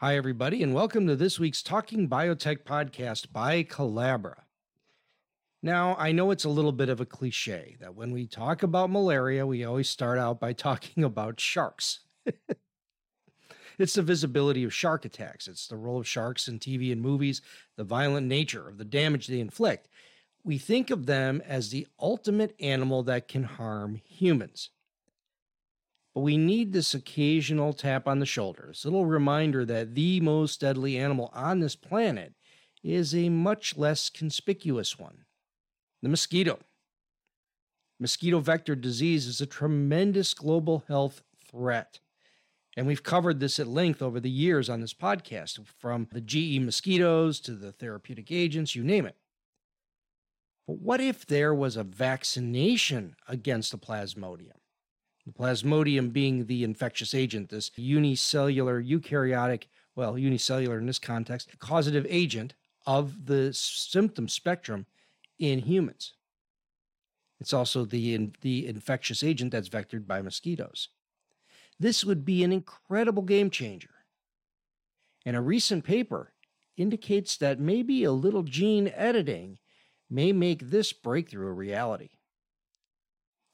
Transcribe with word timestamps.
Hi, 0.00 0.16
everybody, 0.16 0.62
and 0.62 0.74
welcome 0.74 1.08
to 1.08 1.16
this 1.16 1.40
week's 1.40 1.60
Talking 1.60 2.08
Biotech 2.08 2.62
podcast 2.62 3.32
by 3.32 3.64
Colabra. 3.64 4.42
Now, 5.60 5.96
I 5.98 6.12
know 6.12 6.30
it's 6.30 6.44
a 6.44 6.48
little 6.48 6.70
bit 6.70 6.88
of 6.88 7.00
a 7.00 7.04
cliche 7.04 7.76
that 7.80 7.96
when 7.96 8.12
we 8.12 8.28
talk 8.28 8.62
about 8.62 8.90
malaria, 8.90 9.44
we 9.44 9.64
always 9.64 9.90
start 9.90 10.16
out 10.16 10.38
by 10.38 10.52
talking 10.52 11.02
about 11.02 11.40
sharks. 11.40 11.98
it's 13.80 13.94
the 13.94 14.02
visibility 14.02 14.62
of 14.62 14.72
shark 14.72 15.04
attacks, 15.04 15.48
it's 15.48 15.66
the 15.66 15.76
role 15.76 15.98
of 15.98 16.06
sharks 16.06 16.46
in 16.46 16.60
TV 16.60 16.92
and 16.92 17.02
movies, 17.02 17.42
the 17.76 17.82
violent 17.82 18.28
nature 18.28 18.68
of 18.68 18.78
the 18.78 18.84
damage 18.84 19.26
they 19.26 19.40
inflict. 19.40 19.88
We 20.44 20.58
think 20.58 20.90
of 20.90 21.06
them 21.06 21.42
as 21.44 21.70
the 21.70 21.88
ultimate 21.98 22.54
animal 22.60 23.02
that 23.02 23.26
can 23.26 23.42
harm 23.42 24.00
humans. 24.04 24.70
But 26.18 26.24
we 26.24 26.36
need 26.36 26.72
this 26.72 26.94
occasional 26.94 27.72
tap 27.72 28.08
on 28.08 28.18
the 28.18 28.26
shoulder, 28.26 28.64
this 28.66 28.84
little 28.84 29.06
reminder 29.06 29.64
that 29.64 29.94
the 29.94 30.18
most 30.18 30.60
deadly 30.60 30.98
animal 30.98 31.30
on 31.32 31.60
this 31.60 31.76
planet 31.76 32.34
is 32.82 33.14
a 33.14 33.28
much 33.28 33.76
less 33.76 34.10
conspicuous 34.10 34.98
one 34.98 35.26
the 36.02 36.08
mosquito. 36.08 36.58
Mosquito 38.00 38.40
vector 38.40 38.74
disease 38.74 39.28
is 39.28 39.40
a 39.40 39.46
tremendous 39.46 40.34
global 40.34 40.82
health 40.88 41.22
threat. 41.48 42.00
And 42.76 42.88
we've 42.88 43.04
covered 43.04 43.38
this 43.38 43.60
at 43.60 43.68
length 43.68 44.02
over 44.02 44.18
the 44.18 44.28
years 44.28 44.68
on 44.68 44.80
this 44.80 44.94
podcast, 44.94 45.64
from 45.78 46.08
the 46.10 46.20
GE 46.20 46.58
mosquitoes 46.58 47.38
to 47.42 47.52
the 47.52 47.70
therapeutic 47.70 48.32
agents, 48.32 48.74
you 48.74 48.82
name 48.82 49.06
it. 49.06 49.14
But 50.66 50.80
what 50.80 51.00
if 51.00 51.24
there 51.24 51.54
was 51.54 51.76
a 51.76 51.84
vaccination 51.84 53.14
against 53.28 53.70
the 53.70 53.78
plasmodium? 53.78 54.58
Plasmodium 55.32 56.12
being 56.12 56.46
the 56.46 56.64
infectious 56.64 57.14
agent, 57.14 57.50
this 57.50 57.70
unicellular 57.76 58.82
eukaryotic, 58.82 59.64
well, 59.94 60.18
unicellular 60.18 60.78
in 60.78 60.86
this 60.86 60.98
context, 60.98 61.58
causative 61.58 62.06
agent 62.08 62.54
of 62.86 63.26
the 63.26 63.52
symptom 63.52 64.28
spectrum 64.28 64.86
in 65.38 65.60
humans. 65.60 66.14
It's 67.40 67.52
also 67.52 67.84
the, 67.84 68.30
the 68.40 68.66
infectious 68.66 69.22
agent 69.22 69.52
that's 69.52 69.68
vectored 69.68 70.06
by 70.06 70.22
mosquitoes. 70.22 70.88
This 71.78 72.04
would 72.04 72.24
be 72.24 72.42
an 72.42 72.52
incredible 72.52 73.22
game 73.22 73.50
changer. 73.50 73.90
And 75.24 75.36
a 75.36 75.40
recent 75.40 75.84
paper 75.84 76.32
indicates 76.76 77.36
that 77.36 77.60
maybe 77.60 78.04
a 78.04 78.12
little 78.12 78.42
gene 78.42 78.90
editing 78.94 79.58
may 80.10 80.32
make 80.32 80.70
this 80.70 80.92
breakthrough 80.92 81.48
a 81.48 81.52
reality. 81.52 82.10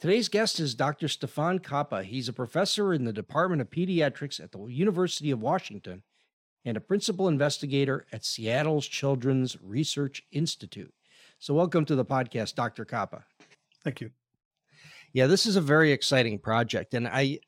Today's 0.05 0.29
guest 0.29 0.61
is 0.61 0.75
Dr. 0.75 1.09
Stefan 1.09 1.61
Kappa. 1.61 2.03
He's 2.05 2.29
a 2.29 2.33
professor 2.35 2.93
in 2.93 3.05
the 3.05 3.13
Department 3.15 3.63
of 3.63 3.71
Pediatrics 3.71 4.39
at 4.39 4.53
the 4.53 4.63
University 4.67 5.31
of 5.31 5.41
Washington 5.41 6.03
and 6.67 6.77
a 6.77 6.81
principal 6.81 7.27
investigator 7.27 8.05
at 8.13 8.23
Seattle's 8.23 8.87
Children's 8.87 9.57
Research 9.63 10.23
Institute. 10.31 10.93
So, 11.39 11.55
welcome 11.55 11.87
to 11.87 11.97
the 11.97 12.05
podcast, 12.05 12.55
Dr. 12.55 12.85
Kappa. 12.85 13.25
Thank 13.83 14.03
you. 14.03 14.11
Yeah, 15.15 15.27
this 15.27 15.47
is 15.47 15.57
a 15.57 15.63
very 15.63 15.91
exciting 15.91 16.39
project. 16.39 16.93
And 16.93 17.09
I 17.09 17.39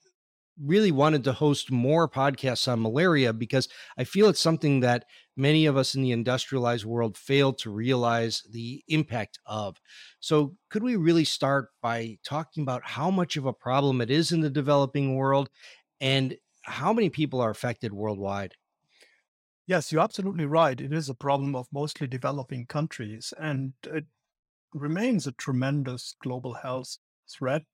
really 0.61 0.91
wanted 0.93 1.25
to 1.25 1.33
host 1.33 1.71
more 1.71 2.09
podcasts 2.09 2.71
on 2.71 2.81
malaria 2.81 3.33
because 3.33 3.69
I 3.99 4.05
feel 4.05 4.29
it's 4.29 4.41
something 4.41 4.81
that 4.81 5.05
many 5.37 5.67
of 5.67 5.77
us 5.77 5.95
in 5.95 6.03
the 6.03 6.13
industrialized 6.13 6.85
world 6.85 7.17
fail 7.19 7.53
to 7.55 7.71
realize 7.71 8.43
the 8.51 8.83
impact 8.89 9.39
of. 9.47 9.77
So, 10.21 10.57
could 10.71 10.83
we 10.83 10.97
really 10.97 11.25
start 11.25 11.71
by 11.83 12.19
talking 12.25 12.63
about 12.63 12.85
how 12.85 13.11
much 13.11 13.37
of 13.37 13.45
a 13.47 13.53
problem 13.53 14.01
it 14.01 14.11
is 14.11 14.33
in 14.33 14.41
the 14.41 14.51
developing 14.51 15.15
world 15.17 15.51
and 16.01 16.37
how 16.63 16.93
many 16.93 17.11
people 17.11 17.41
are 17.41 17.51
affected 17.51 17.93
worldwide? 17.93 18.55
Yes, 19.67 19.91
you're 19.93 20.03
absolutely 20.03 20.45
right. 20.47 20.81
It 20.81 20.93
is 20.93 21.09
a 21.09 21.15
problem 21.15 21.55
of 21.55 21.73
mostly 21.73 22.07
developing 22.07 22.67
countries, 22.67 23.33
and 23.39 23.75
it 23.85 24.07
remains 24.75 25.27
a 25.27 25.33
tremendous 25.33 26.15
global 26.21 26.55
health 26.55 26.99
threat 27.31 27.67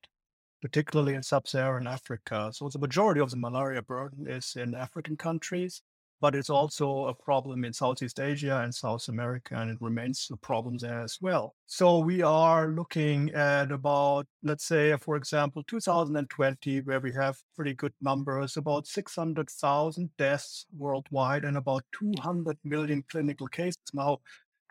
particularly 0.62 1.14
in 1.14 1.22
sub-Saharan 1.22 1.88
Africa. 1.88 2.50
So 2.54 2.68
the 2.68 2.78
majority 2.78 3.20
of 3.20 3.30
the 3.30 3.36
malaria 3.36 3.82
burden 3.82 4.28
is 4.28 4.54
in 4.56 4.74
African 4.74 5.16
countries, 5.16 5.82
but 6.20 6.36
it's 6.36 6.48
mm. 6.48 6.54
also 6.54 7.06
a 7.06 7.14
problem 7.14 7.64
in 7.64 7.72
Southeast 7.72 8.20
Asia 8.20 8.60
and 8.62 8.72
South 8.72 9.08
America, 9.08 9.56
and 9.56 9.72
it 9.72 9.78
remains 9.80 10.28
a 10.32 10.36
problem 10.36 10.78
there 10.78 11.02
as 11.02 11.18
well. 11.20 11.56
So 11.66 11.98
we 11.98 12.22
are 12.22 12.68
looking 12.68 13.30
at 13.34 13.72
about, 13.72 14.26
let's 14.44 14.64
say, 14.64 14.92
uh, 14.92 14.98
for 14.98 15.16
example, 15.16 15.64
2020, 15.66 16.82
where 16.82 17.00
we 17.00 17.12
have 17.12 17.36
pretty 17.56 17.74
good 17.74 17.92
numbers, 18.00 18.56
about 18.56 18.86
600,000 18.86 20.10
deaths 20.16 20.64
worldwide 20.78 21.44
and 21.44 21.56
about 21.56 21.82
200 21.98 22.56
million 22.62 23.02
clinical 23.10 23.48
cases. 23.48 23.82
Now, 23.92 24.20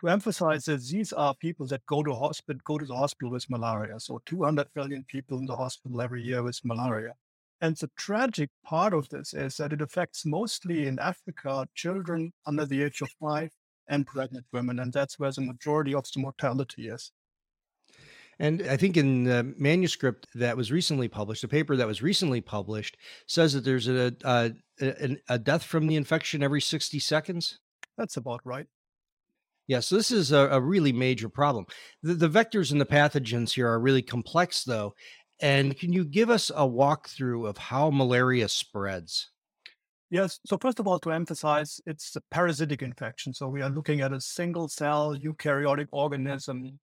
to 0.01 0.09
emphasize 0.09 0.66
that 0.66 0.81
these 0.84 1.13
are 1.13 1.35
people 1.35 1.67
that 1.67 1.85
go 1.85 2.03
to 2.03 2.13
hospital, 2.13 2.59
go 2.66 2.78
to 2.78 2.85
the 2.85 2.95
hospital 2.95 3.31
with 3.31 3.50
malaria. 3.50 4.00
So 4.00 4.22
200 4.25 4.67
million 4.75 5.06
people 5.07 5.38
in 5.38 5.45
the 5.45 5.56
hospital 5.56 6.01
every 6.01 6.23
year 6.23 6.44
with 6.44 6.59
malaria. 6.63 7.13
And 7.62 7.78
the 7.78 7.91
tragic 7.95 8.50
part 8.66 8.94
of 8.94 9.07
this 9.09 9.34
is 9.35 9.57
that 9.57 9.72
it 9.72 9.81
affects 9.81 10.25
mostly 10.25 10.88
in 10.88 10.97
Africa 10.97 11.67
children 11.75 12.34
under 12.47 12.66
the 12.66 12.81
age 12.81 13.01
of 13.01 13.09
five 13.22 13.51
and 13.88 14.07
pregnant 14.07 14.45
women. 14.51 14.79
And 14.79 14.91
that's 14.91 15.19
where 15.19 15.31
the 15.31 15.41
majority 15.41 15.94
of 15.94 16.06
the 16.12 16.19
mortality 16.19 16.89
is. 16.89 17.12
And 18.39 18.63
I 18.63 18.78
think 18.78 18.97
in 18.97 19.25
the 19.25 19.53
manuscript 19.59 20.25
that 20.33 20.57
was 20.57 20.72
recently 20.72 21.07
published, 21.07 21.44
the 21.44 21.47
paper 21.47 21.75
that 21.75 21.85
was 21.85 22.01
recently 22.01 22.41
published 22.41 22.97
says 23.28 23.53
that 23.53 23.63
there's 23.63 23.88
a, 23.88 24.16
a, 24.23 24.51
a, 24.81 25.18
a 25.29 25.38
death 25.38 25.62
from 25.62 25.85
the 25.85 25.95
infection 25.95 26.41
every 26.41 26.62
60 26.62 26.97
seconds. 26.97 27.59
That's 28.00 28.18
about 28.18 28.41
right. 28.44 28.66
Yeah, 29.68 29.80
so 29.80 29.96
this 29.96 30.12
is 30.12 30.32
a, 30.32 30.50
a 30.50 30.60
really 30.60 30.92
major 30.92 31.30
problem. 31.30 31.66
The, 32.04 32.14
the, 32.16 32.30
vectors 32.30 32.72
and 32.72 32.82
the 32.82 32.86
pathogens 32.86 33.54
here 33.54 33.68
are 33.68 33.80
really 33.80 34.02
complex, 34.02 34.64
though. 34.64 34.94
And 35.42 35.78
can 35.78 35.92
you 35.92 36.06
give 36.06 36.30
us 36.30 36.50
a 36.52 36.68
walkthrough 36.68 37.48
of 37.48 37.58
how 37.58 37.90
malaria 37.90 38.48
spreads? 38.48 39.30
Yes. 40.10 40.40
So, 40.46 40.58
first 40.58 40.80
of 40.80 40.88
all, 40.88 41.00
to 41.00 41.12
emphasize, 41.12 41.80
it's 41.86 42.16
a 42.16 42.22
parasitic 42.32 42.82
infection. 42.82 43.34
So, 43.34 43.48
we 43.48 43.62
are 43.62 43.70
looking 43.70 44.02
at 44.02 44.12
a 44.12 44.20
single 44.20 44.68
cell 44.68 45.16
eukaryotic 45.16 45.88
organism, 45.92 46.78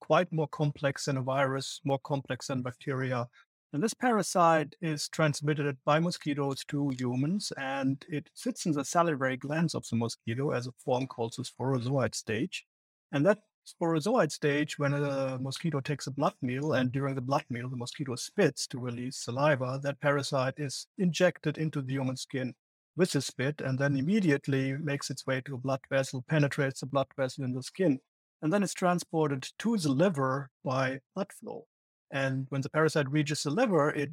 quite 0.00 0.30
more 0.32 0.48
complex 0.48 1.04
than 1.04 1.16
a 1.16 1.22
virus, 1.22 1.80
more 1.84 2.00
complex 2.00 2.48
than 2.48 2.62
bacteria. 2.62 3.28
And 3.72 3.82
this 3.82 3.94
parasite 3.94 4.74
is 4.80 5.08
transmitted 5.08 5.76
by 5.84 5.98
mosquitoes 5.98 6.64
to 6.66 6.90
humans, 6.98 7.52
and 7.56 8.04
it 8.08 8.30
sits 8.32 8.64
in 8.64 8.72
the 8.72 8.84
salivary 8.84 9.36
glands 9.36 9.74
of 9.74 9.86
the 9.88 9.96
mosquito 9.96 10.50
as 10.52 10.66
a 10.66 10.72
form 10.72 11.06
called 11.06 11.34
the 11.36 11.44
sporozoite 11.44 12.14
stage. 12.14 12.64
And 13.12 13.26
that 13.26 13.40
sporozoite 13.66 14.30
stage, 14.32 14.78
when 14.78 14.94
a 14.94 15.38
mosquito 15.38 15.80
takes 15.80 16.06
a 16.06 16.12
blood 16.12 16.34
meal, 16.40 16.72
and 16.72 16.92
during 16.92 17.16
the 17.16 17.20
blood 17.20 17.44
meal, 17.50 17.68
the 17.68 17.76
mosquito 17.76 18.14
spits 18.14 18.66
to 18.68 18.78
release 18.78 19.18
saliva, 19.18 19.80
that 19.82 20.00
parasite 20.00 20.54
is 20.58 20.86
injected 20.96 21.58
into 21.58 21.82
the 21.82 21.92
human 21.92 22.16
skin 22.16 22.54
with 22.96 23.12
the 23.12 23.20
spit, 23.20 23.60
and 23.60 23.78
then 23.78 23.96
immediately 23.96 24.72
makes 24.74 25.10
its 25.10 25.26
way 25.26 25.40
to 25.42 25.54
a 25.56 25.58
blood 25.58 25.80
vessel, 25.90 26.24
penetrates 26.28 26.80
the 26.80 26.86
blood 26.86 27.08
vessel 27.16 27.44
in 27.44 27.52
the 27.52 27.62
skin, 27.62 27.98
and 28.40 28.52
then 28.52 28.62
is 28.62 28.72
transported 28.72 29.48
to 29.58 29.76
the 29.76 29.90
liver 29.90 30.50
by 30.64 31.00
blood 31.14 31.32
flow. 31.32 31.66
And 32.10 32.46
when 32.50 32.60
the 32.60 32.70
parasite 32.70 33.10
reaches 33.10 33.42
the 33.42 33.50
liver, 33.50 33.90
it 33.90 34.10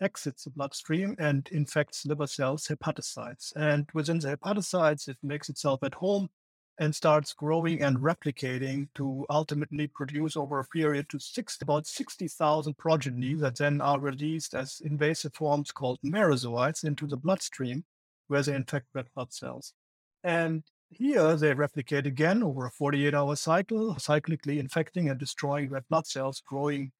exits 0.00 0.44
the 0.44 0.50
bloodstream 0.50 1.14
and 1.18 1.48
infects 1.52 2.04
liver 2.06 2.26
cells, 2.26 2.66
hepatocytes. 2.66 3.52
And 3.56 3.88
within 3.94 4.18
the 4.18 4.36
hepatocytes, 4.36 5.08
it 5.08 5.18
makes 5.22 5.48
itself 5.48 5.82
at 5.82 5.94
home 5.94 6.28
and 6.78 6.94
starts 6.94 7.32
growing 7.32 7.82
and 7.82 7.98
replicating 7.98 8.88
to 8.94 9.26
ultimately 9.30 9.86
produce 9.86 10.36
over 10.36 10.58
a 10.58 10.64
period 10.64 11.08
to 11.10 11.18
six, 11.18 11.58
about 11.60 11.86
60,000 11.86 12.76
progeny 12.78 13.34
that 13.34 13.56
then 13.56 13.80
are 13.80 14.00
released 14.00 14.54
as 14.54 14.80
invasive 14.82 15.34
forms 15.34 15.70
called 15.70 15.98
merozoites 16.04 16.82
into 16.84 17.06
the 17.06 17.16
bloodstream, 17.16 17.84
where 18.28 18.42
they 18.42 18.54
infect 18.54 18.86
red 18.94 19.06
blood 19.14 19.32
cells. 19.32 19.74
And 20.24 20.64
here, 20.92 21.36
they 21.36 21.54
replicate 21.54 22.06
again 22.06 22.42
over 22.42 22.66
a 22.66 22.70
48 22.70 23.14
hour 23.14 23.36
cycle, 23.36 23.94
cyclically 23.94 24.58
infecting 24.58 25.08
and 25.08 25.18
destroying 25.18 25.70
red 25.70 25.84
blood 25.88 26.06
cells, 26.06 26.42
growing 26.46 26.92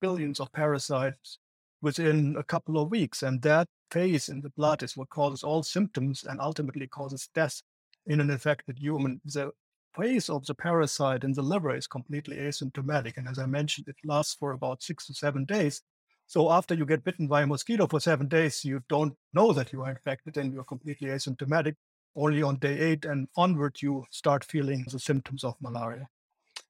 billions 0.00 0.40
of 0.40 0.52
parasites 0.52 1.38
within 1.82 2.36
a 2.38 2.42
couple 2.42 2.80
of 2.80 2.90
weeks. 2.90 3.22
And 3.22 3.42
that 3.42 3.68
phase 3.90 4.28
in 4.28 4.40
the 4.40 4.50
blood 4.50 4.82
is 4.82 4.96
what 4.96 5.08
causes 5.10 5.42
all 5.42 5.62
symptoms 5.62 6.24
and 6.24 6.40
ultimately 6.40 6.86
causes 6.86 7.28
death 7.34 7.62
in 8.06 8.20
an 8.20 8.30
infected 8.30 8.78
human. 8.78 9.20
The 9.24 9.52
phase 9.94 10.28
of 10.28 10.46
the 10.46 10.54
parasite 10.54 11.24
in 11.24 11.32
the 11.32 11.42
liver 11.42 11.74
is 11.74 11.86
completely 11.86 12.36
asymptomatic. 12.36 13.16
And 13.16 13.28
as 13.28 13.38
I 13.38 13.46
mentioned, 13.46 13.88
it 13.88 13.96
lasts 14.04 14.34
for 14.34 14.52
about 14.52 14.82
six 14.82 15.06
to 15.06 15.14
seven 15.14 15.44
days. 15.44 15.82
So 16.26 16.52
after 16.52 16.74
you 16.74 16.86
get 16.86 17.02
bitten 17.02 17.26
by 17.26 17.42
a 17.42 17.46
mosquito 17.46 17.88
for 17.88 17.98
seven 17.98 18.28
days, 18.28 18.64
you 18.64 18.82
don't 18.88 19.14
know 19.34 19.52
that 19.52 19.72
you 19.72 19.82
are 19.82 19.90
infected 19.90 20.36
and 20.36 20.52
you're 20.52 20.64
completely 20.64 21.08
asymptomatic. 21.08 21.74
Only 22.16 22.42
on 22.42 22.56
day 22.56 22.78
eight 22.78 23.04
and 23.04 23.28
onward, 23.36 23.80
you 23.80 24.04
start 24.10 24.44
feeling 24.44 24.84
the 24.90 24.98
symptoms 24.98 25.44
of 25.44 25.54
malaria. 25.60 26.08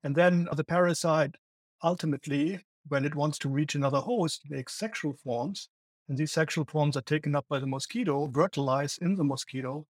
And 0.05 0.15
then 0.15 0.49
the 0.53 0.65
parasite 0.65 1.35
ultimately, 1.83 2.61
when 2.89 3.05
it 3.05 3.15
wants 3.15 3.39
to 3.39 3.49
reach 3.49 3.75
another 3.75 4.01
host, 4.01 4.43
makes 4.49 4.75
sexual 4.75 5.15
forms. 5.15 5.69
And 6.09 6.19
these 6.19 6.33
sexual 6.33 6.65
forms 6.65 6.97
are 6.97 7.03
taken 7.03 7.35
up 7.37 7.47
by 7.49 7.59
the 7.59 7.67
mosquito, 7.67 8.31
fertilize 8.35 8.99
in 8.99 9.15
the 9.15 9.25
mosquito, 9.25 9.87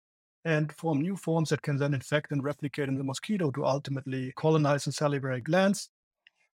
and 0.45 0.73
form 0.73 1.01
new 1.01 1.17
forms 1.17 1.51
that 1.51 1.63
can 1.63 1.77
then 1.77 1.95
infect 1.95 2.33
and 2.33 2.43
replicate 2.43 2.89
in 2.89 2.97
the 2.97 3.05
mosquito 3.05 3.51
to 3.53 3.65
ultimately 3.65 4.33
colonize 4.37 4.85
the 4.85 4.93
salivary 4.93 5.41
glands 5.41 5.91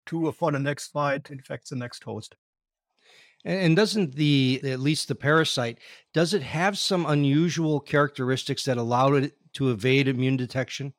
to, 0.05 0.31
for 0.31 0.51
the 0.51 0.59
next 0.59 0.93
bite, 0.93 1.29
infect 1.29 1.69
the 1.69 1.75
next 1.75 2.03
host. 2.03 2.35
And 3.45 3.75
doesn't 3.75 4.15
the, 4.15 4.59
at 4.63 4.81
least 4.81 5.07
the 5.07 5.15
parasite, 5.15 5.79
does 6.13 6.33
it 6.33 6.43
have 6.43 6.77
some 6.77 7.05
unusual 7.05 7.79
characteristics 7.79 8.65
that 8.65 8.77
allow 8.77 9.13
it 9.13 9.33
to 9.53 9.69
evade 9.69 10.07
immune 10.07 10.35
detection? 10.35 10.93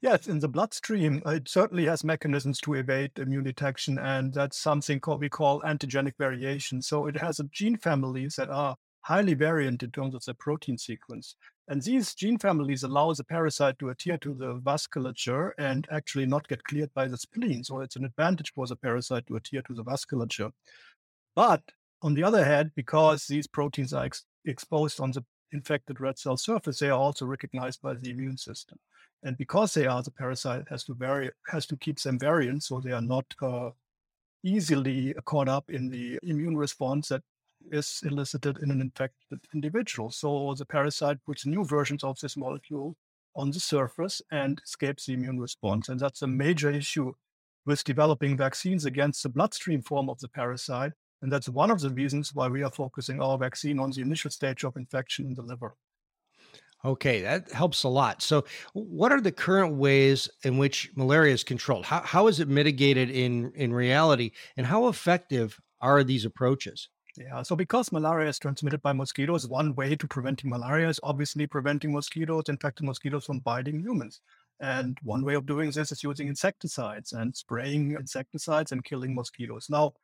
Yes, 0.00 0.26
in 0.26 0.38
the 0.38 0.48
bloodstream, 0.48 1.22
it 1.26 1.48
certainly 1.48 1.86
has 1.86 2.04
mechanisms 2.04 2.60
to 2.60 2.74
evade 2.74 3.12
immune 3.18 3.44
detection, 3.44 3.98
and 3.98 4.32
that's 4.32 4.58
something 4.58 5.00
called, 5.00 5.20
we 5.20 5.28
call 5.28 5.62
antigenic 5.62 6.12
variation. 6.18 6.80
So 6.80 7.06
it 7.06 7.16
has 7.16 7.40
a 7.40 7.44
gene 7.44 7.76
families 7.76 8.36
that 8.36 8.50
are 8.50 8.76
highly 9.00 9.34
variant 9.34 9.82
in 9.82 9.90
terms 9.90 10.14
of 10.14 10.24
the 10.24 10.34
protein 10.34 10.76
sequence. 10.76 11.36
And 11.68 11.82
these 11.82 12.14
gene 12.14 12.38
families 12.38 12.82
allow 12.82 13.12
the 13.12 13.24
parasite 13.24 13.78
to 13.78 13.90
adhere 13.90 14.18
to 14.18 14.34
the 14.34 14.60
vasculature 14.60 15.50
and 15.58 15.86
actually 15.90 16.26
not 16.26 16.48
get 16.48 16.62
cleared 16.64 16.92
by 16.94 17.08
the 17.08 17.16
spleen. 17.16 17.64
So 17.64 17.80
it's 17.80 17.96
an 17.96 18.04
advantage 18.04 18.52
for 18.52 18.66
the 18.66 18.76
parasite 18.76 19.26
to 19.28 19.36
adhere 19.36 19.62
to 19.62 19.74
the 19.74 19.84
vasculature. 19.84 20.52
But 21.36 21.62
on 22.02 22.14
the 22.14 22.24
other 22.24 22.44
hand, 22.44 22.72
because 22.74 23.26
these 23.26 23.46
proteins 23.46 23.92
are 23.92 24.06
ex- 24.06 24.24
exposed 24.44 25.00
on 25.00 25.12
the 25.12 25.24
infected 25.52 26.00
red 26.00 26.18
cell 26.18 26.36
surface, 26.36 26.80
they 26.80 26.90
are 26.90 26.98
also 26.98 27.26
recognized 27.26 27.82
by 27.82 27.94
the 27.94 28.10
immune 28.10 28.38
system. 28.38 28.78
And 29.22 29.36
because 29.36 29.74
they 29.74 29.86
are, 29.86 30.02
the 30.02 30.10
parasite 30.10 30.64
has 30.68 30.82
to 30.84 30.94
vary, 30.94 31.30
has 31.48 31.66
to 31.66 31.76
keep 31.76 32.00
them 32.00 32.18
variant, 32.18 32.62
so 32.64 32.80
they 32.80 32.92
are 32.92 33.02
not 33.02 33.26
uh, 33.42 33.70
easily 34.44 35.14
caught 35.24 35.48
up 35.48 35.70
in 35.70 35.90
the 35.90 36.18
immune 36.22 36.56
response 36.56 37.08
that 37.08 37.22
is 37.70 38.00
elicited 38.04 38.58
in 38.62 38.70
an 38.70 38.80
infected 38.80 39.40
individual. 39.54 40.10
So 40.10 40.54
the 40.56 40.64
parasite 40.64 41.18
puts 41.24 41.46
new 41.46 41.64
versions 41.64 42.04
of 42.04 42.18
this 42.20 42.36
molecule 42.36 42.96
on 43.34 43.50
the 43.50 43.60
surface 43.60 44.22
and 44.30 44.60
escapes 44.64 45.06
the 45.06 45.14
immune 45.14 45.40
response. 45.40 45.88
And 45.88 46.00
that's 46.00 46.22
a 46.22 46.26
major 46.26 46.70
issue 46.70 47.12
with 47.64 47.84
developing 47.84 48.36
vaccines 48.36 48.84
against 48.84 49.22
the 49.22 49.28
bloodstream 49.28 49.82
form 49.82 50.08
of 50.08 50.20
the 50.20 50.28
parasite. 50.28 50.92
And 51.22 51.32
that's 51.32 51.48
one 51.48 51.70
of 51.70 51.80
the 51.80 51.90
reasons 51.90 52.34
why 52.34 52.48
we 52.48 52.62
are 52.62 52.70
focusing 52.70 53.20
our 53.20 53.38
vaccine 53.38 53.78
on 53.78 53.90
the 53.90 54.02
initial 54.02 54.30
stage 54.30 54.64
of 54.64 54.76
infection 54.76 55.26
in 55.26 55.34
the 55.34 55.42
liver. 55.42 55.74
Okay, 56.84 57.22
that 57.22 57.50
helps 57.50 57.82
a 57.82 57.88
lot. 57.88 58.22
So, 58.22 58.44
what 58.74 59.10
are 59.10 59.20
the 59.20 59.32
current 59.32 59.74
ways 59.74 60.28
in 60.44 60.58
which 60.58 60.90
malaria 60.94 61.34
is 61.34 61.42
controlled? 61.42 61.86
How, 61.86 62.02
how 62.02 62.26
is 62.28 62.38
it 62.38 62.48
mitigated 62.48 63.10
in, 63.10 63.50
in 63.56 63.72
reality? 63.72 64.32
And 64.56 64.66
how 64.66 64.88
effective 64.88 65.58
are 65.80 66.04
these 66.04 66.24
approaches? 66.24 66.88
Yeah, 67.16 67.42
so 67.42 67.56
because 67.56 67.92
malaria 67.92 68.28
is 68.28 68.38
transmitted 68.38 68.82
by 68.82 68.92
mosquitoes, 68.92 69.48
one 69.48 69.74
way 69.74 69.96
to 69.96 70.06
preventing 70.06 70.50
malaria 70.50 70.88
is 70.88 71.00
obviously 71.02 71.46
preventing 71.46 71.92
mosquitoes, 71.92 72.44
infected 72.48 72.84
mosquitoes 72.84 73.24
from 73.24 73.38
biting 73.40 73.80
humans. 73.80 74.20
And 74.60 74.98
one 75.02 75.24
way 75.24 75.34
of 75.34 75.46
doing 75.46 75.70
this 75.70 75.92
is 75.92 76.02
using 76.02 76.28
insecticides 76.28 77.12
and 77.12 77.34
spraying 77.34 77.92
insecticides 77.92 78.72
and 78.72 78.84
killing 78.84 79.14
mosquitoes. 79.14 79.68
Now, 79.68 79.94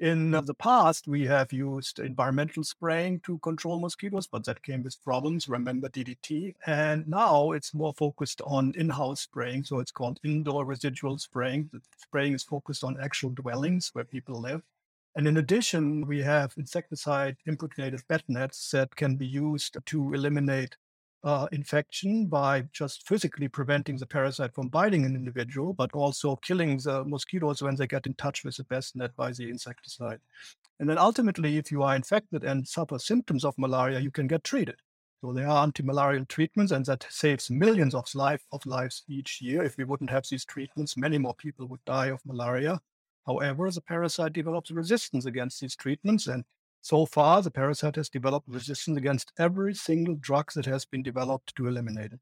in 0.00 0.34
uh, 0.34 0.40
the 0.40 0.54
past, 0.54 1.06
we 1.06 1.26
have 1.26 1.52
used 1.52 1.98
environmental 1.98 2.64
spraying 2.64 3.20
to 3.20 3.38
control 3.38 3.78
mosquitoes, 3.78 4.26
but 4.26 4.44
that 4.44 4.62
came 4.62 4.82
with 4.82 5.02
problems. 5.04 5.48
Remember 5.48 5.90
DDT? 5.90 6.54
And 6.66 7.06
now 7.06 7.52
it's 7.52 7.74
more 7.74 7.92
focused 7.92 8.40
on 8.46 8.72
in 8.76 8.88
house 8.88 9.20
spraying. 9.20 9.64
So 9.64 9.78
it's 9.78 9.92
called 9.92 10.18
indoor 10.24 10.64
residual 10.64 11.18
spraying. 11.18 11.68
The 11.72 11.80
spraying 11.98 12.32
is 12.32 12.42
focused 12.42 12.82
on 12.82 12.98
actual 13.00 13.30
dwellings 13.30 13.90
where 13.92 14.04
people 14.04 14.40
live. 14.40 14.62
And 15.16 15.28
in 15.28 15.36
addition, 15.36 16.06
we 16.06 16.22
have 16.22 16.54
insecticide 16.56 17.36
impregnated 17.44 18.00
bed 18.08 18.22
nets 18.26 18.70
that 18.70 18.96
can 18.96 19.16
be 19.16 19.26
used 19.26 19.76
to 19.84 20.14
eliminate 20.14 20.76
uh, 21.22 21.46
infection 21.52 22.26
by 22.26 22.64
just 22.72 23.06
physically 23.06 23.48
preventing 23.48 23.96
the 23.96 24.06
parasite 24.06 24.54
from 24.54 24.68
biting 24.68 25.04
an 25.04 25.14
individual, 25.14 25.72
but 25.72 25.92
also 25.92 26.36
killing 26.36 26.78
the 26.78 27.04
mosquitoes 27.04 27.62
when 27.62 27.76
they 27.76 27.86
get 27.86 28.06
in 28.06 28.14
touch 28.14 28.44
with 28.44 28.56
the 28.56 28.64
bed 28.64 28.84
net 28.94 29.14
by 29.16 29.32
the 29.32 29.48
insecticide. 29.50 30.20
And 30.78 30.88
then 30.88 30.98
ultimately, 30.98 31.58
if 31.58 31.70
you 31.70 31.82
are 31.82 31.94
infected 31.94 32.42
and 32.44 32.66
suffer 32.66 32.98
symptoms 32.98 33.44
of 33.44 33.58
malaria, 33.58 34.00
you 34.00 34.10
can 34.10 34.26
get 34.26 34.44
treated. 34.44 34.76
So 35.20 35.34
there 35.34 35.48
are 35.48 35.62
anti-malarial 35.62 36.24
treatments, 36.24 36.72
and 36.72 36.86
that 36.86 37.06
saves 37.10 37.50
millions 37.50 37.94
of 37.94 38.14
life 38.14 38.42
of 38.52 38.64
lives 38.64 39.02
each 39.06 39.42
year. 39.42 39.62
If 39.62 39.76
we 39.76 39.84
wouldn't 39.84 40.08
have 40.08 40.24
these 40.30 40.46
treatments, 40.46 40.96
many 40.96 41.18
more 41.18 41.34
people 41.34 41.66
would 41.66 41.84
die 41.84 42.06
of 42.06 42.24
malaria. 42.24 42.80
However, 43.26 43.70
the 43.70 43.82
parasite 43.82 44.32
develops 44.32 44.70
resistance 44.70 45.26
against 45.26 45.60
these 45.60 45.76
treatments, 45.76 46.26
and 46.26 46.44
so 46.80 47.06
far, 47.06 47.42
the 47.42 47.50
parasite 47.50 47.96
has 47.96 48.08
developed 48.08 48.48
resistance 48.48 48.96
against 48.96 49.32
every 49.38 49.74
single 49.74 50.14
drug 50.14 50.52
that 50.54 50.66
has 50.66 50.84
been 50.84 51.02
developed 51.02 51.54
to 51.56 51.66
eliminate 51.66 52.12
it. 52.12 52.20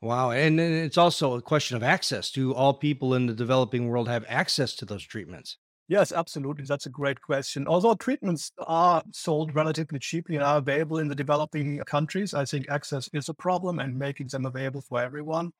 Wow. 0.00 0.32
And 0.32 0.60
it's 0.60 0.98
also 0.98 1.34
a 1.34 1.42
question 1.42 1.76
of 1.76 1.82
access. 1.82 2.30
Do 2.30 2.52
all 2.52 2.74
people 2.74 3.14
in 3.14 3.26
the 3.26 3.34
developing 3.34 3.88
world 3.88 4.08
have 4.08 4.24
access 4.28 4.74
to 4.76 4.84
those 4.84 5.04
treatments? 5.04 5.58
Yes, 5.88 6.10
absolutely. 6.10 6.64
That's 6.64 6.86
a 6.86 6.90
great 6.90 7.20
question. 7.20 7.68
Although 7.68 7.94
treatments 7.94 8.50
are 8.58 9.02
sold 9.12 9.54
relatively 9.54 9.98
cheaply 9.98 10.36
and 10.36 10.44
are 10.44 10.58
available 10.58 10.98
in 10.98 11.08
the 11.08 11.14
developing 11.14 11.78
countries, 11.80 12.34
I 12.34 12.44
think 12.44 12.68
access 12.68 13.08
is 13.12 13.28
a 13.28 13.34
problem 13.34 13.78
and 13.78 13.98
making 13.98 14.28
them 14.28 14.46
available 14.46 14.80
for 14.80 15.00
everyone 15.00 15.52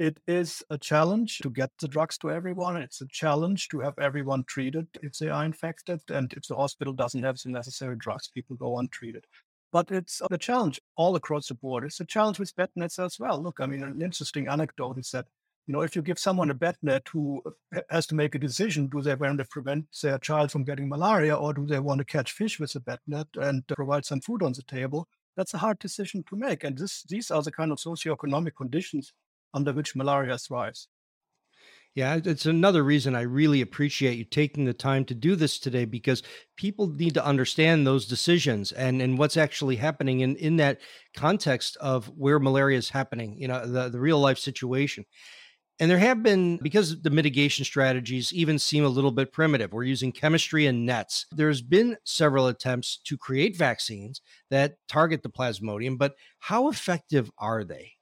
it 0.00 0.18
is 0.26 0.62
a 0.70 0.78
challenge 0.78 1.40
to 1.40 1.50
get 1.50 1.70
the 1.78 1.86
drugs 1.86 2.16
to 2.16 2.30
everyone. 2.30 2.78
It's 2.78 3.02
a 3.02 3.06
challenge 3.06 3.68
to 3.68 3.80
have 3.80 3.98
everyone 3.98 4.44
treated 4.44 4.88
if 5.02 5.18
they 5.18 5.28
are 5.28 5.44
infected. 5.44 6.00
And 6.08 6.32
if 6.32 6.48
the 6.48 6.56
hospital 6.56 6.94
doesn't 6.94 7.22
have 7.22 7.38
the 7.38 7.50
necessary 7.50 7.96
drugs, 7.96 8.28
people 8.28 8.56
go 8.56 8.78
untreated. 8.78 9.26
But 9.70 9.90
it's 9.90 10.22
a 10.30 10.38
challenge 10.38 10.80
all 10.96 11.16
across 11.16 11.48
the 11.48 11.54
board. 11.54 11.84
It's 11.84 12.00
a 12.00 12.06
challenge 12.06 12.38
with 12.38 12.56
bed 12.56 12.70
nets 12.74 12.98
as 12.98 13.20
well. 13.20 13.42
Look, 13.42 13.58
I 13.60 13.66
mean, 13.66 13.82
an 13.82 14.00
interesting 14.00 14.48
anecdote 14.48 14.96
is 14.96 15.10
that, 15.10 15.26
you 15.66 15.74
know, 15.74 15.82
if 15.82 15.94
you 15.94 16.00
give 16.00 16.18
someone 16.18 16.50
a 16.50 16.54
bed 16.54 16.76
net 16.80 17.06
who 17.12 17.42
uh, 17.76 17.82
has 17.90 18.06
to 18.06 18.14
make 18.14 18.34
a 18.34 18.38
decision, 18.38 18.86
do 18.86 19.02
they 19.02 19.14
want 19.14 19.36
to 19.36 19.44
prevent 19.44 19.84
their 20.02 20.18
child 20.18 20.50
from 20.50 20.64
getting 20.64 20.88
malaria 20.88 21.36
or 21.36 21.52
do 21.52 21.66
they 21.66 21.78
want 21.78 21.98
to 21.98 22.06
catch 22.06 22.32
fish 22.32 22.58
with 22.58 22.74
a 22.74 22.80
bed 22.80 23.00
net 23.06 23.28
and 23.34 23.66
provide 23.68 24.06
some 24.06 24.22
food 24.22 24.42
on 24.42 24.54
the 24.54 24.62
table? 24.62 25.08
That's 25.36 25.52
a 25.52 25.58
hard 25.58 25.78
decision 25.78 26.24
to 26.30 26.36
make. 26.36 26.64
And 26.64 26.78
this, 26.78 27.02
these 27.02 27.30
are 27.30 27.42
the 27.42 27.52
kind 27.52 27.70
of 27.70 27.76
socioeconomic 27.78 28.56
conditions 28.56 29.12
under 29.54 29.72
which 29.72 29.96
malaria 29.96 30.38
thrives. 30.38 30.88
Yeah, 31.94 32.20
it's 32.24 32.46
another 32.46 32.84
reason 32.84 33.16
I 33.16 33.22
really 33.22 33.60
appreciate 33.60 34.16
you 34.16 34.24
taking 34.24 34.64
the 34.64 34.72
time 34.72 35.04
to 35.06 35.14
do 35.14 35.34
this 35.34 35.58
today 35.58 35.84
because 35.84 36.22
people 36.56 36.86
need 36.86 37.14
to 37.14 37.24
understand 37.24 37.84
those 37.84 38.06
decisions 38.06 38.70
and, 38.70 39.02
and 39.02 39.18
what's 39.18 39.36
actually 39.36 39.74
happening 39.74 40.20
in, 40.20 40.36
in 40.36 40.56
that 40.58 40.80
context 41.16 41.76
of 41.78 42.06
where 42.16 42.38
malaria 42.38 42.78
is 42.78 42.90
happening, 42.90 43.36
you 43.36 43.48
know, 43.48 43.66
the, 43.66 43.88
the 43.88 43.98
real 43.98 44.20
life 44.20 44.38
situation. 44.38 45.04
And 45.80 45.90
there 45.90 45.98
have 45.98 46.22
been, 46.22 46.58
because 46.58 47.00
the 47.02 47.10
mitigation 47.10 47.64
strategies 47.64 48.32
even 48.34 48.58
seem 48.58 48.84
a 48.84 48.88
little 48.88 49.10
bit 49.10 49.32
primitive, 49.32 49.72
we're 49.72 49.82
using 49.82 50.12
chemistry 50.12 50.66
and 50.66 50.86
nets. 50.86 51.26
There's 51.32 51.62
been 51.62 51.96
several 52.04 52.46
attempts 52.46 53.00
to 53.04 53.16
create 53.16 53.56
vaccines 53.56 54.20
that 54.50 54.76
target 54.86 55.22
the 55.24 55.30
plasmodium, 55.30 55.98
but 55.98 56.14
how 56.38 56.68
effective 56.68 57.30
are 57.38 57.64
they? 57.64 57.94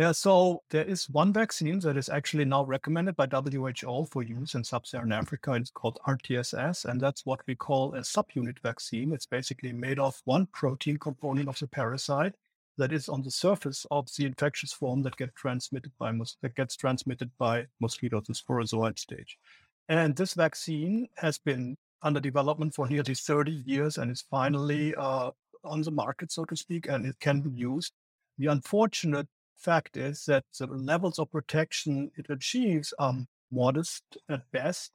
Yeah, 0.00 0.12
so 0.12 0.62
there 0.70 0.86
is 0.86 1.10
one 1.10 1.30
vaccine 1.30 1.78
that 1.80 1.98
is 1.98 2.08
actually 2.08 2.46
now 2.46 2.64
recommended 2.64 3.16
by 3.16 3.26
WHO 3.26 4.06
for 4.10 4.22
use 4.22 4.54
in 4.54 4.64
sub-Saharan 4.64 5.12
Africa. 5.12 5.52
It's 5.52 5.70
called 5.70 5.98
RTSS, 6.08 6.86
and 6.86 6.98
that's 6.98 7.26
what 7.26 7.40
we 7.46 7.54
call 7.54 7.94
a 7.94 7.98
subunit 7.98 8.60
vaccine. 8.60 9.12
It's 9.12 9.26
basically 9.26 9.74
made 9.74 9.98
of 9.98 10.18
one 10.24 10.46
protein 10.54 10.96
component 10.96 11.50
of 11.50 11.58
the 11.58 11.66
parasite 11.66 12.32
that 12.78 12.94
is 12.94 13.10
on 13.10 13.20
the 13.20 13.30
surface 13.30 13.84
of 13.90 14.08
the 14.16 14.24
infectious 14.24 14.72
form 14.72 15.02
that 15.02 15.18
gets 15.18 15.34
transmitted 15.34 15.92
by 15.98 16.10
that 16.40 16.54
gets 16.54 16.76
transmitted 16.76 17.30
by 17.36 17.66
mosquitoes 17.78 18.24
in 18.26 18.34
sporozoite 18.34 18.98
stage. 18.98 19.36
And 19.90 20.16
this 20.16 20.32
vaccine 20.32 21.08
has 21.18 21.36
been 21.36 21.76
under 22.00 22.20
development 22.20 22.72
for 22.74 22.88
nearly 22.88 23.14
30 23.14 23.52
years 23.66 23.98
and 23.98 24.10
is 24.10 24.24
finally 24.30 24.94
uh, 24.94 25.32
on 25.62 25.82
the 25.82 25.90
market, 25.90 26.32
so 26.32 26.46
to 26.46 26.56
speak, 26.56 26.88
and 26.88 27.04
it 27.04 27.20
can 27.20 27.42
be 27.42 27.50
used. 27.50 27.92
The 28.38 28.46
unfortunate 28.46 29.28
fact 29.60 29.96
is 29.96 30.24
that 30.26 30.44
the 30.58 30.66
levels 30.66 31.18
of 31.18 31.30
protection 31.30 32.10
it 32.16 32.26
achieves 32.28 32.92
are 32.98 33.14
modest 33.52 34.02
at 34.28 34.50
best. 34.52 34.92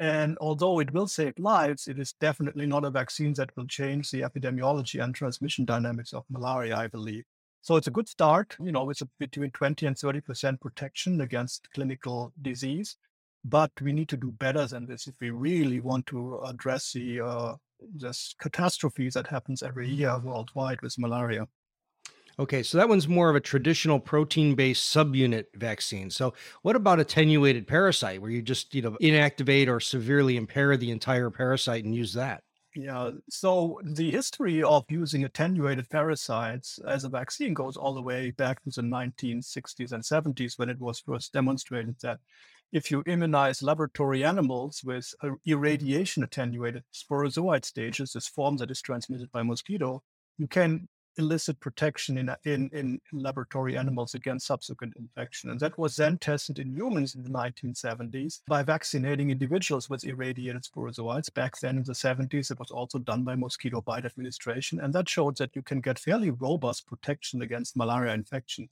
And 0.00 0.36
although 0.40 0.80
it 0.80 0.92
will 0.92 1.06
save 1.06 1.38
lives, 1.38 1.86
it 1.86 1.98
is 1.98 2.14
definitely 2.20 2.66
not 2.66 2.84
a 2.84 2.90
vaccine 2.90 3.32
that 3.34 3.56
will 3.56 3.66
change 3.66 4.10
the 4.10 4.22
epidemiology 4.22 5.02
and 5.02 5.14
transmission 5.14 5.64
dynamics 5.64 6.12
of 6.12 6.24
malaria, 6.28 6.76
I 6.76 6.88
believe. 6.88 7.24
So 7.62 7.76
it's 7.76 7.86
a 7.86 7.92
good 7.92 8.08
start, 8.08 8.56
you 8.60 8.72
know, 8.72 8.90
it's 8.90 9.02
between 9.18 9.50
20 9.52 9.86
and 9.86 9.96
30% 9.96 10.60
protection 10.60 11.20
against 11.20 11.68
clinical 11.72 12.32
disease. 12.42 12.96
But 13.44 13.70
we 13.80 13.92
need 13.92 14.08
to 14.08 14.16
do 14.16 14.32
better 14.32 14.66
than 14.66 14.86
this 14.86 15.06
if 15.06 15.14
we 15.20 15.30
really 15.30 15.80
want 15.80 16.06
to 16.06 16.40
address 16.40 16.92
the 16.92 17.20
uh, 17.20 17.54
this 17.94 18.34
catastrophes 18.40 19.14
that 19.14 19.26
happens 19.26 19.62
every 19.62 19.88
year 19.88 20.18
worldwide 20.18 20.80
with 20.82 20.98
malaria. 20.98 21.46
Okay, 22.38 22.62
so 22.62 22.78
that 22.78 22.88
one's 22.88 23.06
more 23.06 23.30
of 23.30 23.36
a 23.36 23.40
traditional 23.40 24.00
protein-based 24.00 24.92
subunit 24.92 25.46
vaccine. 25.54 26.10
So, 26.10 26.34
what 26.62 26.74
about 26.74 26.98
attenuated 26.98 27.66
parasite, 27.66 28.20
where 28.20 28.30
you 28.30 28.42
just 28.42 28.74
you 28.74 28.82
know 28.82 28.96
inactivate 29.00 29.68
or 29.68 29.78
severely 29.80 30.36
impair 30.36 30.76
the 30.76 30.90
entire 30.90 31.30
parasite 31.30 31.84
and 31.84 31.94
use 31.94 32.12
that? 32.14 32.42
Yeah, 32.76 33.12
so 33.30 33.80
the 33.84 34.10
history 34.10 34.60
of 34.64 34.84
using 34.88 35.22
attenuated 35.24 35.88
parasites 35.90 36.80
as 36.80 37.04
a 37.04 37.08
vaccine 37.08 37.54
goes 37.54 37.76
all 37.76 37.94
the 37.94 38.02
way 38.02 38.32
back 38.32 38.64
to 38.64 38.70
the 38.70 38.82
1960s 38.82 39.92
and 39.92 40.02
70s 40.04 40.58
when 40.58 40.68
it 40.68 40.80
was 40.80 40.98
first 40.98 41.32
demonstrated 41.32 41.96
that 42.02 42.18
if 42.72 42.90
you 42.90 43.04
immunize 43.06 43.62
laboratory 43.62 44.24
animals 44.24 44.82
with 44.82 45.14
uh, 45.22 45.30
irradiation 45.46 46.24
attenuated 46.24 46.82
sporozoite 46.92 47.64
stages, 47.64 48.12
this 48.12 48.26
form 48.26 48.56
that 48.56 48.72
is 48.72 48.82
transmitted 48.82 49.30
by 49.30 49.44
mosquito, 49.44 50.02
you 50.38 50.48
can 50.48 50.88
elicit 51.18 51.60
protection 51.60 52.18
in, 52.18 52.34
in, 52.44 52.70
in 52.72 53.00
laboratory 53.12 53.76
animals 53.76 54.14
against 54.14 54.46
subsequent 54.46 54.94
infection. 54.96 55.50
And 55.50 55.60
that 55.60 55.78
was 55.78 55.96
then 55.96 56.18
tested 56.18 56.58
in 56.58 56.74
humans 56.74 57.14
in 57.14 57.22
the 57.22 57.30
1970s 57.30 58.40
by 58.46 58.62
vaccinating 58.62 59.30
individuals 59.30 59.88
with 59.88 60.04
irradiated 60.04 60.64
sporozoites. 60.64 61.32
Back 61.32 61.58
then 61.60 61.76
in 61.78 61.84
the 61.84 61.92
70s, 61.92 62.50
it 62.50 62.58
was 62.58 62.70
also 62.70 62.98
done 62.98 63.24
by 63.24 63.34
mosquito 63.34 63.80
bite 63.80 64.04
administration. 64.04 64.80
And 64.80 64.92
that 64.94 65.08
showed 65.08 65.36
that 65.38 65.54
you 65.54 65.62
can 65.62 65.80
get 65.80 65.98
fairly 65.98 66.30
robust 66.30 66.86
protection 66.86 67.42
against 67.42 67.76
malaria 67.76 68.14
infection. 68.14 68.68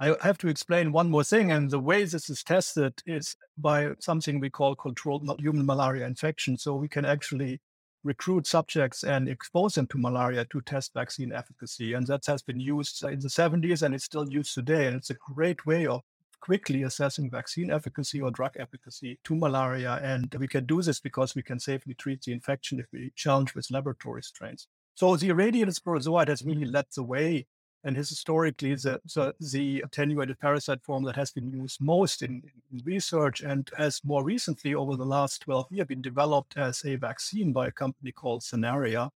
I 0.00 0.14
have 0.22 0.38
to 0.38 0.48
explain 0.48 0.92
one 0.92 1.10
more 1.10 1.24
thing. 1.24 1.50
And 1.50 1.70
the 1.70 1.80
way 1.80 2.04
this 2.04 2.30
is 2.30 2.44
tested 2.44 2.94
is 3.04 3.36
by 3.56 3.90
something 3.98 4.38
we 4.38 4.50
call 4.50 4.76
controlled 4.76 5.28
human 5.40 5.66
malaria 5.66 6.06
infection. 6.06 6.56
So 6.56 6.76
we 6.76 6.88
can 6.88 7.04
actually 7.04 7.60
recruit 8.08 8.46
subjects 8.46 9.04
and 9.04 9.28
expose 9.28 9.74
them 9.74 9.86
to 9.88 9.98
malaria 9.98 10.44
to 10.46 10.60
test 10.62 10.94
vaccine 10.94 11.32
efficacy. 11.32 11.92
And 11.92 12.06
that 12.06 12.24
has 12.26 12.42
been 12.42 12.58
used 12.58 13.04
in 13.04 13.20
the 13.20 13.28
70s 13.28 13.82
and 13.82 13.94
it's 13.94 14.04
still 14.04 14.28
used 14.28 14.54
today. 14.54 14.86
And 14.86 14.96
it's 14.96 15.10
a 15.10 15.16
great 15.34 15.66
way 15.66 15.86
of 15.86 16.00
quickly 16.40 16.82
assessing 16.84 17.30
vaccine 17.30 17.70
efficacy 17.70 18.20
or 18.20 18.30
drug 18.30 18.54
efficacy 18.58 19.18
to 19.24 19.36
malaria. 19.36 20.00
And 20.02 20.34
we 20.38 20.48
can 20.48 20.64
do 20.64 20.80
this 20.82 21.00
because 21.00 21.34
we 21.34 21.42
can 21.42 21.60
safely 21.60 21.94
treat 21.94 22.22
the 22.22 22.32
infection 22.32 22.80
if 22.80 22.86
we 22.92 23.12
challenge 23.14 23.54
with 23.54 23.70
laboratory 23.70 24.22
strains. 24.22 24.66
So 24.94 25.14
the 25.14 25.28
irradiated 25.28 25.74
sporozoite 25.74 26.28
has 26.28 26.42
really 26.42 26.64
led 26.64 26.86
the 26.96 27.04
way 27.04 27.46
and 27.84 27.96
historically 27.96 28.74
the, 28.74 29.00
the, 29.14 29.34
the, 29.52 29.80
attenuated 29.80 30.38
parasite 30.38 30.82
form 30.82 31.04
that 31.04 31.16
has 31.16 31.30
been 31.30 31.50
used 31.50 31.80
most 31.80 32.22
in, 32.22 32.42
in, 32.72 32.82
research 32.84 33.40
and 33.40 33.70
has 33.76 34.00
more 34.04 34.24
recently 34.24 34.74
over 34.74 34.96
the 34.96 35.06
last 35.06 35.42
12 35.42 35.66
years 35.70 35.86
been 35.86 36.02
developed 36.02 36.56
as 36.56 36.84
a 36.84 36.96
vaccine 36.96 37.52
by 37.52 37.68
a 37.68 37.72
company 37.72 38.10
called 38.10 38.42
Sanaria. 38.42 39.10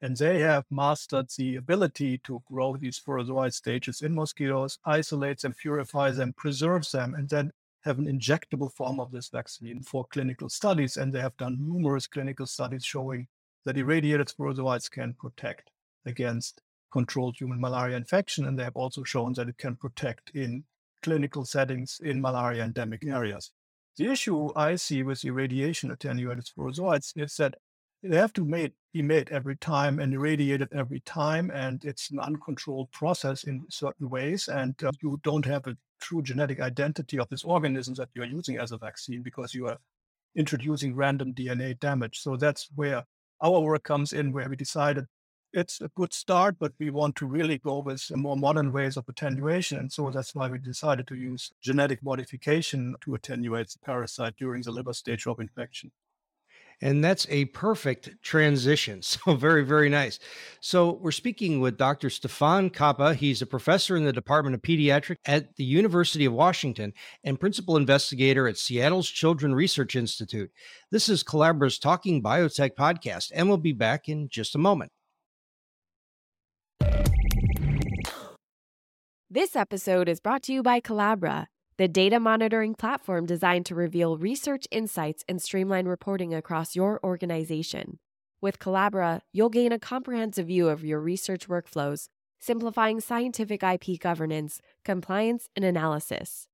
And 0.00 0.16
they 0.16 0.40
have 0.40 0.64
mastered 0.70 1.28
the 1.36 1.56
ability 1.56 2.18
to 2.24 2.42
grow 2.46 2.76
these 2.76 3.00
sporozoite 3.00 3.54
stages 3.54 4.02
in 4.02 4.14
mosquitoes, 4.14 4.78
isolate 4.84 5.40
them, 5.40 5.54
purify 5.54 6.10
them, 6.10 6.34
preserve 6.34 6.90
them, 6.90 7.14
and 7.14 7.28
then 7.28 7.52
have 7.84 7.98
an 7.98 8.06
injectable 8.06 8.72
form 8.72 9.00
of 9.00 9.10
this 9.12 9.28
vaccine 9.28 9.82
for 9.82 10.04
clinical 10.06 10.48
studies. 10.48 10.96
And 10.96 11.12
they 11.12 11.20
have 11.20 11.36
done 11.36 11.56
numerous 11.58 12.06
clinical 12.06 12.46
studies 12.46 12.84
showing 12.84 13.28
that 13.64 13.78
irradiated 13.78 14.28
sporozoites 14.28 14.90
can 14.90 15.14
protect 15.14 15.70
against 16.04 16.60
controlled 16.94 17.36
human 17.36 17.60
malaria 17.60 17.96
infection. 17.96 18.46
And 18.46 18.56
they 18.56 18.62
have 18.62 18.76
also 18.76 19.02
shown 19.02 19.32
that 19.34 19.48
it 19.48 19.58
can 19.58 19.74
protect 19.74 20.30
in 20.30 20.64
clinical 21.02 21.44
settings 21.44 22.00
in 22.02 22.20
malaria 22.20 22.62
endemic 22.62 23.04
areas. 23.04 23.50
The 23.96 24.06
issue 24.06 24.50
I 24.56 24.76
see 24.76 25.02
with 25.02 25.24
irradiation 25.24 25.90
attenuated 25.90 26.44
sporozoites 26.46 27.12
is 27.16 27.36
that 27.36 27.56
they 28.02 28.16
have 28.16 28.32
to 28.34 28.44
be 28.92 29.02
made 29.02 29.28
every 29.30 29.56
time 29.56 29.98
and 29.98 30.14
irradiated 30.14 30.68
every 30.72 31.00
time. 31.00 31.50
And 31.50 31.84
it's 31.84 32.10
an 32.10 32.20
uncontrolled 32.20 32.92
process 32.92 33.42
in 33.42 33.64
certain 33.70 34.08
ways. 34.08 34.46
And 34.46 34.74
uh, 34.84 34.92
you 35.02 35.18
don't 35.24 35.46
have 35.46 35.66
a 35.66 35.76
true 36.00 36.22
genetic 36.22 36.60
identity 36.60 37.18
of 37.18 37.28
this 37.28 37.44
organism 37.44 37.94
that 37.94 38.10
you're 38.14 38.36
using 38.38 38.58
as 38.58 38.70
a 38.70 38.78
vaccine 38.78 39.22
because 39.22 39.52
you 39.52 39.66
are 39.66 39.78
introducing 40.36 40.94
random 40.94 41.34
DNA 41.34 41.78
damage. 41.80 42.20
So 42.20 42.36
that's 42.36 42.68
where 42.76 43.02
our 43.42 43.60
work 43.60 43.82
comes 43.82 44.12
in, 44.12 44.32
where 44.32 44.48
we 44.48 44.56
decided 44.56 45.06
it's 45.54 45.80
a 45.80 45.88
good 45.94 46.12
start, 46.12 46.56
but 46.58 46.72
we 46.78 46.90
want 46.90 47.14
to 47.16 47.26
really 47.26 47.58
go 47.58 47.78
with 47.78 48.10
more 48.16 48.36
modern 48.36 48.72
ways 48.72 48.96
of 48.96 49.08
attenuation. 49.08 49.78
And 49.78 49.92
so 49.92 50.10
that's 50.10 50.34
why 50.34 50.48
we 50.48 50.58
decided 50.58 51.06
to 51.08 51.14
use 51.14 51.52
genetic 51.62 52.02
modification 52.02 52.96
to 53.02 53.14
attenuate 53.14 53.70
the 53.70 53.78
parasite 53.78 54.34
during 54.36 54.62
the 54.62 54.72
liver 54.72 54.92
stage 54.92 55.26
of 55.26 55.38
infection. 55.38 55.92
And 56.80 57.04
that's 57.04 57.26
a 57.30 57.44
perfect 57.46 58.20
transition. 58.20 59.00
So, 59.14 59.34
very, 59.36 59.64
very 59.64 59.88
nice. 59.88 60.18
So, 60.60 60.92
we're 60.92 61.12
speaking 61.12 61.60
with 61.60 61.78
Dr. 61.78 62.10
Stefan 62.10 62.68
Kappe. 62.70 63.14
He's 63.14 63.40
a 63.40 63.46
professor 63.46 63.96
in 63.96 64.04
the 64.04 64.12
Department 64.12 64.54
of 64.54 64.62
Pediatrics 64.62 65.18
at 65.24 65.54
the 65.54 65.64
University 65.64 66.24
of 66.24 66.32
Washington 66.32 66.92
and 67.22 67.38
principal 67.38 67.76
investigator 67.76 68.48
at 68.48 68.58
Seattle's 68.58 69.08
Children 69.08 69.54
Research 69.54 69.94
Institute. 69.94 70.50
This 70.90 71.08
is 71.08 71.22
Colabra's 71.22 71.78
Talking 71.78 72.22
Biotech 72.22 72.74
podcast, 72.74 73.30
and 73.34 73.48
we'll 73.48 73.56
be 73.56 73.72
back 73.72 74.08
in 74.08 74.28
just 74.28 74.56
a 74.56 74.58
moment. 74.58 74.90
This 79.34 79.56
episode 79.56 80.08
is 80.08 80.20
brought 80.20 80.44
to 80.44 80.52
you 80.52 80.62
by 80.62 80.80
Colabra, 80.80 81.46
the 81.76 81.88
data 81.88 82.20
monitoring 82.20 82.76
platform 82.76 83.26
designed 83.26 83.66
to 83.66 83.74
reveal 83.74 84.16
research 84.16 84.68
insights 84.70 85.24
and 85.28 85.42
streamline 85.42 85.88
reporting 85.88 86.32
across 86.32 86.76
your 86.76 87.00
organization. 87.02 87.98
With 88.40 88.60
Colabra, 88.60 89.22
you'll 89.32 89.48
gain 89.48 89.72
a 89.72 89.78
comprehensive 89.80 90.46
view 90.46 90.68
of 90.68 90.84
your 90.84 91.00
research 91.00 91.48
workflows, 91.48 92.06
simplifying 92.38 93.00
scientific 93.00 93.64
IP 93.64 93.98
governance, 93.98 94.60
compliance, 94.84 95.48
and 95.56 95.64
analysis. 95.64 96.46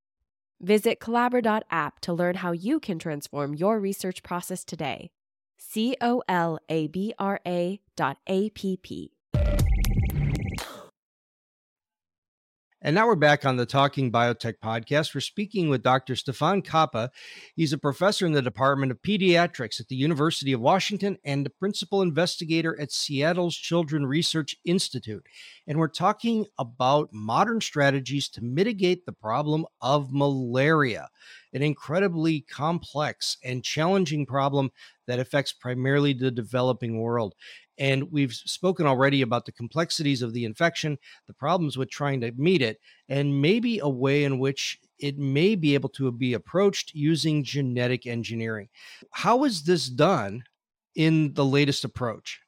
Visit 0.59 1.01
Colabra.app 1.01 2.01
to 2.01 2.15
learn 2.15 2.37
how 2.37 2.53
you 2.53 2.81
can 2.81 2.99
transform 2.99 3.55
your 3.55 3.79
research 3.79 4.23
process 4.23 4.65
today. 4.65 5.11
C 5.59 5.99
O 6.01 6.23
L 6.27 6.59
A 6.71 6.87
B 6.87 7.13
R 7.19 7.41
A 7.47 7.79
dot 7.95 8.17
A 8.27 8.49
P 8.49 8.79
P. 8.79 9.13
And 12.83 12.95
now 12.95 13.07
we're 13.07 13.15
back 13.15 13.45
on 13.45 13.59
the 13.59 13.67
Talking 13.67 14.11
Biotech 14.11 14.55
podcast. 14.65 15.15
We're 15.15 15.21
speaking 15.21 15.69
with 15.69 15.83
Dr. 15.83 16.17
Stefan 16.17 16.63
Kappe. 16.63 17.11
He's 17.55 17.75
a 17.75 17.79
professor 17.79 18.25
in 18.25 18.33
the 18.33 18.41
Department 18.41 18.91
of 18.91 19.03
Pediatrics 19.03 19.81
at 19.81 19.89
the 19.89 19.97
University 19.97 20.55
of 20.55 20.63
Washington 20.63 21.19
and 21.23 21.47
a 21.47 21.51
principal 21.51 22.01
investigator 22.01 22.81
at 22.81 22.91
Seattle's 22.91 23.55
Children 23.55 24.07
Research 24.07 24.57
Institute. 24.65 25.27
And 25.67 25.79
we're 25.79 25.89
talking 25.89 26.47
about 26.59 27.11
modern 27.13 27.61
strategies 27.61 28.31
to 28.31 28.43
mitigate 28.43 29.05
the 29.05 29.13
problem 29.13 29.67
of 29.83 30.11
malaria, 30.11 31.11
an 31.53 31.61
incredibly 31.61 32.41
complex 32.41 33.37
and 33.45 33.63
challenging 33.63 34.25
problem 34.25 34.71
that 35.07 35.19
affects 35.19 35.53
primarily 35.53 36.15
the 36.15 36.31
developing 36.31 36.99
world. 36.99 37.35
And 37.81 38.13
we've 38.13 38.33
spoken 38.33 38.87
already 38.87 39.23
about 39.23 39.47
the 39.47 39.53
complexities 39.53 40.21
of 40.21 40.35
the 40.35 40.45
infection, 40.45 40.99
the 41.27 41.33
problems 41.33 41.77
with 41.79 41.91
trying 41.91 42.21
to 42.21 42.31
meet 42.37 42.63
it, 42.63 42.79
and 43.09 43.41
maybe 43.41 43.79
a 43.79 43.89
way 43.89 44.25
in 44.25 44.39
which 44.39 44.79
it 44.99 45.19
may 45.19 45.55
be 45.55 45.75
able 45.75 45.89
to 45.89 46.13
be 46.13 46.35
approached 46.35 46.93
using 46.95 47.43
genetic 47.43 48.07
engineering. 48.07 48.69
How 49.13 49.45
is 49.45 49.63
this 49.63 49.89
done 49.89 50.45
in 50.95 51.33
the 51.33 51.45
latest 51.45 51.85
approach? 51.85 52.41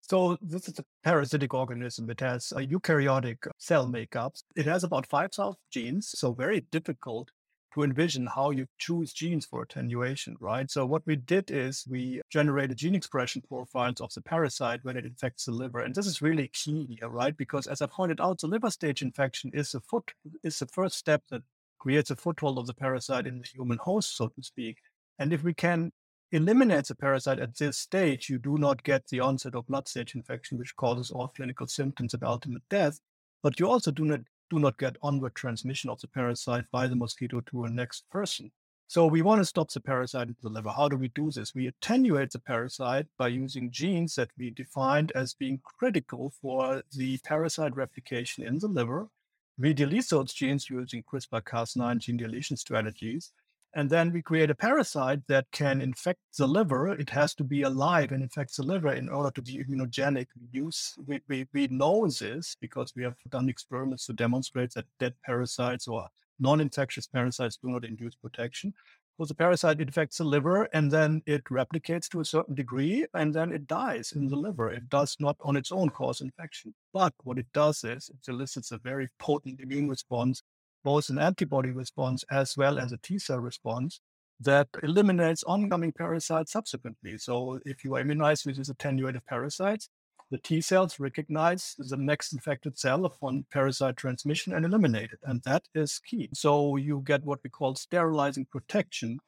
So 0.00 0.36
this 0.42 0.68
is 0.68 0.78
a 0.80 0.84
parasitic 1.04 1.54
organism. 1.54 2.10
It 2.10 2.20
has 2.20 2.52
a 2.52 2.66
eukaryotic 2.66 3.46
cell 3.58 3.86
makeup. 3.86 4.34
It 4.56 4.66
has 4.66 4.82
about 4.82 5.06
5,000 5.06 5.56
genes, 5.70 6.12
so 6.18 6.32
very 6.32 6.62
difficult 6.72 7.30
to 7.74 7.82
envision 7.82 8.26
how 8.26 8.50
you 8.50 8.66
choose 8.78 9.12
genes 9.12 9.46
for 9.46 9.62
attenuation, 9.62 10.36
right? 10.40 10.70
So 10.70 10.84
what 10.84 11.06
we 11.06 11.16
did 11.16 11.50
is 11.50 11.84
we 11.88 12.20
generated 12.30 12.76
gene 12.76 12.94
expression 12.94 13.42
profiles 13.48 14.00
of 14.00 14.12
the 14.12 14.20
parasite 14.20 14.80
when 14.82 14.96
it 14.96 15.06
infects 15.06 15.46
the 15.46 15.52
liver. 15.52 15.80
And 15.80 15.94
this 15.94 16.06
is 16.06 16.22
really 16.22 16.48
key 16.48 16.86
here, 16.98 17.08
right? 17.08 17.36
Because 17.36 17.66
as 17.66 17.80
I 17.80 17.86
pointed 17.86 18.20
out, 18.20 18.40
the 18.40 18.46
liver 18.46 18.70
stage 18.70 19.02
infection 19.02 19.50
is 19.54 19.72
the 19.72 19.80
foot 19.80 20.12
is 20.42 20.58
the 20.58 20.66
first 20.66 20.98
step 20.98 21.22
that 21.30 21.42
creates 21.78 22.10
a 22.10 22.16
foothold 22.16 22.58
of 22.58 22.66
the 22.66 22.74
parasite 22.74 23.26
in 23.26 23.38
the 23.38 23.48
human 23.48 23.78
host, 23.78 24.16
so 24.16 24.28
to 24.28 24.42
speak. 24.42 24.78
And 25.18 25.32
if 25.32 25.42
we 25.42 25.54
can 25.54 25.92
eliminate 26.30 26.86
the 26.86 26.94
parasite 26.94 27.38
at 27.38 27.56
this 27.56 27.76
stage, 27.76 28.28
you 28.28 28.38
do 28.38 28.56
not 28.56 28.82
get 28.82 29.08
the 29.08 29.20
onset 29.20 29.54
of 29.54 29.66
blood 29.66 29.88
stage 29.88 30.14
infection, 30.14 30.58
which 30.58 30.76
causes 30.76 31.10
all 31.10 31.28
clinical 31.28 31.66
symptoms 31.66 32.14
and 32.14 32.22
ultimate 32.22 32.62
death. 32.70 33.00
But 33.42 33.58
you 33.58 33.68
also 33.68 33.90
do 33.90 34.04
not 34.04 34.20
do 34.52 34.58
not 34.58 34.76
get 34.76 34.96
onward 35.00 35.34
transmission 35.34 35.88
of 35.88 35.98
the 36.02 36.06
parasite 36.06 36.66
by 36.70 36.86
the 36.86 36.94
mosquito 36.94 37.40
to 37.40 37.64
a 37.64 37.70
next 37.70 38.04
person. 38.10 38.52
So 38.86 39.06
we 39.06 39.22
want 39.22 39.40
to 39.40 39.46
stop 39.46 39.70
the 39.70 39.80
parasite 39.80 40.28
in 40.28 40.36
the 40.42 40.50
liver. 40.50 40.68
How 40.68 40.90
do 40.90 40.98
we 40.98 41.08
do 41.08 41.30
this? 41.30 41.54
We 41.54 41.68
attenuate 41.68 42.32
the 42.32 42.38
parasite 42.38 43.06
by 43.16 43.28
using 43.28 43.70
genes 43.70 44.14
that 44.16 44.28
we 44.36 44.50
defined 44.50 45.10
as 45.14 45.32
being 45.32 45.60
critical 45.64 46.34
for 46.42 46.82
the 46.94 47.16
parasite 47.24 47.74
replication 47.74 48.44
in 48.44 48.58
the 48.58 48.68
liver. 48.68 49.08
We 49.56 49.72
delete 49.72 50.10
those 50.10 50.34
genes 50.34 50.68
using 50.68 51.02
CRISPR-Cas9 51.04 51.98
gene 52.00 52.18
deletion 52.18 52.58
strategies. 52.58 53.32
And 53.74 53.88
then 53.88 54.12
we 54.12 54.20
create 54.20 54.50
a 54.50 54.54
parasite 54.54 55.26
that 55.28 55.46
can 55.50 55.76
mm-hmm. 55.76 55.84
infect 55.84 56.20
the 56.36 56.46
liver. 56.46 56.88
It 56.88 57.10
has 57.10 57.34
to 57.36 57.44
be 57.44 57.62
alive 57.62 58.12
and 58.12 58.22
infect 58.22 58.56
the 58.56 58.62
liver 58.62 58.92
in 58.92 59.08
order 59.08 59.30
to 59.30 59.42
be 59.42 59.64
immunogenic. 59.64 60.26
We 60.38 60.60
use 60.60 60.94
we, 61.06 61.20
we, 61.28 61.46
we 61.52 61.68
know 61.68 62.06
this 62.06 62.56
because 62.60 62.92
we 62.94 63.02
have 63.02 63.16
done 63.30 63.48
experiments 63.48 64.06
to 64.06 64.12
demonstrate 64.12 64.74
that 64.74 64.86
dead 64.98 65.14
parasites 65.24 65.88
or 65.88 66.08
non-infectious 66.38 67.06
parasites 67.06 67.56
do 67.56 67.68
not 67.70 67.84
induce 67.84 68.14
protection. 68.14 68.74
So 69.18 69.26
the 69.26 69.34
parasite 69.34 69.80
infects 69.80 70.18
the 70.18 70.24
liver 70.24 70.64
and 70.72 70.90
then 70.90 71.22
it 71.26 71.44
replicates 71.44 72.08
to 72.08 72.20
a 72.20 72.24
certain 72.24 72.54
degree 72.54 73.06
and 73.14 73.32
then 73.32 73.52
it 73.52 73.66
dies 73.66 74.12
in 74.12 74.26
the 74.26 74.36
liver. 74.36 74.70
It 74.70 74.88
does 74.88 75.16
not 75.20 75.36
on 75.40 75.54
its 75.54 75.70
own 75.70 75.90
cause 75.90 76.20
infection. 76.20 76.74
But 76.92 77.12
what 77.22 77.38
it 77.38 77.46
does 77.52 77.84
is 77.84 78.10
it 78.10 78.28
elicits 78.28 78.72
a 78.72 78.78
very 78.78 79.08
potent 79.18 79.60
immune 79.60 79.88
response, 79.88 80.42
both 80.82 81.08
an 81.08 81.18
antibody 81.18 81.70
response 81.70 82.24
as 82.30 82.56
well 82.56 82.78
as 82.78 82.92
a 82.92 82.98
T 82.98 83.18
cell 83.18 83.38
response 83.38 84.00
that 84.40 84.68
eliminates 84.82 85.44
oncoming 85.44 85.92
parasites 85.92 86.52
subsequently. 86.52 87.18
So 87.18 87.60
if 87.64 87.84
you 87.84 87.94
are 87.94 88.00
immunized 88.00 88.46
with 88.46 88.56
these 88.56 88.68
attenuated 88.68 89.24
parasites, 89.26 89.88
the 90.30 90.38
T 90.38 90.60
cells 90.62 90.98
recognize 90.98 91.74
the 91.78 91.96
next 91.96 92.32
infected 92.32 92.78
cell 92.78 93.04
upon 93.04 93.44
parasite 93.52 93.98
transmission 93.98 94.54
and 94.54 94.64
eliminate 94.64 95.12
it. 95.12 95.20
And 95.22 95.42
that 95.42 95.68
is 95.74 95.98
key. 95.98 96.30
So 96.32 96.76
you 96.76 97.02
get 97.04 97.24
what 97.24 97.40
we 97.44 97.50
call 97.50 97.74
sterilizing 97.74 98.46
protection. 98.46 99.18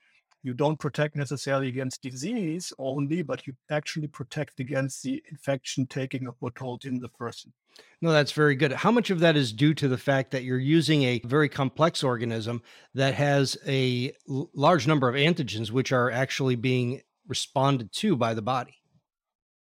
You 0.45 0.53
don't 0.53 0.79
protect 0.79 1.17
necessarily 1.17 1.69
against 1.69 2.03
disease 2.03 2.71
only, 2.79 3.23
but 3.23 3.47
you 3.47 3.55
actually 3.71 4.09
protect 4.09 4.61
against 4.61 5.03
the 5.03 5.23
infection 5.31 5.87
taking 5.87 6.27
a 6.27 6.33
foothold 6.33 6.85
in 6.85 7.01
the 7.01 7.09
person. 7.09 7.51
No, 8.03 8.13
that's 8.13 8.33
very 8.33 8.55
good. 8.55 8.71
How 8.71 8.91
much 8.91 9.09
of 9.09 9.21
that 9.21 9.37
is 9.37 9.55
due 9.55 9.73
to 9.73 9.89
the 9.89 9.97
fact 9.97 10.33
that 10.33 10.45
you're 10.45 10.59
using 10.59 11.03
a 11.05 11.23
very 11.25 11.49
complex 11.49 12.05
organism 12.05 12.63
that 12.93 13.15
has 13.15 13.57
a 13.67 14.13
l- 14.29 14.51
large 14.55 14.87
number 14.87 15.09
of 15.09 15.15
antigens, 15.15 15.71
which 15.71 15.93
are 15.93 16.11
actually 16.11 16.57
being 16.57 17.01
responded 17.27 17.91
to 17.93 18.15
by 18.15 18.35
the 18.35 18.43
body? 18.43 18.75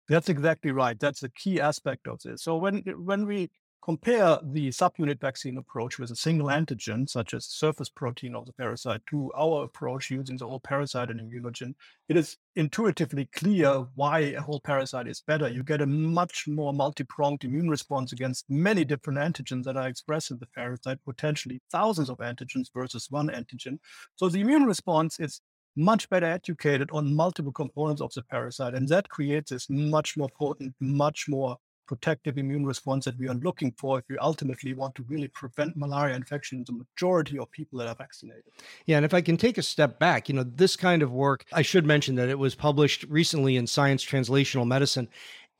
That's 0.07 0.29
exactly 0.29 0.71
right. 0.71 0.97
That's 0.97 1.23
a 1.23 1.29
key 1.29 1.59
aspect 1.59 2.07
of 2.07 2.21
this. 2.23 2.41
So 2.41 2.55
when 2.55 2.83
when 3.03 3.25
we 3.25 3.51
compare 3.89 4.37
the 4.43 4.67
subunit 4.69 5.19
vaccine 5.19 5.57
approach 5.57 5.97
with 5.97 6.11
a 6.11 6.15
single 6.15 6.49
antigen, 6.49 7.09
such 7.09 7.33
as 7.33 7.45
surface 7.45 7.89
protein 7.89 8.35
of 8.35 8.45
the 8.45 8.53
parasite, 8.53 9.01
to 9.09 9.31
our 9.35 9.63
approach 9.63 10.11
using 10.11 10.37
the 10.37 10.47
whole 10.47 10.59
parasite 10.59 11.09
and 11.09 11.19
immunogen, 11.19 11.73
it 12.07 12.15
is 12.15 12.37
intuitively 12.55 13.27
clear 13.33 13.87
why 13.95 14.19
a 14.19 14.41
whole 14.41 14.59
parasite 14.59 15.07
is 15.07 15.23
better. 15.25 15.49
You 15.49 15.63
get 15.63 15.81
a 15.81 15.87
much 15.87 16.45
more 16.47 16.71
multi-pronged 16.71 17.43
immune 17.43 17.67
response 17.67 18.13
against 18.13 18.47
many 18.47 18.85
different 18.85 19.17
antigens 19.17 19.63
that 19.63 19.75
are 19.75 19.87
expressed 19.87 20.29
in 20.29 20.37
the 20.37 20.45
parasite, 20.45 20.99
potentially 21.03 21.59
thousands 21.71 22.11
of 22.11 22.19
antigens 22.19 22.67
versus 22.71 23.07
one 23.09 23.29
antigen. 23.29 23.79
So 24.17 24.29
the 24.29 24.41
immune 24.41 24.65
response 24.65 25.19
is 25.19 25.41
much 25.75 26.07
better 26.11 26.27
educated 26.27 26.91
on 26.91 27.15
multiple 27.15 27.51
components 27.51 28.03
of 28.03 28.13
the 28.13 28.21
parasite. 28.21 28.75
And 28.75 28.87
that 28.89 29.09
creates 29.09 29.49
this 29.49 29.67
much 29.67 30.15
more 30.15 30.29
potent, 30.37 30.75
much 30.79 31.25
more 31.27 31.57
protective 31.89 32.37
immune 32.37 32.63
response 32.63 33.03
that 33.03 33.17
we 33.17 33.27
are 33.27 33.33
looking 33.33 33.71
for 33.71 33.97
if 33.97 34.05
we 34.07 34.15
ultimately 34.19 34.75
want 34.75 34.93
to 34.93 35.01
really 35.09 35.27
prevent 35.29 35.75
malaria 35.75 36.15
infection 36.15 36.59
in 36.59 36.63
the 36.65 36.83
majority 36.83 37.39
of 37.39 37.49
people 37.49 37.79
that 37.79 37.87
are 37.87 37.95
vaccinated. 37.95 38.43
Yeah, 38.85 38.97
and 38.97 39.05
if 39.05 39.15
I 39.15 39.21
can 39.21 39.37
take 39.37 39.57
a 39.57 39.63
step 39.63 39.97
back, 39.97 40.29
you 40.29 40.35
know, 40.35 40.43
this 40.43 40.75
kind 40.75 41.01
of 41.01 41.11
work, 41.11 41.45
I 41.51 41.63
should 41.63 41.87
mention 41.87 42.13
that 42.17 42.29
it 42.29 42.37
was 42.37 42.53
published 42.53 43.05
recently 43.09 43.57
in 43.57 43.65
Science 43.65 44.05
Translational 44.05 44.67
Medicine 44.67 45.09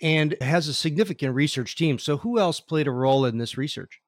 and 0.03 0.36
has 0.39 0.67
a 0.67 0.74
significant 0.75 1.34
research 1.34 1.75
team. 1.75 1.97
So 1.97 2.17
who 2.17 2.38
else 2.38 2.60
played 2.60 2.86
a 2.86 2.91
role 2.91 3.25
in 3.25 3.39
this 3.39 3.58
research? 3.58 3.99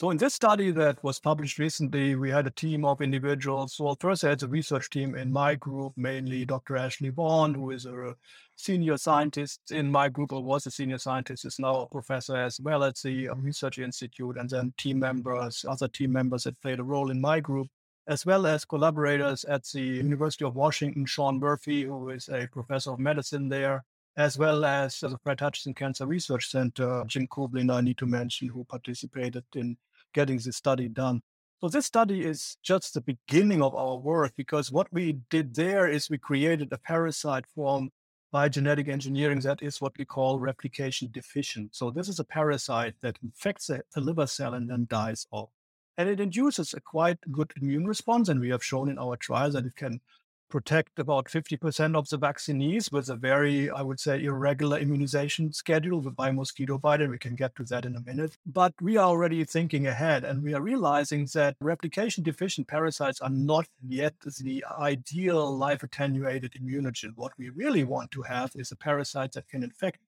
So 0.00 0.10
in 0.10 0.16
this 0.16 0.34
study 0.34 0.70
that 0.70 1.02
was 1.02 1.18
published 1.18 1.58
recently, 1.58 2.14
we 2.14 2.30
had 2.30 2.46
a 2.46 2.52
team 2.52 2.84
of 2.84 3.00
individuals. 3.00 3.80
Well, 3.80 3.96
first 3.98 4.22
I 4.22 4.28
had 4.28 4.42
a 4.44 4.46
research 4.46 4.90
team 4.90 5.16
in 5.16 5.32
my 5.32 5.56
group, 5.56 5.92
mainly 5.96 6.44
Dr. 6.44 6.76
Ashley 6.76 7.08
Vaughn, 7.08 7.52
who 7.52 7.72
is 7.72 7.84
a 7.84 8.14
senior 8.54 8.96
scientist 8.96 9.72
in 9.72 9.90
my 9.90 10.08
group, 10.08 10.32
or 10.32 10.40
was 10.40 10.66
a 10.66 10.70
senior 10.70 10.98
scientist, 10.98 11.44
is 11.44 11.58
now 11.58 11.80
a 11.80 11.88
professor 11.88 12.36
as 12.36 12.60
well 12.60 12.84
at 12.84 12.94
the 13.02 13.24
mm-hmm. 13.24 13.42
research 13.42 13.80
institute, 13.80 14.36
and 14.36 14.48
then 14.48 14.72
team 14.78 15.00
members, 15.00 15.64
other 15.68 15.88
team 15.88 16.12
members 16.12 16.44
that 16.44 16.62
played 16.62 16.78
a 16.78 16.84
role 16.84 17.10
in 17.10 17.20
my 17.20 17.40
group, 17.40 17.66
as 18.06 18.24
well 18.24 18.46
as 18.46 18.64
collaborators 18.64 19.42
at 19.46 19.64
the 19.74 19.80
University 19.80 20.44
of 20.44 20.54
Washington, 20.54 21.06
Sean 21.06 21.40
Murphy, 21.40 21.82
who 21.82 22.10
is 22.10 22.28
a 22.28 22.46
professor 22.52 22.92
of 22.92 23.00
medicine 23.00 23.48
there, 23.48 23.84
as 24.16 24.38
well 24.38 24.64
as 24.64 25.00
the 25.00 25.18
Fred 25.24 25.40
Hutchinson 25.40 25.74
Cancer 25.74 26.06
Research 26.06 26.52
Center, 26.52 27.02
Jim 27.08 27.26
Kublin, 27.26 27.68
I 27.68 27.80
need 27.80 27.98
to 27.98 28.06
mention, 28.06 28.48
who 28.48 28.62
participated 28.62 29.42
in 29.56 29.76
getting 30.14 30.38
this 30.38 30.56
study 30.56 30.88
done. 30.88 31.22
So 31.60 31.68
this 31.68 31.86
study 31.86 32.24
is 32.24 32.56
just 32.62 32.94
the 32.94 33.00
beginning 33.00 33.62
of 33.62 33.74
our 33.74 33.96
work 33.96 34.32
because 34.36 34.70
what 34.70 34.86
we 34.92 35.18
did 35.28 35.56
there 35.56 35.88
is 35.88 36.08
we 36.08 36.18
created 36.18 36.72
a 36.72 36.78
parasite 36.78 37.46
form 37.46 37.90
by 38.30 38.48
genetic 38.48 38.88
engineering 38.88 39.40
that 39.40 39.62
is 39.62 39.80
what 39.80 39.96
we 39.98 40.04
call 40.04 40.38
replication 40.38 41.08
deficient. 41.10 41.74
So 41.74 41.90
this 41.90 42.08
is 42.08 42.20
a 42.20 42.24
parasite 42.24 42.94
that 43.00 43.18
infects 43.22 43.70
a, 43.70 43.80
a 43.96 44.00
liver 44.00 44.26
cell 44.26 44.54
and 44.54 44.70
then 44.70 44.86
dies 44.88 45.26
off. 45.32 45.50
And 45.96 46.08
it 46.08 46.20
induces 46.20 46.74
a 46.74 46.80
quite 46.80 47.18
good 47.32 47.52
immune 47.60 47.86
response. 47.86 48.28
And 48.28 48.38
we 48.38 48.50
have 48.50 48.62
shown 48.62 48.88
in 48.88 48.98
our 48.98 49.16
trials 49.16 49.54
that 49.54 49.66
it 49.66 49.74
can 49.74 50.00
protect 50.48 50.98
about 50.98 51.26
50% 51.26 51.96
of 51.96 52.08
the 52.08 52.16
vaccinees 52.16 52.90
with 52.90 53.08
a 53.08 53.16
very, 53.16 53.70
I 53.70 53.82
would 53.82 54.00
say, 54.00 54.22
irregular 54.24 54.78
immunization 54.78 55.52
schedule 55.52 56.00
by 56.00 56.30
mosquito 56.30 56.78
bite. 56.78 57.00
And 57.00 57.10
we 57.10 57.18
can 57.18 57.34
get 57.34 57.54
to 57.56 57.64
that 57.64 57.84
in 57.84 57.96
a 57.96 58.00
minute. 58.00 58.36
But 58.46 58.74
we 58.80 58.96
are 58.96 59.06
already 59.06 59.44
thinking 59.44 59.86
ahead 59.86 60.24
and 60.24 60.42
we 60.42 60.54
are 60.54 60.62
realizing 60.62 61.28
that 61.34 61.56
replication 61.60 62.22
deficient 62.24 62.68
parasites 62.68 63.20
are 63.20 63.30
not 63.30 63.66
yet 63.86 64.14
the 64.40 64.64
ideal 64.78 65.56
live 65.56 65.82
attenuated 65.82 66.52
immunogen. 66.52 67.12
What 67.16 67.32
we 67.38 67.50
really 67.50 67.84
want 67.84 68.10
to 68.12 68.22
have 68.22 68.52
is 68.54 68.72
a 68.72 68.76
parasite 68.76 69.32
that 69.32 69.48
can 69.48 69.62
infect 69.62 70.00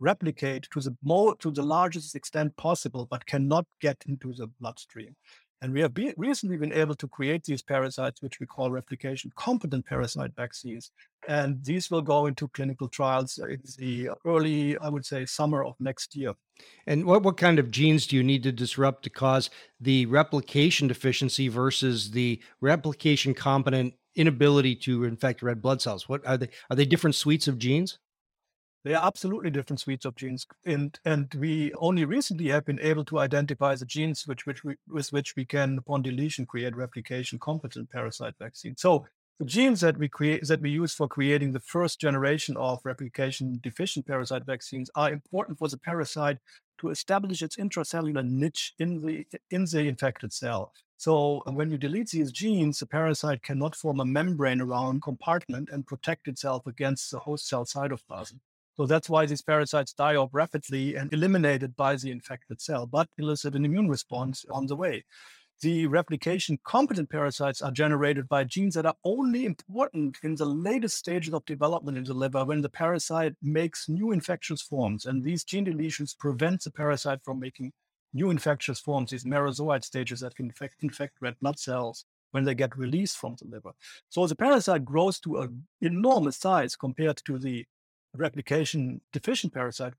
replicate 0.00 0.68
to 0.72 0.80
the 0.80 0.96
more 1.02 1.36
to 1.36 1.50
the 1.50 1.62
largest 1.62 2.14
extent 2.14 2.56
possible, 2.56 3.06
but 3.10 3.26
cannot 3.26 3.66
get 3.80 3.96
into 4.06 4.32
the 4.34 4.46
bloodstream. 4.60 5.16
And 5.64 5.72
we 5.72 5.80
have 5.80 5.94
be- 5.94 6.12
recently 6.18 6.58
been 6.58 6.74
able 6.74 6.94
to 6.96 7.08
create 7.08 7.42
these 7.42 7.62
parasites, 7.62 8.20
which 8.20 8.38
we 8.38 8.44
call 8.44 8.70
replication 8.70 9.32
competent 9.34 9.86
parasite 9.86 10.32
vaccines. 10.36 10.90
And 11.26 11.64
these 11.64 11.90
will 11.90 12.02
go 12.02 12.26
into 12.26 12.48
clinical 12.48 12.86
trials 12.86 13.38
in 13.38 13.62
the 13.78 14.10
early, 14.26 14.76
I 14.76 14.90
would 14.90 15.06
say, 15.06 15.24
summer 15.24 15.64
of 15.64 15.74
next 15.80 16.14
year. 16.14 16.34
And 16.86 17.06
what, 17.06 17.22
what 17.22 17.38
kind 17.38 17.58
of 17.58 17.70
genes 17.70 18.06
do 18.06 18.14
you 18.14 18.22
need 18.22 18.42
to 18.42 18.52
disrupt 18.52 19.04
to 19.04 19.10
cause 19.10 19.48
the 19.80 20.04
replication 20.04 20.86
deficiency 20.86 21.48
versus 21.48 22.10
the 22.10 22.42
replication 22.60 23.32
competent 23.32 23.94
inability 24.16 24.76
to 24.76 25.04
infect 25.04 25.42
red 25.42 25.62
blood 25.62 25.80
cells? 25.80 26.10
What 26.10 26.26
are 26.26 26.36
they? 26.36 26.50
Are 26.68 26.76
they 26.76 26.84
different 26.84 27.16
suites 27.16 27.48
of 27.48 27.56
genes? 27.56 27.98
They 28.84 28.92
are 28.94 29.06
absolutely 29.06 29.50
different 29.50 29.80
suites 29.80 30.04
of 30.04 30.14
genes, 30.14 30.46
and 30.66 30.98
and 31.06 31.34
we 31.34 31.72
only 31.74 32.04
recently 32.04 32.48
have 32.48 32.66
been 32.66 32.80
able 32.80 33.04
to 33.06 33.18
identify 33.18 33.74
the 33.74 33.86
genes 33.86 34.26
which 34.26 34.44
which 34.44 34.62
we, 34.62 34.76
with 34.86 35.10
which 35.10 35.34
we 35.36 35.46
can, 35.46 35.78
upon 35.78 36.02
deletion, 36.02 36.44
create 36.44 36.76
replication 36.76 37.38
competent 37.38 37.90
parasite 37.90 38.34
vaccine. 38.38 38.76
So 38.76 39.06
the 39.38 39.46
genes 39.46 39.80
that 39.80 39.96
we 39.96 40.08
create 40.08 40.46
that 40.48 40.60
we 40.60 40.70
use 40.70 40.92
for 40.92 41.08
creating 41.08 41.52
the 41.52 41.60
first 41.60 41.98
generation 41.98 42.58
of 42.58 42.80
replication 42.84 43.58
deficient 43.62 44.06
parasite 44.06 44.44
vaccines 44.44 44.90
are 44.94 45.10
important 45.10 45.58
for 45.58 45.68
the 45.68 45.78
parasite 45.78 46.38
to 46.78 46.90
establish 46.90 47.40
its 47.40 47.56
intracellular 47.56 48.28
niche 48.28 48.74
in 48.78 49.00
the 49.00 49.26
in 49.50 49.64
the 49.64 49.88
infected 49.88 50.32
cell. 50.34 50.74
So 50.98 51.42
when 51.46 51.70
you 51.70 51.78
delete 51.78 52.10
these 52.10 52.30
genes, 52.30 52.80
the 52.80 52.86
parasite 52.86 53.42
cannot 53.42 53.76
form 53.76 53.98
a 54.00 54.04
membrane 54.04 54.60
around 54.60 55.02
compartment 55.02 55.70
and 55.72 55.86
protect 55.86 56.28
itself 56.28 56.66
against 56.66 57.10
the 57.10 57.20
host 57.20 57.48
cell 57.48 57.64
cytoplasm. 57.64 58.40
So 58.76 58.86
that's 58.86 59.08
why 59.08 59.26
these 59.26 59.42
parasites 59.42 59.92
die 59.92 60.16
off 60.16 60.30
rapidly 60.32 60.96
and 60.96 61.12
eliminated 61.12 61.76
by 61.76 61.96
the 61.96 62.10
infected 62.10 62.60
cell, 62.60 62.86
but 62.86 63.08
elicit 63.18 63.54
an 63.54 63.64
immune 63.64 63.88
response 63.88 64.44
on 64.50 64.66
the 64.66 64.76
way. 64.76 65.04
The 65.60 65.86
replication 65.86 66.58
competent 66.64 67.08
parasites 67.08 67.62
are 67.62 67.70
generated 67.70 68.28
by 68.28 68.44
genes 68.44 68.74
that 68.74 68.86
are 68.86 68.96
only 69.04 69.46
important 69.46 70.18
in 70.24 70.34
the 70.34 70.44
latest 70.44 70.96
stages 70.96 71.32
of 71.32 71.44
development 71.44 71.96
in 71.96 72.04
the 72.04 72.14
liver 72.14 72.44
when 72.44 72.60
the 72.60 72.68
parasite 72.68 73.34
makes 73.40 73.88
new 73.88 74.10
infectious 74.10 74.60
forms. 74.60 75.06
And 75.06 75.22
these 75.22 75.44
gene 75.44 75.66
deletions 75.66 76.18
prevent 76.18 76.64
the 76.64 76.72
parasite 76.72 77.20
from 77.24 77.38
making 77.38 77.72
new 78.12 78.30
infectious 78.30 78.80
forms, 78.80 79.10
these 79.10 79.24
merozoite 79.24 79.84
stages 79.84 80.20
that 80.20 80.34
can 80.34 80.46
infect, 80.46 80.82
infect 80.82 81.14
red 81.20 81.36
blood 81.40 81.58
cells 81.58 82.04
when 82.32 82.44
they 82.44 82.54
get 82.54 82.76
released 82.76 83.16
from 83.16 83.36
the 83.40 83.46
liver. 83.46 83.72
So 84.08 84.26
the 84.26 84.36
parasite 84.36 84.84
grows 84.84 85.20
to 85.20 85.42
an 85.42 85.66
enormous 85.80 86.36
size 86.36 86.74
compared 86.74 87.20
to 87.26 87.38
the 87.38 87.64
replication 88.16 89.00
deficient 89.12 89.52
parasite, 89.52 89.94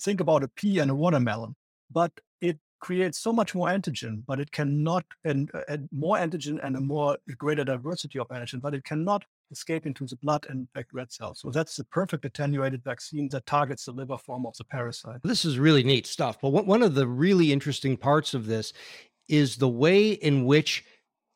think 0.00 0.20
about 0.20 0.42
a 0.42 0.48
pea 0.48 0.78
and 0.78 0.90
a 0.90 0.94
watermelon, 0.94 1.54
but 1.90 2.12
it 2.40 2.58
creates 2.80 3.18
so 3.18 3.32
much 3.32 3.54
more 3.54 3.68
antigen, 3.68 4.22
but 4.26 4.38
it 4.38 4.52
cannot, 4.52 5.04
and, 5.24 5.50
uh, 5.54 5.60
and 5.68 5.88
more 5.90 6.16
antigen 6.16 6.58
and 6.62 6.76
a 6.76 6.80
more 6.80 7.16
greater 7.38 7.64
diversity 7.64 8.18
of 8.18 8.28
antigen, 8.28 8.60
but 8.60 8.74
it 8.74 8.84
cannot 8.84 9.24
escape 9.50 9.86
into 9.86 10.06
the 10.06 10.16
blood 10.16 10.46
and 10.48 10.60
infect 10.60 10.92
red 10.92 11.12
cells. 11.12 11.40
So 11.40 11.50
that's 11.50 11.76
the 11.76 11.84
perfect 11.84 12.24
attenuated 12.24 12.82
vaccine 12.84 13.28
that 13.30 13.46
targets 13.46 13.84
the 13.84 13.92
liver 13.92 14.18
form 14.18 14.44
of 14.46 14.56
the 14.56 14.64
parasite. 14.64 15.20
This 15.22 15.44
is 15.44 15.58
really 15.58 15.82
neat 15.82 16.06
stuff. 16.06 16.38
But 16.40 16.50
one 16.50 16.82
of 16.82 16.94
the 16.94 17.06
really 17.06 17.52
interesting 17.52 17.96
parts 17.96 18.34
of 18.34 18.46
this 18.46 18.72
is 19.28 19.56
the 19.56 19.68
way 19.68 20.10
in 20.10 20.44
which 20.44 20.84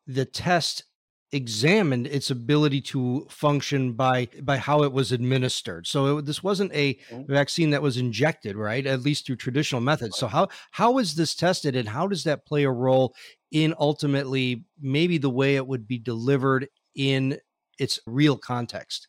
the 0.05 0.25
test 0.25 0.83
examined 1.31 2.07
its 2.07 2.31
ability 2.31 2.81
to 2.81 3.27
function 3.29 3.93
by 3.93 4.27
by 4.41 4.57
how 4.57 4.83
it 4.83 4.91
was 4.91 5.11
administered. 5.11 5.85
So 5.85 6.17
it, 6.17 6.25
this 6.25 6.43
wasn't 6.43 6.73
a 6.73 6.97
vaccine 7.27 7.69
that 7.69 7.81
was 7.81 7.97
injected 7.97 8.55
right 8.55 8.85
at 8.85 9.01
least 9.01 9.25
through 9.25 9.35
traditional 9.35 9.81
methods. 9.81 10.17
So 10.17 10.27
how 10.27 10.47
how 10.71 10.97
is 10.97 11.15
this 11.15 11.35
tested 11.35 11.75
and 11.75 11.89
how 11.89 12.07
does 12.07 12.23
that 12.23 12.45
play 12.45 12.63
a 12.63 12.71
role 12.71 13.13
in 13.51 13.75
ultimately 13.79 14.65
maybe 14.81 15.17
the 15.17 15.29
way 15.29 15.55
it 15.55 15.67
would 15.67 15.87
be 15.87 15.99
delivered 15.99 16.67
in 16.95 17.37
its 17.77 17.99
real 18.07 18.37
context? 18.37 19.07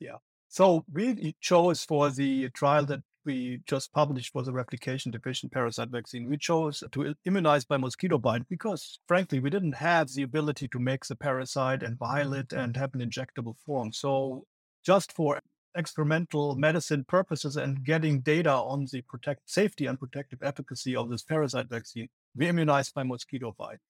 Yeah. 0.00 0.16
So 0.48 0.84
we 0.90 1.36
chose 1.40 1.84
for 1.84 2.08
the 2.10 2.48
trial 2.50 2.86
that 2.86 3.02
we 3.28 3.60
just 3.66 3.92
published 3.92 4.34
was 4.34 4.48
a 4.48 4.52
replication 4.52 5.12
deficient 5.12 5.52
parasite 5.52 5.90
vaccine, 5.90 6.30
we 6.30 6.38
chose 6.38 6.82
to 6.92 7.14
immunize 7.26 7.64
by 7.66 7.76
mosquito 7.76 8.16
bite 8.16 8.48
because, 8.48 9.00
frankly, 9.06 9.38
we 9.38 9.50
didn't 9.50 9.74
have 9.74 10.08
the 10.08 10.22
ability 10.22 10.66
to 10.68 10.78
make 10.78 11.04
the 11.04 11.14
parasite 11.14 11.82
and 11.82 11.98
vial 11.98 12.32
it 12.32 12.54
and 12.54 12.74
have 12.78 12.94
an 12.94 13.00
injectable 13.00 13.54
form. 13.66 13.92
So, 13.92 14.46
just 14.82 15.12
for 15.12 15.40
experimental 15.74 16.56
medicine 16.56 17.04
purposes 17.04 17.56
and 17.58 17.84
getting 17.84 18.20
data 18.20 18.52
on 18.52 18.86
the 18.90 19.02
protect 19.02 19.50
safety 19.50 19.84
and 19.84 20.00
protective 20.00 20.42
efficacy 20.42 20.96
of 20.96 21.10
this 21.10 21.22
parasite 21.22 21.68
vaccine, 21.68 22.08
we 22.34 22.48
immunized 22.48 22.94
by 22.94 23.02
mosquito 23.02 23.54
bite. 23.58 23.80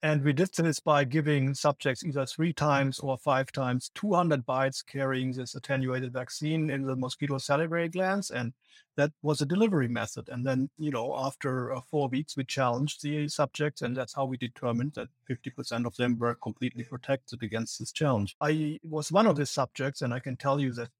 And 0.00 0.22
we 0.22 0.32
did 0.32 0.54
this 0.54 0.78
by 0.78 1.02
giving 1.02 1.54
subjects 1.54 2.04
either 2.04 2.24
three 2.24 2.52
times 2.52 3.00
or 3.00 3.18
five 3.18 3.50
times 3.50 3.90
200 3.96 4.46
bites 4.46 4.80
carrying 4.80 5.32
this 5.32 5.56
attenuated 5.56 6.12
vaccine 6.12 6.70
in 6.70 6.82
the 6.82 6.94
mosquito 6.94 7.38
salivary 7.38 7.88
glands. 7.88 8.30
And 8.30 8.52
that 8.96 9.10
was 9.22 9.40
a 9.40 9.46
delivery 9.46 9.88
method. 9.88 10.28
And 10.28 10.46
then, 10.46 10.70
you 10.78 10.92
know, 10.92 11.16
after 11.16 11.74
uh, 11.74 11.80
four 11.90 12.08
weeks, 12.08 12.36
we 12.36 12.44
challenged 12.44 13.02
the 13.02 13.28
subjects, 13.28 13.82
and 13.82 13.96
that's 13.96 14.14
how 14.14 14.24
we 14.24 14.36
determined 14.36 14.92
that 14.94 15.08
50% 15.28 15.84
of 15.84 15.96
them 15.96 16.16
were 16.16 16.34
completely 16.36 16.84
protected 16.84 17.42
against 17.42 17.80
this 17.80 17.90
challenge. 17.90 18.36
I 18.40 18.78
was 18.84 19.10
one 19.10 19.26
of 19.26 19.36
the 19.36 19.46
subjects, 19.46 20.00
and 20.00 20.14
I 20.14 20.20
can 20.20 20.36
tell 20.36 20.60
you 20.60 20.72
that 20.74 20.90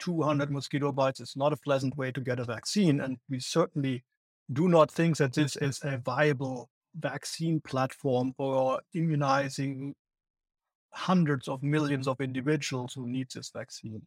200 0.00 0.50
mosquito 0.50 0.90
bites 0.90 1.20
is 1.20 1.36
not 1.36 1.52
a 1.52 1.56
pleasant 1.56 1.96
way 1.96 2.10
to 2.10 2.20
get 2.20 2.40
a 2.40 2.44
vaccine. 2.44 3.00
And 3.00 3.18
we 3.28 3.38
certainly 3.38 4.02
do 4.52 4.68
not 4.68 4.90
think 4.90 5.18
that 5.18 5.34
this 5.34 5.56
is 5.56 5.80
a 5.84 5.98
viable 5.98 6.68
vaccine 6.98 7.60
platform 7.60 8.32
for 8.36 8.80
immunizing 8.94 9.94
hundreds 10.92 11.48
of 11.48 11.62
millions 11.62 12.06
of 12.06 12.20
individuals 12.20 12.94
who 12.94 13.06
need 13.08 13.28
this 13.34 13.50
vaccine. 13.50 14.02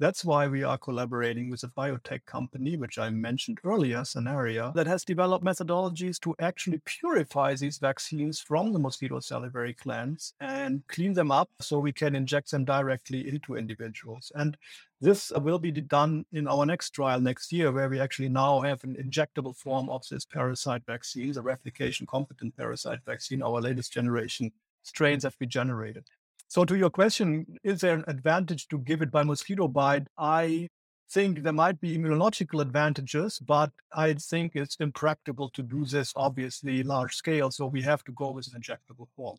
That's 0.00 0.24
why 0.24 0.46
we 0.46 0.62
are 0.62 0.78
collaborating 0.78 1.50
with 1.50 1.64
a 1.64 1.68
biotech 1.68 2.24
company, 2.24 2.76
which 2.76 2.98
I 2.98 3.10
mentioned 3.10 3.58
earlier, 3.64 4.02
Sanaria, 4.02 4.72
that 4.74 4.86
has 4.86 5.04
developed 5.04 5.44
methodologies 5.44 6.20
to 6.20 6.36
actually 6.38 6.80
purify 6.84 7.56
these 7.56 7.78
vaccines 7.78 8.38
from 8.38 8.72
the 8.72 8.78
mosquito 8.78 9.18
salivary 9.18 9.74
glands 9.82 10.34
and 10.38 10.84
clean 10.86 11.14
them 11.14 11.32
up 11.32 11.50
so 11.60 11.80
we 11.80 11.92
can 11.92 12.14
inject 12.14 12.52
them 12.52 12.64
directly 12.64 13.28
into 13.28 13.56
individuals. 13.56 14.30
And 14.36 14.56
this 15.00 15.32
will 15.34 15.58
be 15.58 15.72
done 15.72 16.26
in 16.30 16.46
our 16.46 16.64
next 16.64 16.90
trial 16.90 17.20
next 17.20 17.52
year, 17.52 17.72
where 17.72 17.88
we 17.88 17.98
actually 17.98 18.28
now 18.28 18.60
have 18.60 18.84
an 18.84 18.94
injectable 18.94 19.56
form 19.56 19.90
of 19.90 20.04
this 20.08 20.24
parasite 20.24 20.82
vaccine, 20.86 21.32
the 21.32 21.42
replication 21.42 22.06
competent 22.06 22.56
parasite 22.56 23.00
vaccine, 23.04 23.42
our 23.42 23.60
latest 23.60 23.92
generation 23.92 24.52
strains 24.84 25.24
that 25.24 25.34
we 25.40 25.46
generated. 25.46 26.04
So 26.48 26.64
to 26.64 26.76
your 26.76 26.88
question, 26.90 27.46
is 27.62 27.82
there 27.82 27.94
an 27.94 28.04
advantage 28.08 28.68
to 28.68 28.78
give 28.78 29.02
it 29.02 29.10
by 29.10 29.22
mosquito 29.22 29.68
bite? 29.68 30.06
I 30.16 30.68
think 31.10 31.42
there 31.42 31.52
might 31.52 31.78
be 31.78 31.96
immunological 31.96 32.62
advantages, 32.62 33.38
but 33.38 33.70
I 33.94 34.14
think 34.14 34.52
it's 34.54 34.76
impractical 34.80 35.50
to 35.50 35.62
do 35.62 35.84
this 35.84 36.12
obviously 36.16 36.82
large 36.82 37.14
scale. 37.14 37.50
So 37.50 37.66
we 37.66 37.82
have 37.82 38.02
to 38.04 38.12
go 38.12 38.30
with 38.30 38.48
an 38.52 38.60
injectable 38.60 39.08
form. 39.14 39.36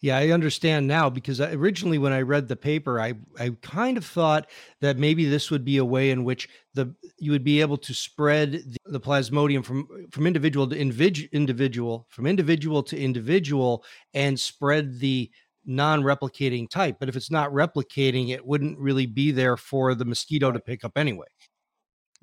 Yeah, 0.00 0.16
I 0.16 0.30
understand 0.30 0.86
now 0.86 1.10
because 1.10 1.40
uh, 1.40 1.50
originally 1.52 1.98
when 1.98 2.12
I 2.12 2.22
read 2.22 2.46
the 2.46 2.54
paper, 2.54 3.00
I 3.00 3.14
I 3.38 3.50
kind 3.62 3.96
of 3.96 4.04
thought 4.04 4.48
that 4.80 4.96
maybe 4.96 5.24
this 5.24 5.50
would 5.50 5.64
be 5.64 5.78
a 5.78 5.84
way 5.84 6.10
in 6.10 6.22
which 6.22 6.48
the 6.74 6.94
you 7.18 7.32
would 7.32 7.42
be 7.42 7.60
able 7.60 7.78
to 7.78 7.92
spread 7.92 8.52
the, 8.52 8.78
the 8.84 9.00
plasmodium 9.00 9.64
from 9.64 9.88
from 10.12 10.28
individual 10.28 10.68
to 10.68 10.78
individual, 10.78 12.06
from 12.10 12.26
individual 12.26 12.84
to 12.84 12.96
individual, 12.96 13.84
and 14.14 14.38
spread 14.38 15.00
the 15.00 15.28
non-replicating 15.68 16.68
type 16.68 16.96
but 16.98 17.08
if 17.08 17.16
it's 17.16 17.30
not 17.30 17.52
replicating 17.52 18.30
it 18.30 18.44
wouldn't 18.44 18.78
really 18.78 19.06
be 19.06 19.30
there 19.30 19.56
for 19.56 19.94
the 19.94 20.04
mosquito 20.04 20.50
to 20.50 20.58
pick 20.58 20.84
up 20.84 20.92
anyway. 20.96 21.26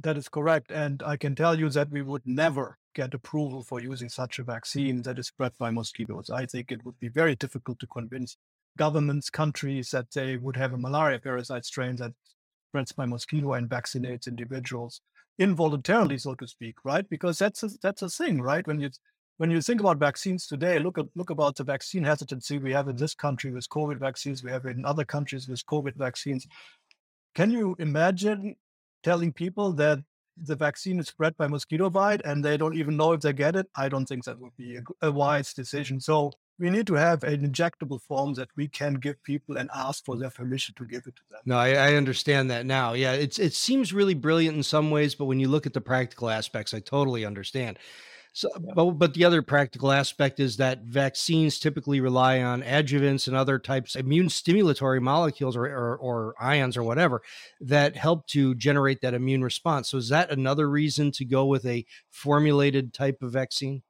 That 0.01 0.17
is 0.17 0.27
correct 0.27 0.71
and 0.71 1.01
i 1.03 1.15
can 1.15 1.36
tell 1.36 1.58
you 1.58 1.69
that 1.69 1.91
we 1.91 2.01
would 2.01 2.23
never 2.25 2.77
get 2.95 3.13
approval 3.13 3.62
for 3.62 3.79
using 3.79 4.10
such 4.10 4.39
a 4.39 4.43
vaccine 4.43 5.03
that 5.03 5.19
is 5.19 5.27
spread 5.27 5.51
by 5.60 5.69
mosquitoes. 5.69 6.29
I 6.29 6.45
think 6.47 6.71
it 6.71 6.84
would 6.84 6.97
be 6.99 7.10
very 7.10 7.36
difficult 7.36 7.77
to 7.79 7.88
convince 7.88 8.38
governments 8.77 9.29
countries 9.29 9.91
that 9.91 10.12
they 10.12 10.38
would 10.38 10.55
have 10.55 10.73
a 10.73 10.77
malaria 10.77 11.19
parasite 11.19 11.65
strain 11.65 11.97
that 11.97 12.13
spreads 12.69 12.91
by 12.91 13.05
mosquito 13.05 13.53
and 13.53 13.69
vaccinates 13.69 14.27
individuals 14.27 15.01
involuntarily 15.38 16.17
so 16.17 16.34
to 16.36 16.47
speak 16.47 16.75
right? 16.84 17.08
Because 17.10 17.38
that's 17.38 17.62
a, 17.62 17.69
that's 17.81 18.01
a 18.01 18.10
thing 18.10 18.41
right? 18.41 18.65
When 18.65 18.79
you 18.79 18.89
when 19.38 19.52
you 19.52 19.62
think 19.62 19.82
about 19.82 19.98
vaccines 19.98 20.48
today, 20.48 20.80
look 20.80 20.98
at 20.98 21.06
look 21.15 21.30
about 21.30 21.56
the 21.56 21.63
vaccine 21.63 22.04
hesitancy 22.04 22.58
we 22.58 22.71
have 22.71 22.88
in 22.88 22.95
this 22.95 23.13
country 23.13 23.52
with 23.52 23.67
COVID 23.69 23.98
vaccines, 23.98 24.43
we 24.43 24.52
have 24.52 24.65
in 24.65 24.86
other 24.86 25.06
countries 25.06 25.48
with 25.48 25.65
COVID 25.65 25.95
vaccines. 25.95 26.48
Can 27.34 27.52
you 27.52 27.76
imagine 27.80 28.56
telling 29.04 29.34
people 29.34 29.74
that 29.74 30.00
the 30.38 30.56
vaccine 30.56 31.00
is 31.00 31.08
spread 31.08 31.36
by 31.38 31.48
mosquito 31.48 31.89
bite 31.89 32.21
and 32.26 32.43
they 32.43 32.58
don't 32.58 32.76
even 32.76 32.95
know 32.95 33.12
if 33.12 33.21
they 33.21 33.34
get 33.34 33.56
it? 33.56 33.67
I 33.76 33.89
don't 33.89 34.06
think 34.06 34.24
that 34.26 34.39
would 34.39 34.56
be 34.58 34.78
a, 34.78 34.84
a 35.02 35.12
wise 35.12 35.54
decision. 35.54 36.00
So 36.00 36.32
we 36.58 36.69
need 36.69 36.88
to 36.88 36.93
have 36.93 37.24
an 37.24 37.50
injectable 37.50 38.02
form 38.02 38.34
that 38.36 38.48
we 38.56 38.69
can 38.69 38.93
give 38.93 39.21
people 39.24 39.58
and 39.58 39.69
ask 39.76 40.06
for 40.06 40.15
their 40.15 40.30
permission 40.30 40.74
to 40.78 40.86
give 40.86 41.06
it 41.08 41.15
to 41.17 41.21
them. 41.30 41.41
No, 41.45 41.58
I, 41.58 41.71
I, 41.71 41.93
understand 41.95 42.50
that 42.52 42.65
now. 42.65 42.93
Yeah, 42.93 43.12
it's 43.12 43.39
it 43.39 43.54
seems 43.54 43.91
really 43.91 44.13
brilliant 44.13 44.56
in 44.56 44.63
some 44.63 44.91
ways, 44.91 45.15
but 45.15 45.26
when 45.26 45.41
you 45.41 45.50
look 45.50 45.65
at 45.65 45.74
the 45.74 45.82
practical 45.82 46.30
aspects, 46.30 46.74
I 46.74 46.80
totally 46.80 47.26
understand. 47.26 47.78
So, 48.36 48.50
but, 48.76 48.91
but 48.91 49.13
the 49.13 49.24
other 49.24 49.41
practical 49.41 49.93
aspect 49.93 50.41
is 50.41 50.58
that 50.58 50.82
vaccines 50.82 51.58
typically 51.58 52.02
rely 52.02 52.41
on 52.41 52.63
adjuvants 52.63 53.28
and 53.28 53.36
other 53.36 53.58
types 53.58 53.95
immune 53.95 54.28
stimulatory 54.28 55.02
molecules 55.02 55.56
or, 55.56 55.65
or, 55.67 55.95
or 55.95 56.36
ions 56.38 56.76
or 56.76 56.84
whatever 56.84 57.21
that 57.62 57.95
help 57.95 58.28
to 58.28 58.54
generate 58.56 59.00
that 59.00 59.13
immune 59.13 59.41
response. 59.41 59.88
So, 59.88 59.98
is 59.98 60.10
that 60.10 60.32
another 60.32 60.69
reason 60.69 61.12
to 61.13 61.24
go 61.24 61.45
with 61.45 61.65
a 61.65 61.86
formulated 62.10 62.93
type 62.93 63.24
of 63.24 63.32
vaccine? 63.32 63.84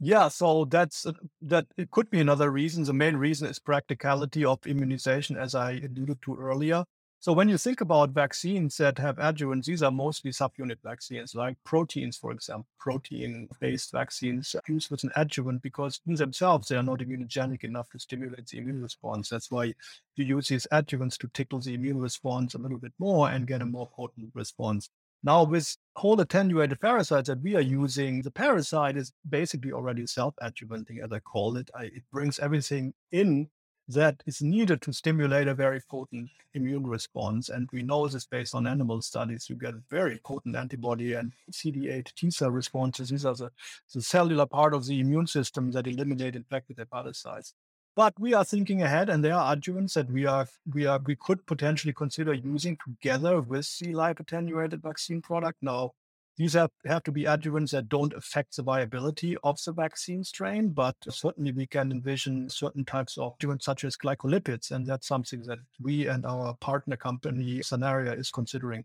Yeah, 0.00 0.26
so 0.26 0.64
that's 0.64 1.06
uh, 1.06 1.12
that. 1.42 1.66
It 1.76 1.92
could 1.92 2.10
be 2.10 2.18
another 2.18 2.50
reason. 2.50 2.82
The 2.82 2.92
main 2.92 3.14
reason 3.14 3.48
is 3.48 3.60
practicality 3.60 4.44
of 4.44 4.66
immunization, 4.66 5.36
as 5.36 5.54
I 5.54 5.74
alluded 5.74 6.20
to 6.22 6.34
earlier. 6.34 6.84
So 7.24 7.32
when 7.32 7.48
you 7.48 7.56
think 7.56 7.80
about 7.80 8.10
vaccines 8.10 8.76
that 8.76 8.98
have 8.98 9.16
adjuvants, 9.16 9.64
these 9.64 9.82
are 9.82 9.90
mostly 9.90 10.30
subunit 10.30 10.76
vaccines, 10.84 11.34
like 11.34 11.56
proteins, 11.64 12.18
for 12.18 12.32
example, 12.32 12.66
protein-based 12.78 13.92
vaccines 13.92 14.54
used 14.68 14.90
with 14.90 15.04
an 15.04 15.10
adjuvant 15.16 15.62
because 15.62 16.02
in 16.06 16.16
themselves 16.16 16.68
they 16.68 16.76
are 16.76 16.82
not 16.82 16.98
immunogenic 16.98 17.64
enough 17.64 17.88
to 17.92 17.98
stimulate 17.98 18.46
the 18.48 18.58
immune 18.58 18.82
response. 18.82 19.30
That's 19.30 19.50
why 19.50 19.72
you 20.16 20.24
use 20.26 20.48
these 20.48 20.66
adjuvants 20.70 21.16
to 21.16 21.28
tickle 21.28 21.60
the 21.60 21.72
immune 21.72 21.98
response 21.98 22.52
a 22.52 22.58
little 22.58 22.76
bit 22.76 22.92
more 22.98 23.30
and 23.30 23.46
get 23.46 23.62
a 23.62 23.64
more 23.64 23.88
potent 23.96 24.28
response. 24.34 24.90
Now, 25.22 25.44
with 25.44 25.78
whole 25.96 26.20
attenuated 26.20 26.78
parasites 26.78 27.28
that 27.28 27.40
we 27.40 27.56
are 27.56 27.62
using, 27.62 28.20
the 28.20 28.30
parasite 28.30 28.98
is 28.98 29.14
basically 29.26 29.72
already 29.72 30.06
self-adjuvanting, 30.06 31.02
as 31.02 31.10
I 31.10 31.20
call 31.20 31.56
it. 31.56 31.70
I, 31.74 31.84
it 31.84 32.02
brings 32.12 32.38
everything 32.38 32.92
in 33.12 33.48
that 33.88 34.22
is 34.26 34.40
needed 34.40 34.80
to 34.82 34.92
stimulate 34.92 35.48
a 35.48 35.54
very 35.54 35.80
potent 35.90 36.30
immune 36.54 36.86
response. 36.86 37.48
And 37.48 37.68
we 37.72 37.82
know 37.82 38.06
this 38.08 38.26
based 38.26 38.54
on 38.54 38.66
animal 38.66 39.02
studies. 39.02 39.48
You 39.50 39.56
get 39.56 39.74
very 39.90 40.20
potent 40.24 40.56
antibody 40.56 41.14
and 41.14 41.32
CD8 41.52 42.14
T 42.14 42.30
cell 42.30 42.50
responses. 42.50 43.10
These 43.10 43.26
are 43.26 43.34
the, 43.34 43.50
the 43.92 44.02
cellular 44.02 44.46
part 44.46 44.74
of 44.74 44.86
the 44.86 45.00
immune 45.00 45.26
system 45.26 45.70
that 45.72 45.86
eliminate 45.86 46.36
infected 46.36 46.78
hepatocytes. 46.78 47.52
But 47.96 48.18
we 48.18 48.34
are 48.34 48.44
thinking 48.44 48.82
ahead, 48.82 49.08
and 49.08 49.24
there 49.24 49.34
are 49.34 49.54
adjuvants 49.54 49.92
that 49.92 50.10
we 50.10 50.26
are 50.26 50.48
we 50.72 50.84
are 50.84 50.98
we 51.06 51.14
could 51.14 51.46
potentially 51.46 51.92
consider 51.92 52.34
using 52.34 52.76
together 52.84 53.40
with 53.40 53.78
the 53.78 53.94
live 53.94 54.18
attenuated 54.18 54.82
vaccine 54.82 55.22
product. 55.22 55.58
Now, 55.62 55.92
these 56.36 56.54
have, 56.54 56.70
have 56.84 57.02
to 57.04 57.12
be 57.12 57.24
adjuvants 57.24 57.70
that 57.70 57.88
don't 57.88 58.12
affect 58.12 58.56
the 58.56 58.62
viability 58.62 59.36
of 59.44 59.58
the 59.64 59.72
vaccine 59.72 60.24
strain, 60.24 60.70
but 60.70 60.96
certainly 61.08 61.52
we 61.52 61.66
can 61.66 61.92
envision 61.92 62.48
certain 62.50 62.84
types 62.84 63.16
of 63.18 63.38
adjuvants 63.38 63.62
such 63.62 63.84
as 63.84 63.96
glycolipids, 63.96 64.70
and 64.70 64.86
that's 64.86 65.06
something 65.06 65.42
that 65.42 65.58
we 65.80 66.06
and 66.06 66.26
our 66.26 66.54
partner 66.54 66.96
company 66.96 67.60
Sanaria 67.60 68.18
is 68.18 68.30
considering. 68.30 68.84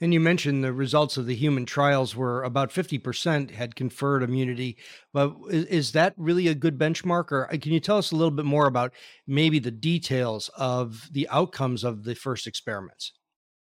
And 0.00 0.12
you 0.12 0.20
mentioned 0.20 0.62
the 0.62 0.72
results 0.72 1.16
of 1.16 1.26
the 1.26 1.34
human 1.34 1.66
trials 1.66 2.16
were 2.16 2.42
about 2.42 2.70
50% 2.70 3.50
had 3.50 3.76
conferred 3.76 4.22
immunity. 4.22 4.76
But 5.12 5.36
is, 5.50 5.92
that 5.92 6.14
really 6.16 6.48
a 6.48 6.54
good 6.54 6.78
benchmark? 6.78 7.32
Or 7.32 7.52
uh, 7.52 7.56
can 7.58 7.72
you 7.72 7.80
tell 7.80 7.98
us 7.98 8.12
a 8.12 8.16
little 8.16 8.30
bit 8.30 8.44
more 8.44 8.66
about 8.66 8.92
maybe 9.26 9.58
the 9.58 9.70
details 9.70 10.50
of 10.56 11.08
the 11.12 11.28
outcomes 11.28 11.84
of 11.84 12.04
the 12.04 12.14
first 12.14 12.46
experiments? 12.46 13.12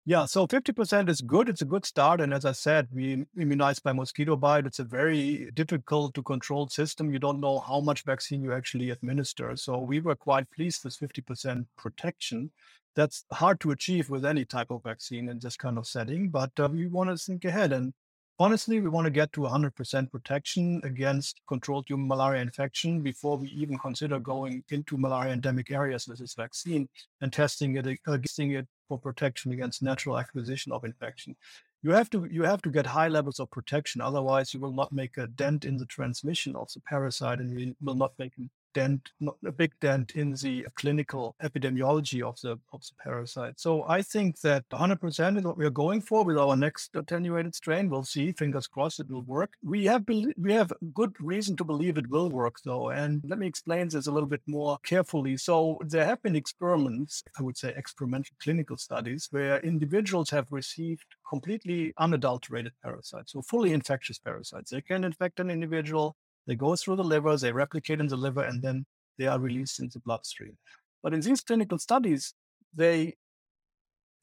Yeah, 0.07 0.27
so 0.27 0.47
50% 0.47 1.09
is 1.09 1.23
good. 1.23 1.49
It's 1.49 1.63
a 1.63 1.65
good 1.65 1.87
start. 1.87 2.21
And 2.21 2.35
as 2.35 2.45
I 2.45 2.53
said, 2.53 2.89
we 2.93 3.25
immunize 3.39 3.79
by 3.79 3.93
mosquito 3.95 4.37
bite. 4.37 4.67
It's 4.67 4.79
a 4.79 4.85
very 4.85 5.51
difficult 5.55 6.13
to 6.15 6.23
control 6.23 6.69
system. 6.69 7.11
You 7.11 7.19
don't 7.19 7.41
know 7.41 7.61
how 7.61 7.81
much 7.81 8.05
vaccine 8.05 8.43
you 8.43 8.53
actually 8.53 8.91
administer. 8.91 9.57
So 9.57 9.79
we 9.79 10.01
were 10.01 10.15
quite 10.15 10.51
pleased 10.51 10.85
with 10.85 10.99
50% 10.99 11.65
protection 11.79 12.51
that's 12.95 13.25
hard 13.33 13.61
to 13.61 13.71
achieve 13.71 14.11
with 14.11 14.27
any 14.27 14.45
type 14.45 14.71
of 14.71 14.83
vaccine 14.83 15.31
in 15.31 15.39
this 15.39 15.57
kind 15.57 15.79
of 15.79 15.87
setting. 15.87 16.29
But 16.29 16.51
uh, 16.59 16.69
we 16.71 16.87
want 16.87 17.09
to 17.09 17.17
think 17.17 17.47
ahead. 17.47 17.73
And 17.73 17.95
honestly, 18.39 18.81
we 18.81 18.91
want 18.91 19.07
to 19.07 19.11
get 19.11 19.33
to 19.33 19.41
100% 19.41 20.11
protection 20.13 20.83
against 20.85 21.41
controlled 21.49 21.87
human 21.89 22.09
malaria 22.09 22.43
infection 22.43 23.01
before 23.01 23.39
we 23.39 23.49
even 23.49 23.79
consider 23.79 24.19
going 24.21 24.65
into 24.69 24.99
malaria 24.99 25.33
endemic 25.33 25.71
areas 25.71 26.07
with 26.07 26.19
this 26.19 26.35
vaccine 26.35 26.91
and 27.23 27.33
testing 27.33 27.77
it, 27.77 27.87
uh, 28.07 28.19
testing 28.19 28.51
it 28.53 28.69
for 28.89 28.99
protection 28.99 29.53
against 29.53 29.83
natural 29.83 30.19
acquisition 30.19 30.73
of 30.73 30.85
infection. 30.85 31.37
You 31.83 31.91
have 31.91 32.09
to 32.11 32.25
you 32.25 32.43
have 32.45 32.63
to 32.63 32.71
get 32.71 32.87
high 32.87 33.09
levels 33.09 33.41
of 33.41 33.51
protection, 33.51 34.01
otherwise 34.01 34.55
you 34.55 34.61
will 34.61 34.73
not 34.73 34.93
make 34.93 35.19
a 35.19 35.27
dent 35.27 35.65
in 35.65 35.77
the 35.77 35.87
transmission 35.87 36.57
of 36.57 36.73
the 36.73 36.81
parasite, 36.81 37.41
and 37.41 37.59
you 37.59 37.75
will 37.83 37.95
not 37.95 38.13
make 38.19 38.33
dent, 38.75 39.11
a 39.47 39.53
big 39.53 39.73
dent 39.81 40.13
in 40.15 40.33
the 40.33 40.67
clinical 40.75 41.35
epidemiology 41.43 42.23
of 42.23 42.39
the 42.43 42.59
of 42.73 42.83
the 42.83 42.93
parasite. 43.03 43.59
So 43.59 43.85
I 43.89 44.03
think 44.03 44.41
that 44.41 44.69
100% 44.71 45.39
is 45.39 45.45
what 45.45 45.57
we 45.57 45.65
are 45.65 45.71
going 45.71 46.01
for 46.01 46.25
with 46.25 46.37
our 46.37 46.57
next 46.57 46.95
attenuated 46.95 47.55
strain. 47.55 47.89
We'll 47.89 48.05
see. 48.05 48.33
Fingers 48.33 48.67
crossed, 48.67 49.01
it 49.01 49.11
will 49.11 49.23
work. 49.23 49.55
We 49.63 49.85
have 49.87 50.05
be- 50.05 50.35
we 50.37 50.53
have 50.53 50.73
good 50.93 51.15
reason 51.21 51.57
to 51.57 51.65
believe 51.65 51.97
it 51.97 52.11
will 52.11 52.29
work, 52.29 52.57
though. 52.65 52.91
And 52.91 53.23
let 53.25 53.39
me 53.39 53.47
explain 53.47 53.89
this 53.89 54.07
a 54.07 54.13
little 54.13 54.29
bit 54.29 54.43
more 54.47 54.79
carefully. 54.85 55.37
So 55.37 55.79
there 55.87 56.05
have 56.05 56.23
been 56.23 56.37
experiments, 56.37 57.23
I 57.39 57.43
would 57.43 57.57
say 57.57 57.73
experimental 57.77 58.37
clinical 58.43 58.77
studies, 58.77 59.29
where 59.31 59.61
individuals 59.61 60.31
have 60.31 60.51
received 60.51 61.07
completely 61.29 61.95
unadulterated 61.99 62.73
parasites, 62.83 63.33
so 63.33 63.43
fully 63.43 63.73
infectious 63.73 64.19
parasites. 64.19 64.71
They 64.71 64.81
can 64.81 65.05
infect 65.05 65.41
an 65.41 65.51
individual 65.51 66.17
they 66.47 66.55
go 66.55 66.77
through 66.77 66.97
the 66.97 67.05
liver, 67.05 67.37
they 67.37 67.53
replicate 67.53 68.01
in 68.01 68.07
the 68.07 68.17
liver, 68.17 68.43
and 68.43 68.63
then 68.63 68.85
they 69.19 69.27
are 69.27 69.39
released 69.39 69.81
in 69.81 69.91
the 69.93 70.01
bloodstream. 70.01 70.57
But 71.03 71.15
in 71.15 71.21
these 71.21 71.41
clinical 71.41 71.79
studies, 71.79 72.35
they 72.75 73.15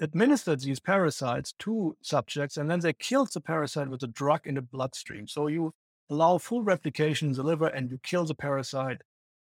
administered 0.01 0.59
these 0.59 0.79
parasites 0.79 1.53
to 1.59 1.95
subjects 2.01 2.57
and 2.57 2.69
then 2.69 2.79
they 2.79 2.93
killed 2.93 3.31
the 3.33 3.39
parasite 3.39 3.87
with 3.87 4.01
a 4.01 4.07
drug 4.07 4.47
in 4.47 4.55
the 4.55 4.61
bloodstream. 4.61 5.27
So 5.27 5.47
you 5.47 5.73
allow 6.09 6.39
full 6.39 6.63
replication 6.63 7.29
in 7.29 7.33
the 7.35 7.43
liver 7.43 7.67
and 7.67 7.89
you 7.89 7.99
kill 8.03 8.25
the 8.25 8.35
parasite 8.35 9.01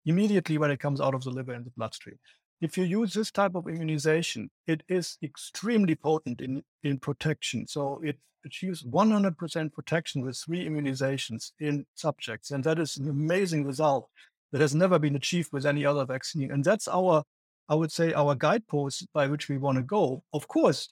immediately 0.06 0.58
when 0.58 0.72
it 0.72 0.80
comes 0.80 1.02
out 1.02 1.14
of 1.14 1.24
the 1.24 1.30
liver 1.30 1.54
in 1.54 1.66
the 1.66 1.72
bloodstream. 1.72 2.18
If 2.66 2.80
you 2.80 2.84
use 2.84 3.14
this 3.14 3.30
type 3.30 3.54
of 3.54 3.68
immunization, 3.68 4.50
it 4.66 4.82
is 4.88 5.20
extremely 5.22 5.94
potent 5.94 6.42
in, 6.42 6.64
in 6.82 6.98
protection. 6.98 7.68
So 7.68 8.02
it 8.04 8.18
achieves 8.44 8.82
100% 8.82 9.72
protection 9.72 10.24
with 10.24 10.36
three 10.36 10.68
immunizations 10.68 11.52
in 11.60 11.86
subjects. 11.94 12.50
And 12.50 12.64
that 12.64 12.80
is 12.80 12.98
an 12.98 13.08
amazing 13.08 13.66
result 13.66 14.10
that 14.52 14.62
has 14.62 14.74
never 14.74 14.98
been 14.98 15.16
achieved 15.16 15.54
with 15.54 15.64
any 15.64 15.86
other 15.86 16.06
vaccine. 16.06 16.52
And 16.52 16.64
that's 16.64 16.88
our, 16.88 17.22
I 17.70 17.76
would 17.76 17.92
say, 17.92 18.14
our 18.14 18.34
guidepost 18.34 19.06
by 19.14 19.28
which 19.28 19.48
we 19.48 19.60
want 19.60 19.76
to 19.78 19.84
go. 19.84 20.24
Of 20.34 20.48
course, 20.48 20.90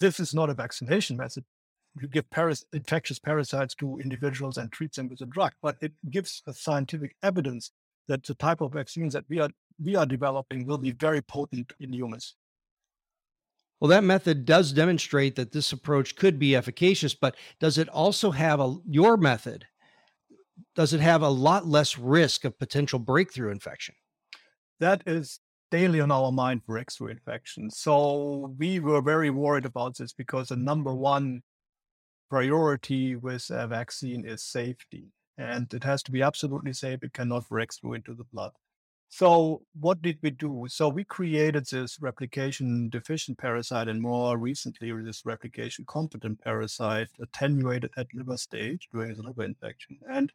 this 0.00 0.18
is 0.18 0.34
not 0.34 0.50
a 0.50 0.54
vaccination 0.54 1.16
method. 1.16 1.44
You 2.00 2.08
give 2.08 2.28
paras- 2.30 2.66
infectious 2.72 3.20
parasites 3.20 3.76
to 3.76 4.00
individuals 4.00 4.58
and 4.58 4.72
treat 4.72 4.94
them 4.94 5.10
with 5.10 5.20
a 5.20 5.26
drug, 5.26 5.52
but 5.62 5.76
it 5.80 5.92
gives 6.10 6.42
a 6.44 6.52
scientific 6.52 7.14
evidence 7.22 7.70
that 8.08 8.24
the 8.24 8.34
type 8.34 8.60
of 8.60 8.72
vaccines 8.72 9.12
that 9.12 9.24
we 9.28 9.38
are 9.38 9.50
we 9.82 9.96
are 9.96 10.06
developing 10.06 10.66
will 10.66 10.78
be 10.78 10.92
very 10.92 11.22
potent 11.22 11.72
in 11.80 11.92
humans. 11.92 12.36
Well, 13.80 13.90
that 13.90 14.04
method 14.04 14.46
does 14.46 14.72
demonstrate 14.72 15.36
that 15.36 15.52
this 15.52 15.72
approach 15.72 16.16
could 16.16 16.38
be 16.38 16.56
efficacious, 16.56 17.14
but 17.14 17.36
does 17.60 17.76
it 17.76 17.88
also 17.90 18.30
have 18.30 18.58
a 18.60 18.76
your 18.88 19.16
method? 19.16 19.66
Does 20.74 20.94
it 20.94 21.00
have 21.00 21.22
a 21.22 21.28
lot 21.28 21.66
less 21.66 21.98
risk 21.98 22.44
of 22.44 22.58
potential 22.58 22.98
breakthrough 22.98 23.50
infection? 23.50 23.94
That 24.80 25.02
is 25.06 25.40
daily 25.70 26.00
on 26.00 26.10
our 26.10 26.32
mind, 26.32 26.62
for 26.64 26.72
breakthrough 26.72 27.08
infection. 27.08 27.70
So 27.70 28.54
we 28.58 28.80
were 28.80 29.02
very 29.02 29.30
worried 29.30 29.66
about 29.66 29.98
this 29.98 30.12
because 30.12 30.48
the 30.48 30.56
number 30.56 30.94
one 30.94 31.42
priority 32.30 33.16
with 33.16 33.50
a 33.50 33.66
vaccine 33.66 34.26
is 34.26 34.42
safety. 34.42 35.12
And 35.38 35.72
it 35.74 35.84
has 35.84 36.02
to 36.04 36.12
be 36.12 36.22
absolutely 36.22 36.72
safe. 36.72 37.00
It 37.02 37.12
cannot 37.12 37.48
break 37.48 37.74
through 37.74 37.94
into 37.94 38.14
the 38.14 38.24
blood. 38.24 38.52
So 39.08 39.62
what 39.78 40.02
did 40.02 40.18
we 40.22 40.30
do? 40.30 40.66
So 40.68 40.88
we 40.88 41.04
created 41.04 41.66
this 41.66 42.00
replication 42.00 42.88
deficient 42.88 43.38
parasite 43.38 43.88
and 43.88 44.02
more 44.02 44.36
recently 44.36 44.92
this 45.02 45.24
replication 45.24 45.84
competent 45.88 46.40
parasite 46.42 47.08
attenuated 47.20 47.90
at 47.96 48.08
liver 48.14 48.36
stage 48.36 48.88
during 48.92 49.14
the 49.14 49.22
liver 49.22 49.44
infection. 49.44 49.98
And 50.10 50.32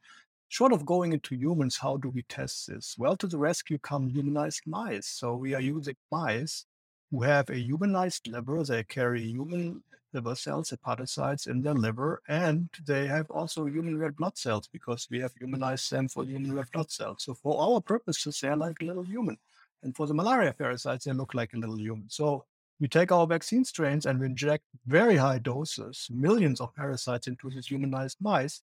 short 0.47 0.73
of 0.73 0.85
going 0.85 1.13
into 1.13 1.35
humans, 1.35 1.77
how 1.81 1.97
do 1.97 2.09
we 2.09 2.23
test 2.23 2.67
this? 2.67 2.95
Well, 2.97 3.15
to 3.17 3.27
the 3.27 3.37
rescue 3.37 3.77
come 3.77 4.09
humanized 4.09 4.63
mice. 4.65 5.07
So 5.07 5.35
we 5.35 5.53
are 5.53 5.61
using 5.61 5.95
mice 6.11 6.65
who 7.11 7.23
have 7.23 7.49
a 7.49 7.59
humanized 7.59 8.27
liver. 8.27 8.63
They 8.63 8.83
carry 8.83 9.23
human 9.23 9.83
liver 10.13 10.35
cells, 10.35 10.71
hepatocytes 10.71 11.47
in 11.47 11.61
their 11.61 11.73
liver, 11.73 12.21
and 12.27 12.69
they 12.85 13.07
have 13.07 13.29
also 13.31 13.65
human 13.65 13.97
red 13.97 14.15
blood 14.15 14.37
cells 14.37 14.67
because 14.67 15.07
we 15.09 15.19
have 15.19 15.33
humanized 15.39 15.91
them 15.91 16.07
for 16.07 16.23
human 16.23 16.53
red 16.53 16.71
blood 16.71 16.91
cells. 16.91 17.23
So 17.23 17.33
for 17.33 17.61
our 17.61 17.81
purposes, 17.81 18.39
they're 18.39 18.55
like 18.55 18.81
little 18.81 19.03
human. 19.03 19.37
And 19.83 19.95
for 19.95 20.07
the 20.07 20.13
malaria 20.13 20.53
parasites, 20.53 21.05
they 21.05 21.13
look 21.13 21.33
like 21.33 21.53
a 21.53 21.57
little 21.57 21.79
human. 21.79 22.09
So 22.09 22.45
we 22.79 22.87
take 22.87 23.11
our 23.11 23.27
vaccine 23.27 23.63
strains 23.63 24.05
and 24.05 24.19
we 24.19 24.25
inject 24.25 24.63
very 24.87 25.15
high 25.15 25.37
doses, 25.37 26.07
millions 26.09 26.59
of 26.59 26.73
parasites 26.75 27.27
into 27.27 27.49
these 27.49 27.67
humanized 27.67 28.17
mice. 28.19 28.61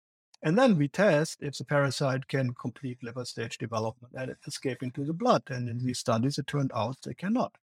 And 0.43 0.59
then 0.59 0.77
we 0.77 0.89
test 0.89 1.43
if 1.43 1.57
the 1.57 1.65
parasite 1.65 2.27
can 2.29 2.53
complete 2.55 3.03
liver 3.03 3.25
stage 3.25 3.59
development 3.59 4.13
and 4.17 4.37
escape 4.47 4.83
into 4.83 5.05
the 5.05 5.13
blood. 5.13 5.43
And 5.49 5.69
in 5.69 5.79
these 5.79 6.01
studies, 6.01 6.39
it 6.39 6.47
turned 6.47 6.73
out 6.75 6.97
they 7.05 7.15
cannot. 7.15 7.57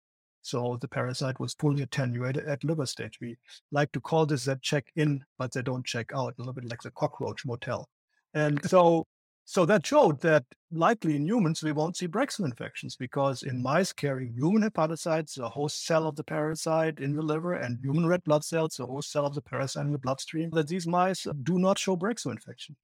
So 0.48 0.78
the 0.80 0.88
parasite 0.88 1.42
was 1.42 1.56
fully 1.56 1.84
attenuated 1.84 2.48
at 2.48 2.64
liver 2.64 2.86
stage. 2.86 3.20
We 3.20 3.38
like 3.72 3.92
to 3.92 4.00
call 4.00 4.26
this 4.26 4.46
that 4.46 4.62
check 4.62 4.90
in, 4.96 5.26
but 5.38 5.52
they 5.52 5.62
don't 5.62 5.86
check 5.86 6.12
out, 6.16 6.36
a 6.38 6.42
little 6.42 6.54
bit 6.54 6.70
like 6.70 6.82
the 6.82 6.92
cockroach 6.92 7.46
motel. 7.46 7.90
And 8.34 8.64
so 8.70 9.06
so 9.44 9.66
that 9.66 9.86
showed 9.86 10.22
that 10.22 10.46
likely 10.72 11.16
in 11.16 11.26
humans 11.26 11.64
we 11.64 11.72
won't 11.74 11.98
see 11.98 12.06
breakthrough 12.06 12.46
infections 12.46 12.96
because 12.96 13.44
in 13.44 13.62
mice 13.62 13.92
carrying 13.92 14.34
human 14.34 14.62
hepatocytes, 14.62 15.36
the 15.36 15.50
host 15.50 15.86
cell 15.86 16.08
of 16.08 16.16
the 16.16 16.24
parasite 16.24 17.00
in 17.00 17.14
the 17.14 17.22
liver, 17.22 17.54
and 17.54 17.80
human 17.82 18.06
red 18.06 18.24
blood 18.24 18.46
cells, 18.46 18.76
the 18.76 18.86
host 18.86 19.12
cell 19.12 19.26
of 19.26 19.36
the 19.36 19.42
parasite 19.42 19.86
in 19.86 19.92
the 19.92 19.98
bloodstream, 19.98 20.50
that 20.52 20.68
these 20.70 20.88
mice 20.88 21.28
do 21.44 21.60
not 21.60 21.78
show 21.78 21.96
breakthrough 21.96 22.34
infection. 22.34 22.76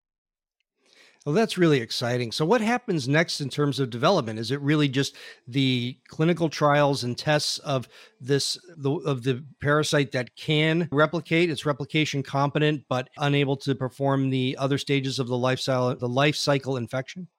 Well, 1.26 1.34
that's 1.34 1.58
really 1.58 1.80
exciting. 1.80 2.34
So, 2.34 2.44
what 2.44 2.60
happens 2.60 3.08
next 3.08 3.40
in 3.40 3.48
terms 3.48 3.80
of 3.80 3.90
development? 3.90 4.40
Is 4.40 4.52
it 4.52 4.60
really 4.60 4.90
just 4.90 5.16
the 5.48 5.98
clinical 6.10 6.50
trials 6.50 7.06
and 7.06 7.18
tests 7.18 7.60
of 7.60 7.88
this 8.20 8.58
the, 8.76 8.92
of 8.92 9.24
the 9.24 9.42
parasite 9.62 10.12
that 10.12 10.36
can 10.36 10.90
replicate? 10.92 11.50
It's 11.50 11.66
replication 11.66 12.24
competent, 12.24 12.84
but 12.90 13.10
unable 13.18 13.56
to 13.58 13.74
perform 13.74 14.32
the 14.32 14.58
other 14.60 14.78
stages 14.78 15.18
of 15.18 15.28
the 15.28 15.38
lifestyle 15.38 15.96
the 15.96 16.10
life 16.10 16.36
cycle 16.36 16.76
infection. 16.76 17.30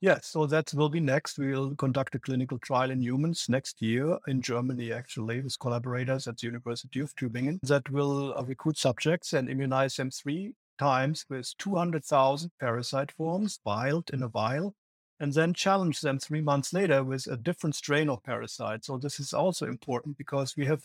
Yes, 0.00 0.28
so 0.28 0.46
that 0.46 0.72
will 0.72 0.88
be 0.88 1.00
next. 1.00 1.38
We 1.38 1.52
will 1.52 1.74
conduct 1.74 2.14
a 2.14 2.18
clinical 2.18 2.58
trial 2.58 2.90
in 2.90 3.02
humans 3.02 3.46
next 3.50 3.82
year 3.82 4.18
in 4.28 4.40
Germany, 4.40 4.92
actually, 4.92 5.42
with 5.42 5.58
collaborators 5.58 6.26
at 6.26 6.38
the 6.38 6.46
University 6.46 7.00
of 7.00 7.14
Tübingen 7.16 7.58
that 7.62 7.88
will 7.90 8.34
recruit 8.44 8.78
subjects 8.78 9.34
and 9.34 9.50
immunize 9.50 9.96
them 9.96 10.10
three 10.10 10.52
times 10.78 11.24
with 11.28 11.56
200,000 11.58 12.50
parasite 12.60 13.12
forms 13.12 13.60
vialed 13.66 14.10
in 14.10 14.22
a 14.22 14.28
vial, 14.28 14.74
and 15.18 15.32
then 15.32 15.54
challenge 15.54 16.00
them 16.00 16.18
three 16.18 16.40
months 16.40 16.72
later 16.72 17.02
with 17.02 17.26
a 17.26 17.36
different 17.36 17.74
strain 17.74 18.08
of 18.08 18.22
parasite. 18.22 18.84
So 18.84 18.98
this 18.98 19.18
is 19.18 19.32
also 19.32 19.66
important 19.66 20.18
because 20.18 20.56
we 20.56 20.66
have 20.66 20.82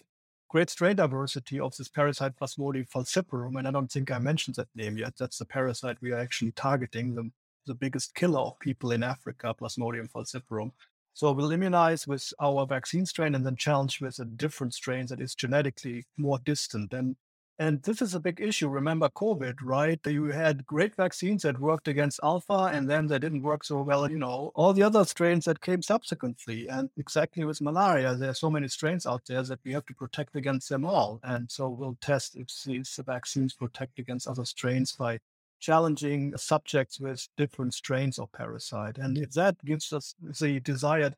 great 0.50 0.70
strain 0.70 0.96
diversity 0.98 1.60
of 1.60 1.76
this 1.78 1.88
parasite 1.88 2.34
Plasmodium 2.40 2.88
falciparum, 2.90 3.58
and 3.58 3.68
I 3.68 3.72
don't 3.72 3.92
think 3.92 4.12
I 4.12 4.20
mentioned 4.20 4.56
that 4.56 4.68
name 4.76 4.98
yet. 4.98 5.14
That's 5.18 5.38
the 5.38 5.46
parasite 5.46 5.98
we 6.02 6.12
are 6.12 6.20
actually 6.20 6.52
targeting, 6.52 7.16
the, 7.16 7.30
the 7.68 7.74
biggest 7.74 8.16
killer 8.16 8.40
of 8.40 8.60
people 8.60 8.92
in 8.92 9.04
Africa, 9.04 9.56
Plasmodium 9.60 10.12
falciparum. 10.12 10.72
So 11.14 11.32
we'll 11.32 11.52
immunize 11.52 12.08
with 12.08 12.34
our 12.40 12.66
vaccine 12.66 13.06
strain 13.06 13.36
and 13.36 13.46
then 13.46 13.56
challenge 13.58 14.00
with 14.00 14.20
a 14.20 14.26
different 14.26 14.74
strain 14.74 15.06
that 15.08 15.20
is 15.20 15.36
genetically 15.36 16.06
more 16.18 16.40
distant. 16.40 16.94
And 16.94 17.16
And 17.62 17.84
this 17.84 18.02
is 18.02 18.16
a 18.16 18.20
big 18.20 18.42
issue. 18.42 18.70
Remember 18.70 19.08
COVID, 19.08 19.60
right? 19.62 20.00
You 20.08 20.26
had 20.32 20.66
great 20.66 20.96
vaccines 20.96 21.44
that 21.44 21.60
worked 21.60 21.88
against 21.88 22.20
alpha 22.24 22.72
and 22.74 22.90
then 22.90 23.06
they 23.06 23.20
didn't 23.20 23.44
work 23.44 23.64
so 23.64 23.84
well, 23.84 24.10
you 24.10 24.18
know, 24.18 24.52
all 24.56 24.74
the 24.74 24.82
other 24.82 25.06
strains 25.06 25.46
that 25.46 25.62
came 25.62 25.84
subsequently. 25.84 26.68
And 26.68 26.90
exactly 26.98 27.46
with 27.46 27.62
malaria, 27.62 28.16
there 28.16 28.32
are 28.32 28.34
so 28.34 28.50
many 28.50 28.68
strains 28.68 29.06
out 29.06 29.26
there 29.28 29.44
that 29.44 29.60
we 29.64 29.74
have 29.74 29.86
to 29.86 29.94
protect 29.94 30.36
against 30.36 30.70
them 30.70 30.84
all. 30.84 31.20
And 31.22 31.52
so 31.52 31.70
we'll 31.70 32.00
test 32.02 32.36
if 32.36 32.48
these 32.66 33.00
vaccines 33.06 33.54
protect 33.54 34.00
against 34.00 34.28
other 34.28 34.46
strains 34.46 34.94
by 34.94 35.20
challenging 35.60 36.36
subjects 36.38 37.00
with 37.00 37.28
different 37.38 37.76
strains 37.76 38.18
of 38.18 38.32
parasite. 38.32 38.98
And 38.98 39.20
if 39.20 39.34
that 39.34 39.64
gives 39.64 39.94
us 39.94 40.16
the 40.20 40.60
desired 40.62 41.14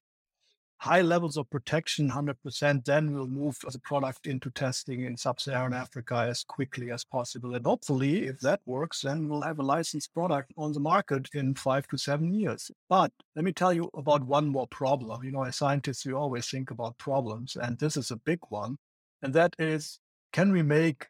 high 0.77 1.01
levels 1.01 1.37
of 1.37 1.49
protection, 1.49 2.09
100%, 2.09 2.83
then 2.85 3.13
we'll 3.13 3.27
move 3.27 3.57
the 3.71 3.79
product 3.79 4.27
into 4.27 4.49
testing 4.49 5.05
in 5.05 5.15
sub-Saharan 5.15 5.73
Africa 5.73 6.25
as 6.29 6.43
quickly 6.43 6.91
as 6.91 7.05
possible. 7.05 7.55
And 7.55 7.65
hopefully, 7.65 8.25
if 8.25 8.39
that 8.41 8.59
works, 8.65 9.01
then 9.01 9.29
we'll 9.29 9.41
have 9.43 9.59
a 9.59 9.63
licensed 9.63 10.13
product 10.13 10.51
on 10.57 10.73
the 10.73 10.81
market 10.81 11.29
in 11.33 11.55
five 11.55 11.87
to 11.87 11.97
seven 11.97 12.33
years. 12.33 12.69
But 12.89 13.11
let 13.35 13.45
me 13.45 13.53
tell 13.53 13.73
you 13.73 13.89
about 13.93 14.25
one 14.25 14.49
more 14.49 14.67
problem. 14.67 15.23
You 15.23 15.31
know, 15.31 15.43
as 15.43 15.55
scientists, 15.55 16.05
we 16.05 16.13
always 16.13 16.49
think 16.49 16.69
about 16.69 16.97
problems, 16.97 17.55
and 17.55 17.79
this 17.79 17.95
is 17.95 18.11
a 18.11 18.17
big 18.17 18.39
one. 18.49 18.77
And 19.21 19.33
that 19.35 19.55
is, 19.57 19.99
can 20.33 20.51
we 20.51 20.63
make 20.63 21.07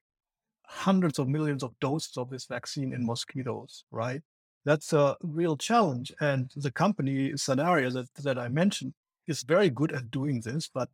hundreds 0.68 1.20
of 1.20 1.28
millions 1.28 1.64
of 1.64 1.80
doses 1.80 2.18
of 2.18 2.30
this 2.30 2.46
vaccine 2.46 2.94
in 2.94 3.06
mosquitoes, 3.06 3.86
right? 3.92 4.22
That's 4.66 4.94
a 4.94 5.18
real 5.22 5.58
challenge. 5.58 6.12
And 6.22 6.52
the 6.56 6.72
company 6.72 7.34
scenario 7.36 7.90
that, 7.92 8.14
that 8.24 8.40
I 8.40 8.48
mentioned 8.48 8.94
is 9.28 9.44
very 9.44 9.70
good 9.70 9.92
at 9.92 10.12
doing 10.12 10.42
this, 10.42 10.70
but 10.74 10.90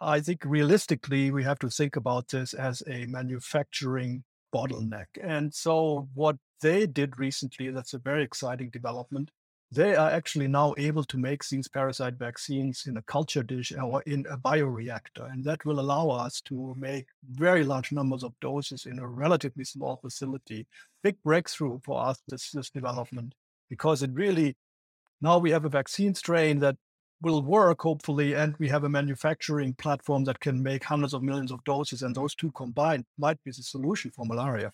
I 0.00 0.20
think 0.20 0.44
realistically, 0.44 1.30
we 1.30 1.44
have 1.44 1.60
to 1.60 1.70
think 1.70 1.96
about 1.96 2.28
this 2.28 2.54
as 2.54 2.82
a 2.88 3.06
manufacturing 3.06 4.24
bottleneck. 4.52 5.06
And 5.22 5.54
so, 5.54 6.08
what 6.14 6.36
they 6.60 6.86
did 6.86 7.18
recently, 7.18 7.70
that's 7.70 7.94
a 7.94 7.98
very 7.98 8.24
exciting 8.24 8.70
development. 8.70 9.30
They 9.70 9.94
are 9.94 10.10
actually 10.10 10.48
now 10.48 10.74
able 10.76 11.04
to 11.04 11.16
make 11.16 11.48
these 11.48 11.68
parasite 11.68 12.14
vaccines 12.14 12.84
in 12.86 12.96
a 12.98 13.02
culture 13.02 13.42
dish 13.42 13.72
or 13.72 14.02
in 14.02 14.26
a 14.28 14.36
bioreactor. 14.36 15.32
And 15.32 15.44
that 15.44 15.64
will 15.64 15.80
allow 15.80 16.10
us 16.10 16.42
to 16.42 16.74
make 16.76 17.06
very 17.30 17.64
large 17.64 17.90
numbers 17.90 18.22
of 18.22 18.38
doses 18.40 18.84
in 18.84 18.98
a 18.98 19.08
relatively 19.08 19.64
small 19.64 19.96
facility. 19.96 20.66
Big 21.02 21.16
breakthrough 21.22 21.80
for 21.84 22.04
us, 22.04 22.20
this, 22.28 22.50
this 22.50 22.68
development, 22.68 23.34
because 23.70 24.02
it 24.02 24.10
really 24.12 24.56
now 25.22 25.38
we 25.38 25.52
have 25.52 25.64
a 25.64 25.70
vaccine 25.70 26.14
strain 26.14 26.58
that 26.58 26.76
will 27.22 27.42
work 27.42 27.82
hopefully 27.82 28.34
and 28.34 28.54
we 28.58 28.68
have 28.68 28.84
a 28.84 28.88
manufacturing 28.88 29.74
platform 29.74 30.24
that 30.24 30.40
can 30.40 30.62
make 30.62 30.84
hundreds 30.84 31.14
of 31.14 31.22
millions 31.22 31.52
of 31.52 31.62
doses 31.64 32.02
and 32.02 32.14
those 32.14 32.34
two 32.34 32.50
combined 32.52 33.04
might 33.18 33.42
be 33.44 33.50
the 33.50 33.62
solution 33.62 34.10
for 34.10 34.24
malaria 34.26 34.72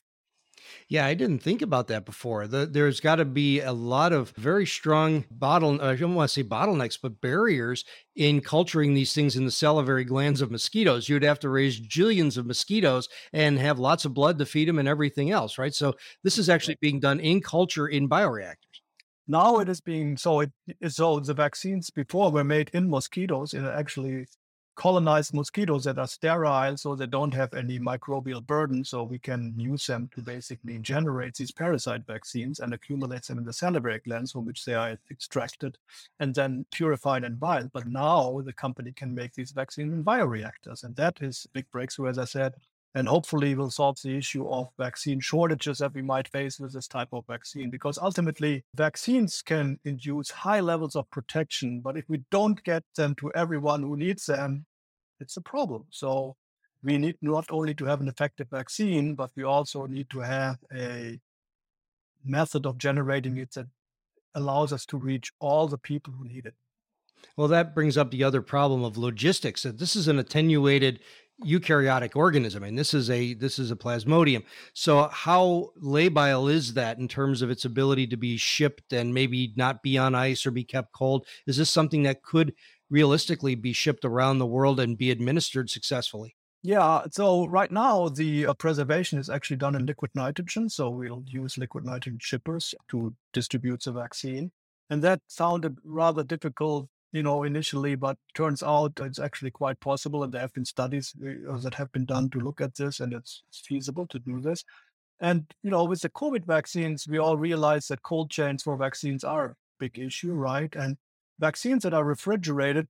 yeah, 0.88 1.06
I 1.06 1.14
didn't 1.14 1.40
think 1.40 1.62
about 1.62 1.88
that 1.88 2.04
before. 2.04 2.46
The, 2.46 2.66
there's 2.66 3.00
got 3.00 3.16
to 3.16 3.24
be 3.24 3.60
a 3.60 3.72
lot 3.72 4.12
of 4.12 4.30
very 4.30 4.66
strong 4.66 5.24
bottle. 5.30 5.80
I 5.80 5.96
don't 5.96 6.14
want 6.14 6.30
to 6.30 6.34
say 6.34 6.44
bottlenecks, 6.44 6.98
but 7.00 7.20
barriers 7.20 7.84
in 8.16 8.40
culturing 8.40 8.94
these 8.94 9.12
things 9.12 9.36
in 9.36 9.44
the 9.44 9.50
salivary 9.50 10.04
glands 10.04 10.40
of 10.40 10.50
mosquitoes. 10.50 11.08
You'd 11.08 11.22
have 11.22 11.40
to 11.40 11.48
raise 11.48 11.80
jillions 11.80 12.36
of 12.36 12.46
mosquitoes 12.46 13.08
and 13.32 13.58
have 13.58 13.78
lots 13.78 14.04
of 14.04 14.14
blood 14.14 14.38
to 14.38 14.46
feed 14.46 14.68
them 14.68 14.78
and 14.78 14.88
everything 14.88 15.30
else, 15.30 15.58
right? 15.58 15.74
So 15.74 15.94
this 16.24 16.38
is 16.38 16.48
actually 16.48 16.78
being 16.80 17.00
done 17.00 17.20
in 17.20 17.40
culture 17.40 17.86
in 17.86 18.08
bioreactors. 18.08 18.56
Now 19.30 19.58
it 19.58 19.68
is 19.68 19.82
being 19.82 20.16
so 20.16 20.40
it 20.40 20.50
so 20.88 21.20
the 21.20 21.34
vaccines 21.34 21.90
before 21.90 22.32
were 22.32 22.44
made 22.44 22.70
in 22.72 22.88
mosquitoes. 22.88 23.52
It 23.52 23.62
actually 23.62 24.26
colonized 24.74 25.34
mosquitoes 25.34 25.84
that 25.84 25.98
are 25.98 26.06
sterile, 26.06 26.76
so 26.78 26.94
they 26.94 27.06
don't 27.06 27.34
have 27.34 27.52
any 27.52 27.78
microbial 27.78 28.46
burden. 28.46 28.84
So 28.84 29.02
we 29.02 29.18
can 29.18 29.52
use 29.58 29.86
them 29.86 30.08
to 30.14 30.22
basically 30.22 30.78
generate 30.78 31.34
these 31.34 31.52
parasite 31.52 32.06
vaccines 32.06 32.58
and 32.58 32.72
accumulate 32.72 33.24
them 33.24 33.36
in 33.36 33.44
the 33.44 33.52
salivary 33.52 34.00
glands 34.02 34.32
from 34.32 34.46
which 34.46 34.64
they 34.64 34.74
are 34.74 34.96
extracted 35.10 35.76
and 36.18 36.34
then 36.34 36.64
purified 36.72 37.24
and 37.24 37.38
biled. 37.38 37.70
But 37.72 37.86
now 37.86 38.40
the 38.42 38.54
company 38.54 38.92
can 38.92 39.14
make 39.14 39.34
these 39.34 39.50
vaccines 39.52 39.92
in 39.92 40.04
bioreactors, 40.04 40.84
and 40.84 40.96
that 40.96 41.20
is 41.20 41.44
a 41.44 41.50
big 41.50 41.70
breakthrough, 41.70 42.08
as 42.08 42.18
I 42.18 42.24
said 42.24 42.54
and 42.94 43.08
hopefully 43.08 43.54
will 43.54 43.70
solve 43.70 43.98
the 44.02 44.16
issue 44.16 44.48
of 44.48 44.68
vaccine 44.78 45.20
shortages 45.20 45.78
that 45.78 45.94
we 45.94 46.02
might 46.02 46.28
face 46.28 46.58
with 46.58 46.72
this 46.72 46.88
type 46.88 47.08
of 47.12 47.26
vaccine 47.26 47.70
because 47.70 47.98
ultimately 47.98 48.64
vaccines 48.74 49.42
can 49.42 49.78
induce 49.84 50.30
high 50.30 50.60
levels 50.60 50.96
of 50.96 51.10
protection 51.10 51.80
but 51.80 51.96
if 51.96 52.08
we 52.08 52.22
don't 52.30 52.62
get 52.64 52.82
them 52.96 53.14
to 53.14 53.32
everyone 53.34 53.82
who 53.82 53.96
needs 53.96 54.26
them 54.26 54.64
it's 55.20 55.36
a 55.36 55.42
problem 55.42 55.84
so 55.90 56.36
we 56.82 56.96
need 56.96 57.16
not 57.20 57.46
only 57.50 57.74
to 57.74 57.84
have 57.84 58.00
an 58.00 58.08
effective 58.08 58.48
vaccine 58.50 59.14
but 59.14 59.30
we 59.36 59.42
also 59.42 59.86
need 59.86 60.08
to 60.08 60.20
have 60.20 60.58
a 60.74 61.18
method 62.24 62.66
of 62.66 62.78
generating 62.78 63.36
it 63.36 63.52
that 63.52 63.66
allows 64.34 64.72
us 64.72 64.86
to 64.86 64.96
reach 64.96 65.32
all 65.40 65.68
the 65.68 65.78
people 65.78 66.12
who 66.12 66.24
need 66.26 66.46
it 66.46 66.54
well, 67.36 67.48
that 67.48 67.74
brings 67.74 67.96
up 67.96 68.10
the 68.10 68.24
other 68.24 68.42
problem 68.42 68.84
of 68.84 68.96
logistics. 68.96 69.62
That 69.62 69.78
This 69.78 69.96
is 69.96 70.08
an 70.08 70.18
attenuated 70.18 71.00
eukaryotic 71.44 72.16
organism 72.16 72.64
and 72.64 72.76
this 72.76 72.92
is 72.92 73.08
a 73.10 73.34
this 73.34 73.58
is 73.58 73.70
a 73.70 73.76
plasmodium. 73.76 74.44
So 74.74 75.08
how 75.08 75.70
labile 75.80 76.50
is 76.50 76.74
that 76.74 76.98
in 76.98 77.08
terms 77.08 77.42
of 77.42 77.50
its 77.50 77.64
ability 77.64 78.06
to 78.08 78.16
be 78.16 78.36
shipped 78.36 78.92
and 78.92 79.14
maybe 79.14 79.52
not 79.56 79.82
be 79.82 79.96
on 79.96 80.14
ice 80.14 80.44
or 80.46 80.50
be 80.50 80.64
kept 80.64 80.92
cold? 80.92 81.26
Is 81.46 81.56
this 81.56 81.70
something 81.70 82.02
that 82.02 82.22
could 82.22 82.54
realistically 82.90 83.54
be 83.54 83.72
shipped 83.72 84.04
around 84.04 84.38
the 84.38 84.46
world 84.46 84.80
and 84.80 84.98
be 84.98 85.10
administered 85.10 85.70
successfully? 85.70 86.34
Yeah 86.62 87.02
so 87.12 87.46
right 87.46 87.70
now 87.70 88.08
the 88.08 88.46
uh, 88.46 88.54
preservation 88.54 89.18
is 89.18 89.30
actually 89.30 89.58
done 89.58 89.76
in 89.76 89.86
liquid 89.86 90.10
nitrogen 90.14 90.68
so 90.68 90.90
we'll 90.90 91.22
use 91.26 91.56
liquid 91.56 91.84
nitrogen 91.84 92.18
shippers 92.20 92.74
to 92.88 93.14
distribute 93.32 93.84
the 93.84 93.92
vaccine. 93.92 94.50
And 94.90 95.02
that 95.04 95.20
sounded 95.28 95.78
rather 95.84 96.24
difficult 96.24 96.88
you 97.12 97.22
know, 97.22 97.42
initially, 97.42 97.94
but 97.94 98.16
turns 98.34 98.62
out 98.62 98.92
it's 99.00 99.18
actually 99.18 99.50
quite 99.50 99.80
possible. 99.80 100.22
And 100.22 100.32
there 100.32 100.40
have 100.40 100.52
been 100.52 100.64
studies 100.64 101.14
uh, 101.22 101.58
that 101.58 101.74
have 101.74 101.90
been 101.92 102.04
done 102.04 102.30
to 102.30 102.40
look 102.40 102.60
at 102.60 102.74
this, 102.74 103.00
and 103.00 103.12
it's, 103.12 103.42
it's 103.48 103.60
feasible 103.60 104.06
to 104.08 104.18
do 104.18 104.40
this. 104.40 104.64
And, 105.20 105.46
you 105.62 105.70
know, 105.70 105.84
with 105.84 106.02
the 106.02 106.10
COVID 106.10 106.44
vaccines, 106.44 107.06
we 107.08 107.18
all 107.18 107.36
realize 107.36 107.88
that 107.88 108.02
cold 108.02 108.30
chains 108.30 108.62
for 108.62 108.76
vaccines 108.76 109.24
are 109.24 109.46
a 109.46 109.54
big 109.80 109.98
issue, 109.98 110.32
right? 110.32 110.74
And 110.76 110.96
vaccines 111.40 111.82
that 111.82 111.94
are 111.94 112.04
refrigerated 112.04 112.86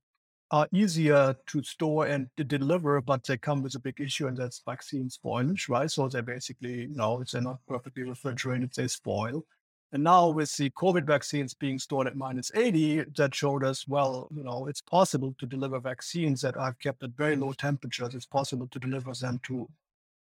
are 0.51 0.67
easier 0.73 1.35
to 1.47 1.63
store 1.63 2.07
and 2.07 2.27
to 2.37 2.43
deliver, 2.43 3.01
but 3.01 3.23
they 3.23 3.37
come 3.37 3.63
with 3.63 3.75
a 3.75 3.79
big 3.79 3.99
issue, 4.01 4.27
and 4.27 4.35
that's 4.35 4.61
vaccine 4.65 5.07
spoilage, 5.09 5.69
right? 5.69 5.89
So 5.89 6.07
they 6.07 6.21
basically, 6.21 6.81
you 6.81 6.95
know, 6.95 7.21
if 7.21 7.31
they're 7.31 7.41
not 7.41 7.59
perfectly 7.67 8.03
refrigerated, 8.03 8.71
they 8.75 8.87
spoil. 8.87 9.45
And 9.91 10.03
now 10.03 10.29
with 10.29 10.55
the 10.55 10.69
COVID 10.71 11.05
vaccines 11.05 11.53
being 11.55 11.79
stored 11.79 12.05
at 12.05 12.15
minus 12.15 12.51
80, 12.53 13.05
that 13.17 13.33
showed 13.33 13.63
us, 13.63 13.87
well, 13.87 14.27
you 14.35 14.43
know, 14.43 14.67
it's 14.67 14.81
possible 14.81 15.35
to 15.39 15.47
deliver 15.47 15.79
vaccines 15.79 16.41
that 16.41 16.55
are 16.57 16.73
kept 16.73 17.01
at 17.01 17.11
very 17.11 17.35
low 17.35 17.53
temperatures. 17.53 18.13
It's 18.13 18.25
possible 18.25 18.67
to 18.67 18.79
deliver 18.79 19.13
them 19.13 19.39
to, 19.43 19.67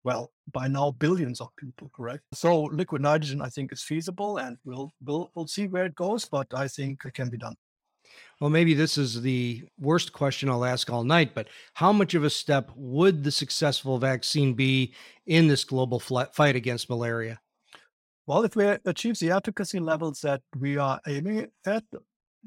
well, 0.05 0.31
by 0.53 0.69
now 0.69 0.93
billions 0.93 1.41
of 1.41 1.49
people, 1.57 1.91
correct? 1.95 2.23
So 2.35 2.65
liquid 2.65 3.03
nitrogen, 3.03 3.43
I 3.43 3.49
think, 3.49 3.73
is 3.73 3.83
feasible 3.83 4.39
and 4.39 4.59
we'll, 4.65 4.93
we'll, 5.05 5.33
we'll 5.35 5.49
see 5.49 5.67
where 5.67 5.87
it 5.87 5.97
goes, 5.97 6.25
but 6.25 6.47
I 6.55 6.69
think 6.69 7.05
it 7.05 7.15
can 7.15 7.29
be 7.29 7.39
done. 7.39 7.57
Well, 8.41 8.51
maybe 8.51 8.75
this 8.75 8.97
is 8.97 9.21
the 9.23 9.65
worst 9.79 10.13
question 10.13 10.49
I'll 10.49 10.65
ask 10.65 10.89
all 10.89 11.05
night, 11.05 11.35
but 11.35 11.49
how 11.75 11.93
much 11.93 12.15
of 12.15 12.23
a 12.23 12.31
step 12.31 12.71
would 12.77 13.25
the 13.25 13.33
successful 13.33 13.99
vaccine 13.99 14.55
be 14.55 14.95
in 15.27 15.49
this 15.49 15.65
global 15.65 15.99
fight 15.99 16.57
against 16.57 16.89
malaria? 16.89 17.41
Well, 18.29 18.45
if 18.45 18.57
we 18.57 18.67
achieve 18.85 19.19
the 19.19 19.31
efficacy 19.31 19.81
levels 19.81 20.21
that 20.21 20.43
we 20.55 20.77
are 20.77 21.01
aiming 21.07 21.47
at, 21.65 21.85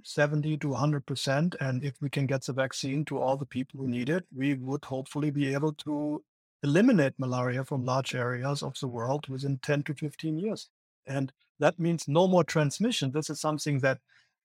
70 0.04 0.58
to 0.58 0.68
100%, 0.68 1.56
and 1.60 1.84
if 1.84 2.00
we 2.00 2.08
can 2.08 2.28
get 2.28 2.46
the 2.46 2.54
vaccine 2.54 3.04
to 3.06 3.18
all 3.18 3.36
the 3.36 3.48
people 3.48 3.80
who 3.80 3.88
need 3.88 4.08
it, 4.08 4.24
we 4.32 4.54
would 4.54 4.86
hopefully 4.86 5.32
be 5.32 5.52
able 5.52 5.74
to 5.74 6.24
eliminate 6.62 7.16
malaria 7.18 7.66
from 7.66 7.84
large 7.84 8.14
areas 8.14 8.62
of 8.62 8.80
the 8.80 8.88
world 8.88 9.28
within 9.28 9.58
10 9.58 9.82
to 9.82 9.96
15 9.96 10.38
years. 10.38 10.70
And 11.08 11.34
that 11.58 11.80
means 11.80 12.08
no 12.08 12.28
more 12.28 12.44
transmission. 12.44 13.12
This 13.12 13.32
is 13.32 13.42
something 13.42 13.80
that 13.80 13.98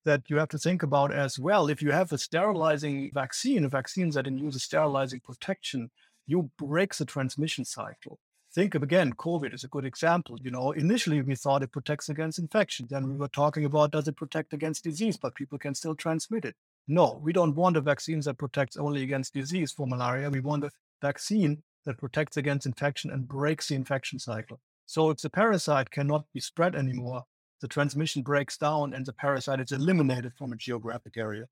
that 0.07 0.31
you 0.31 0.39
have 0.39 0.49
to 0.49 0.59
think 0.59 0.83
about 0.83 1.13
as 1.13 1.39
well. 1.39 1.69
If 1.69 1.83
you 1.83 1.91
have 1.93 2.13
a 2.13 2.19
sterilizing 2.19 3.11
vaccine, 3.13 3.63
a 3.67 3.69
vaccine 3.69 4.09
that 4.11 4.27
induces 4.27 4.63
sterilizing 4.63 5.21
protection, 5.21 5.91
you 6.27 6.51
break 6.57 6.95
the 6.95 7.05
transmission 7.05 7.67
cycle 7.67 8.21
think 8.57 8.75
of 8.75 8.83
again, 8.83 9.13
COVID 9.13 9.53
is 9.53 9.65
a 9.65 9.69
good 9.69 9.85
example. 9.85 10.39
You 10.43 10.51
know, 10.51 10.73
initially 10.73 11.21
we 11.21 11.35
thought 11.35 11.63
it 11.63 11.73
protects 11.73 12.09
against 12.09 12.39
infection. 12.39 12.87
Then 12.89 13.05
we 13.05 13.11
mm-hmm. 13.11 13.21
were 13.21 13.29
talking 13.29 13.67
about 13.67 13.91
does 13.91 14.09
it 14.09 14.17
protect 14.17 14.55
against 14.55 14.83
disease, 14.83 15.19
but 15.19 15.35
people 15.35 15.59
can 15.59 15.75
still 15.75 15.95
transmit 15.95 16.47
it. 16.47 16.57
No, 16.89 17.21
we 17.23 17.35
don't 17.35 17.55
want 17.55 17.77
a 17.77 17.83
vaccine 17.83 18.21
that 18.21 18.39
protects 18.39 18.79
only 18.79 19.03
against 19.03 19.35
disease 19.35 19.73
for 19.73 19.87
malaria. 19.87 20.31
We 20.31 20.41
want 20.41 20.65
a 20.65 20.71
vaccine 21.03 21.63
that 21.85 21.99
protects 21.99 22.39
against 22.39 22.65
infection 22.65 23.11
and 23.11 23.29
breaks 23.29 23.69
the 23.69 23.75
infection 23.75 24.19
cycle. 24.19 24.59
So 24.87 25.11
if 25.11 25.19
the 25.19 25.29
parasite 25.29 25.91
cannot 25.91 26.25
be 26.33 26.41
spread 26.41 26.75
anymore, 26.75 27.25
the 27.61 27.69
transmission 27.69 28.23
breaks 28.23 28.57
down 28.57 28.95
and 28.95 29.05
the 29.05 29.13
parasite 29.13 29.61
is 29.61 29.73
eliminated 29.73 30.33
from 30.39 30.55
a 30.55 30.57
geographic 30.57 31.19
area. 31.19 31.45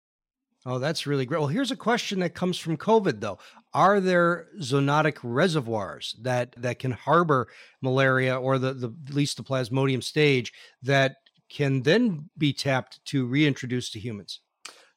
Oh, 0.67 0.79
that's 0.79 1.07
really 1.07 1.27
great. 1.27 1.41
Well, 1.41 1.49
here's 1.49 1.71
a 1.71 1.77
question 1.77 2.21
that 2.21 2.35
comes 2.35 2.59
from 2.59 2.79
COVID 2.79 3.21
though. 3.21 3.39
Are 3.75 4.01
there 4.01 4.47
zoonotic 4.61 5.19
reservoirs 5.23 6.17
that 6.23 6.55
that 6.57 6.79
can 6.79 6.93
harbor 6.93 7.49
malaria 7.83 8.39
or 8.39 8.59
the, 8.59 8.73
the 8.73 8.95
at 9.07 9.15
least 9.15 9.37
the 9.37 9.43
plasmodium 9.43 10.03
stage 10.03 10.53
that 10.83 11.17
can 11.51 11.83
then 11.83 12.31
be 12.39 12.53
tapped 12.53 13.05
to 13.07 13.27
reintroduce 13.27 13.91
to 13.91 14.01
humans? 14.01 14.41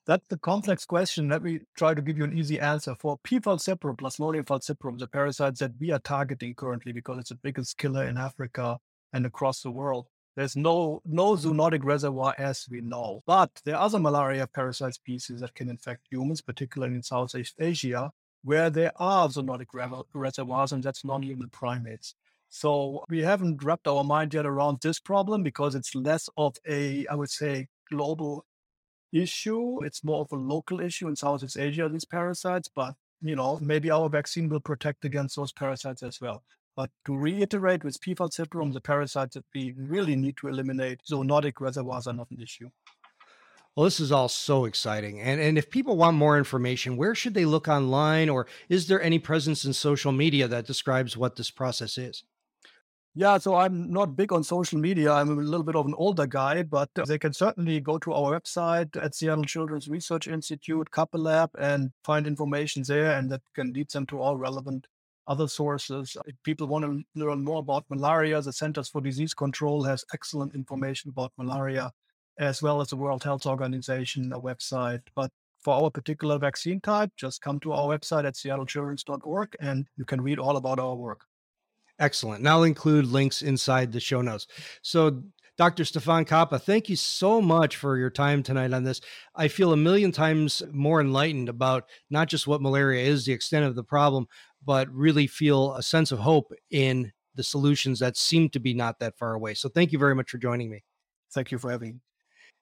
That's 0.06 0.26
the 0.30 0.38
complex 0.38 0.86
question. 0.86 1.28
Let 1.28 1.44
me 1.44 1.60
try 1.76 1.94
to 1.94 2.02
give 2.02 2.18
you 2.18 2.24
an 2.24 2.38
easy 2.38 2.62
answer. 2.62 2.96
For 2.98 3.18
P. 3.24 3.42
falciparum, 3.42 3.98
Plasmodium 3.98 4.46
falciparum, 4.46 4.98
the 4.98 5.08
parasites 5.08 5.60
that 5.60 5.74
we 5.82 5.92
are 5.92 6.00
targeting 6.00 6.56
currently 6.56 6.94
because 6.94 7.18
it's 7.20 7.30
the 7.30 7.36
biggest 7.36 7.78
killer 7.78 8.08
in 8.08 8.18
Africa 8.18 8.78
and 9.12 9.26
across 9.26 9.62
the 9.62 9.72
world, 9.72 10.08
there's 10.38 10.56
no 10.56 11.02
no 11.04 11.36
zoonotic 11.36 11.84
reservoir 11.84 12.36
as 12.38 12.68
we 12.70 12.80
know. 12.80 13.24
But 13.26 13.60
there 13.66 13.76
are 13.76 13.86
other 13.86 14.00
malaria 14.00 14.46
parasite 14.46 14.94
species 14.94 15.42
that 15.42 15.56
can 15.56 15.68
infect 15.68 16.06
humans, 16.12 16.42
particularly 16.42 16.94
in 16.96 17.02
Southeast 17.02 17.56
Asia, 17.60 18.12
where 18.44 18.70
there 18.70 18.92
are 18.98 19.28
zoonotic 19.30 19.66
reservoirs, 20.14 20.72
and 20.72 20.84
that's 20.84 21.04
non-human 21.04 21.50
primates. 21.50 22.14
So 22.50 23.04
we 23.10 23.24
haven't 23.24 23.64
wrapped 23.64 23.88
our 23.88 24.04
mind 24.04 24.36
yet 24.36 24.46
around 24.46 24.78
this 24.82 25.00
problem 25.00 25.42
because 25.42 25.74
it's 25.74 25.96
less 25.96 26.30
of 26.38 26.56
a, 26.70 27.08
I 27.08 27.16
would 27.16 27.32
say, 27.32 27.68
global 27.90 28.46
issue. 29.12 29.84
It's 29.84 30.04
more 30.04 30.22
of 30.22 30.32
a 30.32 30.36
local 30.36 30.80
issue 30.80 31.08
in 31.08 31.16
Southeast 31.16 31.58
Asia, 31.58 31.90
these 31.90 32.06
parasites, 32.06 32.70
but 32.74 32.94
you 33.22 33.36
know, 33.36 33.58
maybe 33.60 33.90
our 33.90 34.08
vaccine 34.08 34.50
will 34.50 34.60
protect 34.60 35.04
against 35.04 35.36
those 35.36 35.52
parasites 35.52 36.04
as 36.04 36.22
well. 36.22 36.44
But 36.78 36.92
to 37.06 37.18
reiterate, 37.18 37.84
with 37.84 38.00
P. 38.00 38.14
falciparum, 38.14 38.72
the 38.72 38.80
parasites 38.80 39.34
that 39.34 39.46
we 39.54 39.74
really 39.76 40.16
need 40.16 40.38
to 40.38 40.48
eliminate, 40.48 41.02
zoonotic 41.10 41.54
reservoirs 41.60 42.06
are 42.06 42.14
not 42.14 42.30
an 42.30 42.40
issue. 42.40 42.70
Well, 43.76 43.84
this 43.84 44.00
is 44.00 44.12
all 44.12 44.30
so 44.30 44.66
exciting. 44.66 45.20
And 45.20 45.42
and 45.42 45.58
if 45.58 45.72
people 45.72 45.98
want 45.98 46.18
more 46.18 46.38
information, 46.38 46.96
where 46.96 47.16
should 47.16 47.34
they 47.34 47.46
look 47.46 47.68
online 47.68 48.30
or 48.30 48.48
is 48.70 48.88
there 48.88 49.02
any 49.02 49.20
presence 49.20 49.66
in 49.66 49.74
social 49.74 50.12
media 50.12 50.48
that 50.48 50.68
describes 50.68 51.18
what 51.18 51.36
this 51.36 51.52
process 51.52 51.98
is? 51.98 52.24
Yeah, 53.16 53.40
so 53.40 53.56
I'm 53.56 53.92
not 53.92 54.16
big 54.16 54.32
on 54.32 54.44
social 54.44 54.80
media. 54.80 55.12
I'm 55.12 55.32
a 55.32 55.42
little 55.42 55.64
bit 55.64 55.76
of 55.76 55.88
an 55.88 55.96
older 55.98 56.28
guy, 56.28 56.62
but 56.62 56.90
they 57.08 57.18
can 57.18 57.34
certainly 57.34 57.80
go 57.80 57.98
to 57.98 58.14
our 58.14 58.40
website 58.40 58.96
at 59.04 59.16
Seattle 59.16 59.44
Children's 59.44 59.88
Research 59.88 60.28
Institute, 60.28 60.92
Kappa 60.92 61.18
Lab, 61.18 61.50
and 61.58 61.92
find 62.04 62.28
information 62.28 62.84
there, 62.88 63.18
and 63.18 63.32
that 63.32 63.42
can 63.56 63.74
lead 63.74 63.90
them 63.90 64.06
to 64.08 64.22
all 64.22 64.38
relevant 64.38 64.86
other 65.28 65.48
sources. 65.48 66.16
If 66.26 66.36
people 66.44 66.68
want 66.68 66.86
to 66.86 67.04
learn 67.16 67.44
more 67.44 67.60
about 67.60 67.86
malaria, 67.90 68.42
the 68.42 68.54
Centers 68.54 68.90
for 68.90 69.02
Disease 69.02 69.34
Control 69.34 69.84
has 69.84 70.06
excellent 70.14 70.56
information 70.56 71.10
about 71.10 71.34
malaria, 71.38 71.92
as 72.40 72.62
well 72.62 72.82
as 72.82 72.90
the 72.90 72.98
World 72.98 73.24
Health 73.24 73.46
Organization 73.46 74.32
website. 74.32 75.02
But 75.16 75.32
for 75.60 75.74
our 75.74 75.92
particular 75.92 76.38
vaccine 76.38 76.80
type, 76.80 77.12
just 77.18 77.42
come 77.42 77.60
to 77.62 77.74
our 77.74 77.88
website 77.88 78.26
at 78.26 78.36
seattlechildrens.org 78.36 79.56
and 79.60 79.86
you 79.98 80.06
can 80.06 80.22
read 80.22 80.40
all 80.40 80.58
about 80.58 80.80
our 80.80 80.96
work. 80.96 81.26
Excellent. 82.00 82.40
And 82.40 82.50
I'll 82.50 82.64
include 82.64 83.06
links 83.06 83.42
inside 83.42 83.92
the 83.92 84.00
show 84.00 84.22
notes. 84.22 84.48
So, 84.82 85.24
Dr. 85.58 85.86
Stefan 85.86 86.24
Kappa, 86.24 86.60
thank 86.60 86.88
you 86.88 86.96
so 86.96 87.42
much 87.42 87.78
for 87.78 87.98
your 87.98 88.12
time 88.12 88.44
tonight 88.44 88.74
on 88.74 88.84
this. 88.84 89.02
I 89.36 89.48
feel 89.48 89.74
a 89.74 89.78
million 89.78 90.12
times 90.12 90.62
more 90.72 91.02
enlightened 91.02 91.50
about 91.50 91.86
not 92.12 92.28
just 92.28 92.46
what 92.46 92.62
malaria 92.62 93.04
is, 93.04 93.26
the 93.26 93.34
extent 93.34 93.66
of 93.66 93.74
the 93.74 93.84
problem, 93.84 94.28
but 94.68 94.94
really 94.94 95.26
feel 95.26 95.74
a 95.76 95.82
sense 95.82 96.12
of 96.12 96.20
hope 96.20 96.52
in 96.70 97.14
the 97.36 97.44
solutions 97.44 98.00
that 98.00 98.18
seem 98.18 98.50
to 98.50 98.60
be 98.60 98.74
not 98.74 99.00
that 99.00 99.18
far 99.18 99.34
away. 99.34 99.54
So, 99.54 99.70
thank 99.70 99.94
you 99.94 99.98
very 99.98 100.14
much 100.14 100.30
for 100.30 100.38
joining 100.38 100.70
me. 100.70 100.84
Thank 101.34 101.52
you 101.52 101.58
for 101.58 101.72
having 101.72 101.94
me. 101.94 102.00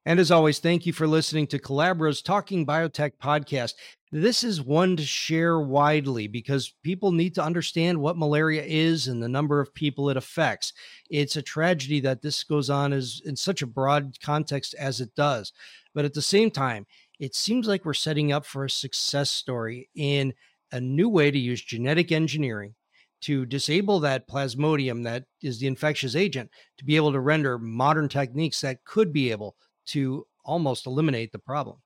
And 0.08 0.20
as 0.20 0.30
always, 0.30 0.60
thank 0.60 0.86
you 0.86 0.94
for 0.94 1.08
listening 1.08 1.48
to 1.48 1.58
Collabra's 1.58 2.22
Talking 2.22 2.64
Biotech 2.64 3.14
podcast. 3.22 3.74
This 4.12 4.44
is 4.44 4.62
one 4.62 4.96
to 4.98 5.04
share 5.04 5.60
widely 5.60 6.28
because 6.28 6.76
people 6.84 7.12
need 7.12 7.34
to 7.36 7.44
understand 7.44 7.98
what 7.98 8.16
malaria 8.16 8.62
is 8.64 9.08
and 9.08 9.22
the 9.22 9.28
number 9.28 9.60
of 9.60 9.74
people 9.74 10.12
it 10.12 10.18
affects. 10.18 10.74
It's 11.10 11.38
a 11.38 11.42
tragedy 11.42 12.02
that 12.02 12.22
this 12.22 12.44
goes 12.44 12.70
on 12.70 12.94
as 12.94 13.20
in 13.26 13.36
such 13.36 13.64
a 13.64 13.68
broad 13.68 14.20
context 14.22 14.76
as 14.76 15.02
it 15.02 15.16
does. 15.16 15.52
But 15.96 16.06
at 16.06 16.14
the 16.14 16.22
same 16.22 16.52
time, 16.52 16.86
it 17.20 17.34
seems 17.34 17.68
like 17.68 17.84
we're 17.84 17.96
setting 17.96 18.32
up 18.32 18.46
for 18.46 18.66
a 18.66 18.70
success 18.70 19.32
story 19.32 19.90
in 19.96 20.36
a 20.72 20.80
new 20.80 21.10
way 21.10 21.32
to 21.32 21.38
use 21.38 21.62
genetic 21.62 22.12
engineering 22.12 22.76
to 23.22 23.46
disable 23.46 24.00
that 24.02 24.28
plasmodium 24.28 25.04
that 25.04 25.24
is 25.42 25.60
the 25.60 25.68
infectious 25.68 26.16
agent 26.16 26.50
to 26.78 26.86
be 26.86 26.96
able 26.96 27.12
to 27.12 27.20
render 27.20 27.58
modern 27.58 28.10
techniques 28.10 28.62
that 28.62 28.84
could 28.84 29.12
be 29.12 29.32
able 29.32 29.56
to 29.86 30.26
almost 30.44 30.86
eliminate 30.86 31.32
the 31.32 31.40
problem. 31.40 31.78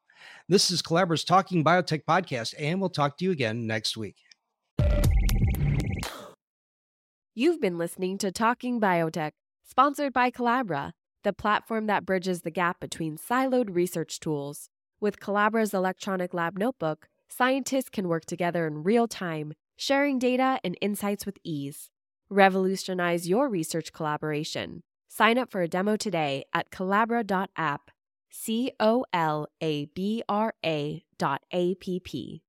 This 0.49 0.69
is 0.69 0.81
Collabra's 0.81 1.23
Talking 1.23 1.63
Biotech 1.63 2.03
podcast, 2.03 2.53
and 2.59 2.81
we'll 2.81 2.89
talk 2.89 3.17
to 3.17 3.25
you 3.25 3.31
again 3.31 3.67
next 3.67 3.95
week. 3.95 4.17
You've 7.33 7.61
been 7.61 7.77
listening 7.77 8.17
to 8.17 8.31
Talking 8.31 8.81
Biotech, 8.81 9.31
sponsored 9.63 10.11
by 10.11 10.31
Collabra, 10.31 10.91
the 11.23 11.31
platform 11.31 11.85
that 11.87 12.05
bridges 12.05 12.41
the 12.41 12.51
gap 12.51 12.79
between 12.81 13.17
siloed 13.17 13.73
research 13.73 14.19
tools. 14.19 14.69
With 14.99 15.21
Collabra's 15.21 15.73
electronic 15.73 16.33
lab 16.33 16.57
notebook, 16.57 17.07
scientists 17.29 17.89
can 17.89 18.07
work 18.07 18.25
together 18.25 18.67
in 18.67 18.83
real 18.83 19.07
time, 19.07 19.53
sharing 19.77 20.19
data 20.19 20.59
and 20.63 20.77
insights 20.81 21.25
with 21.25 21.37
ease. 21.43 21.89
Revolutionize 22.29 23.27
your 23.27 23.49
research 23.49 23.93
collaboration. 23.93 24.83
Sign 25.07 25.37
up 25.37 25.49
for 25.51 25.61
a 25.61 25.67
demo 25.67 25.95
today 25.95 26.45
at 26.53 26.69
collabra.app, 26.69 27.91
C 28.29 28.71
O 28.79 29.05
L 29.11 29.47
A 29.61 29.85
B 29.85 30.21
R 30.29 30.53
A 30.63 31.03
dot 31.17 31.41
A 31.51 31.75
P 31.75 31.99
P. 31.99 32.43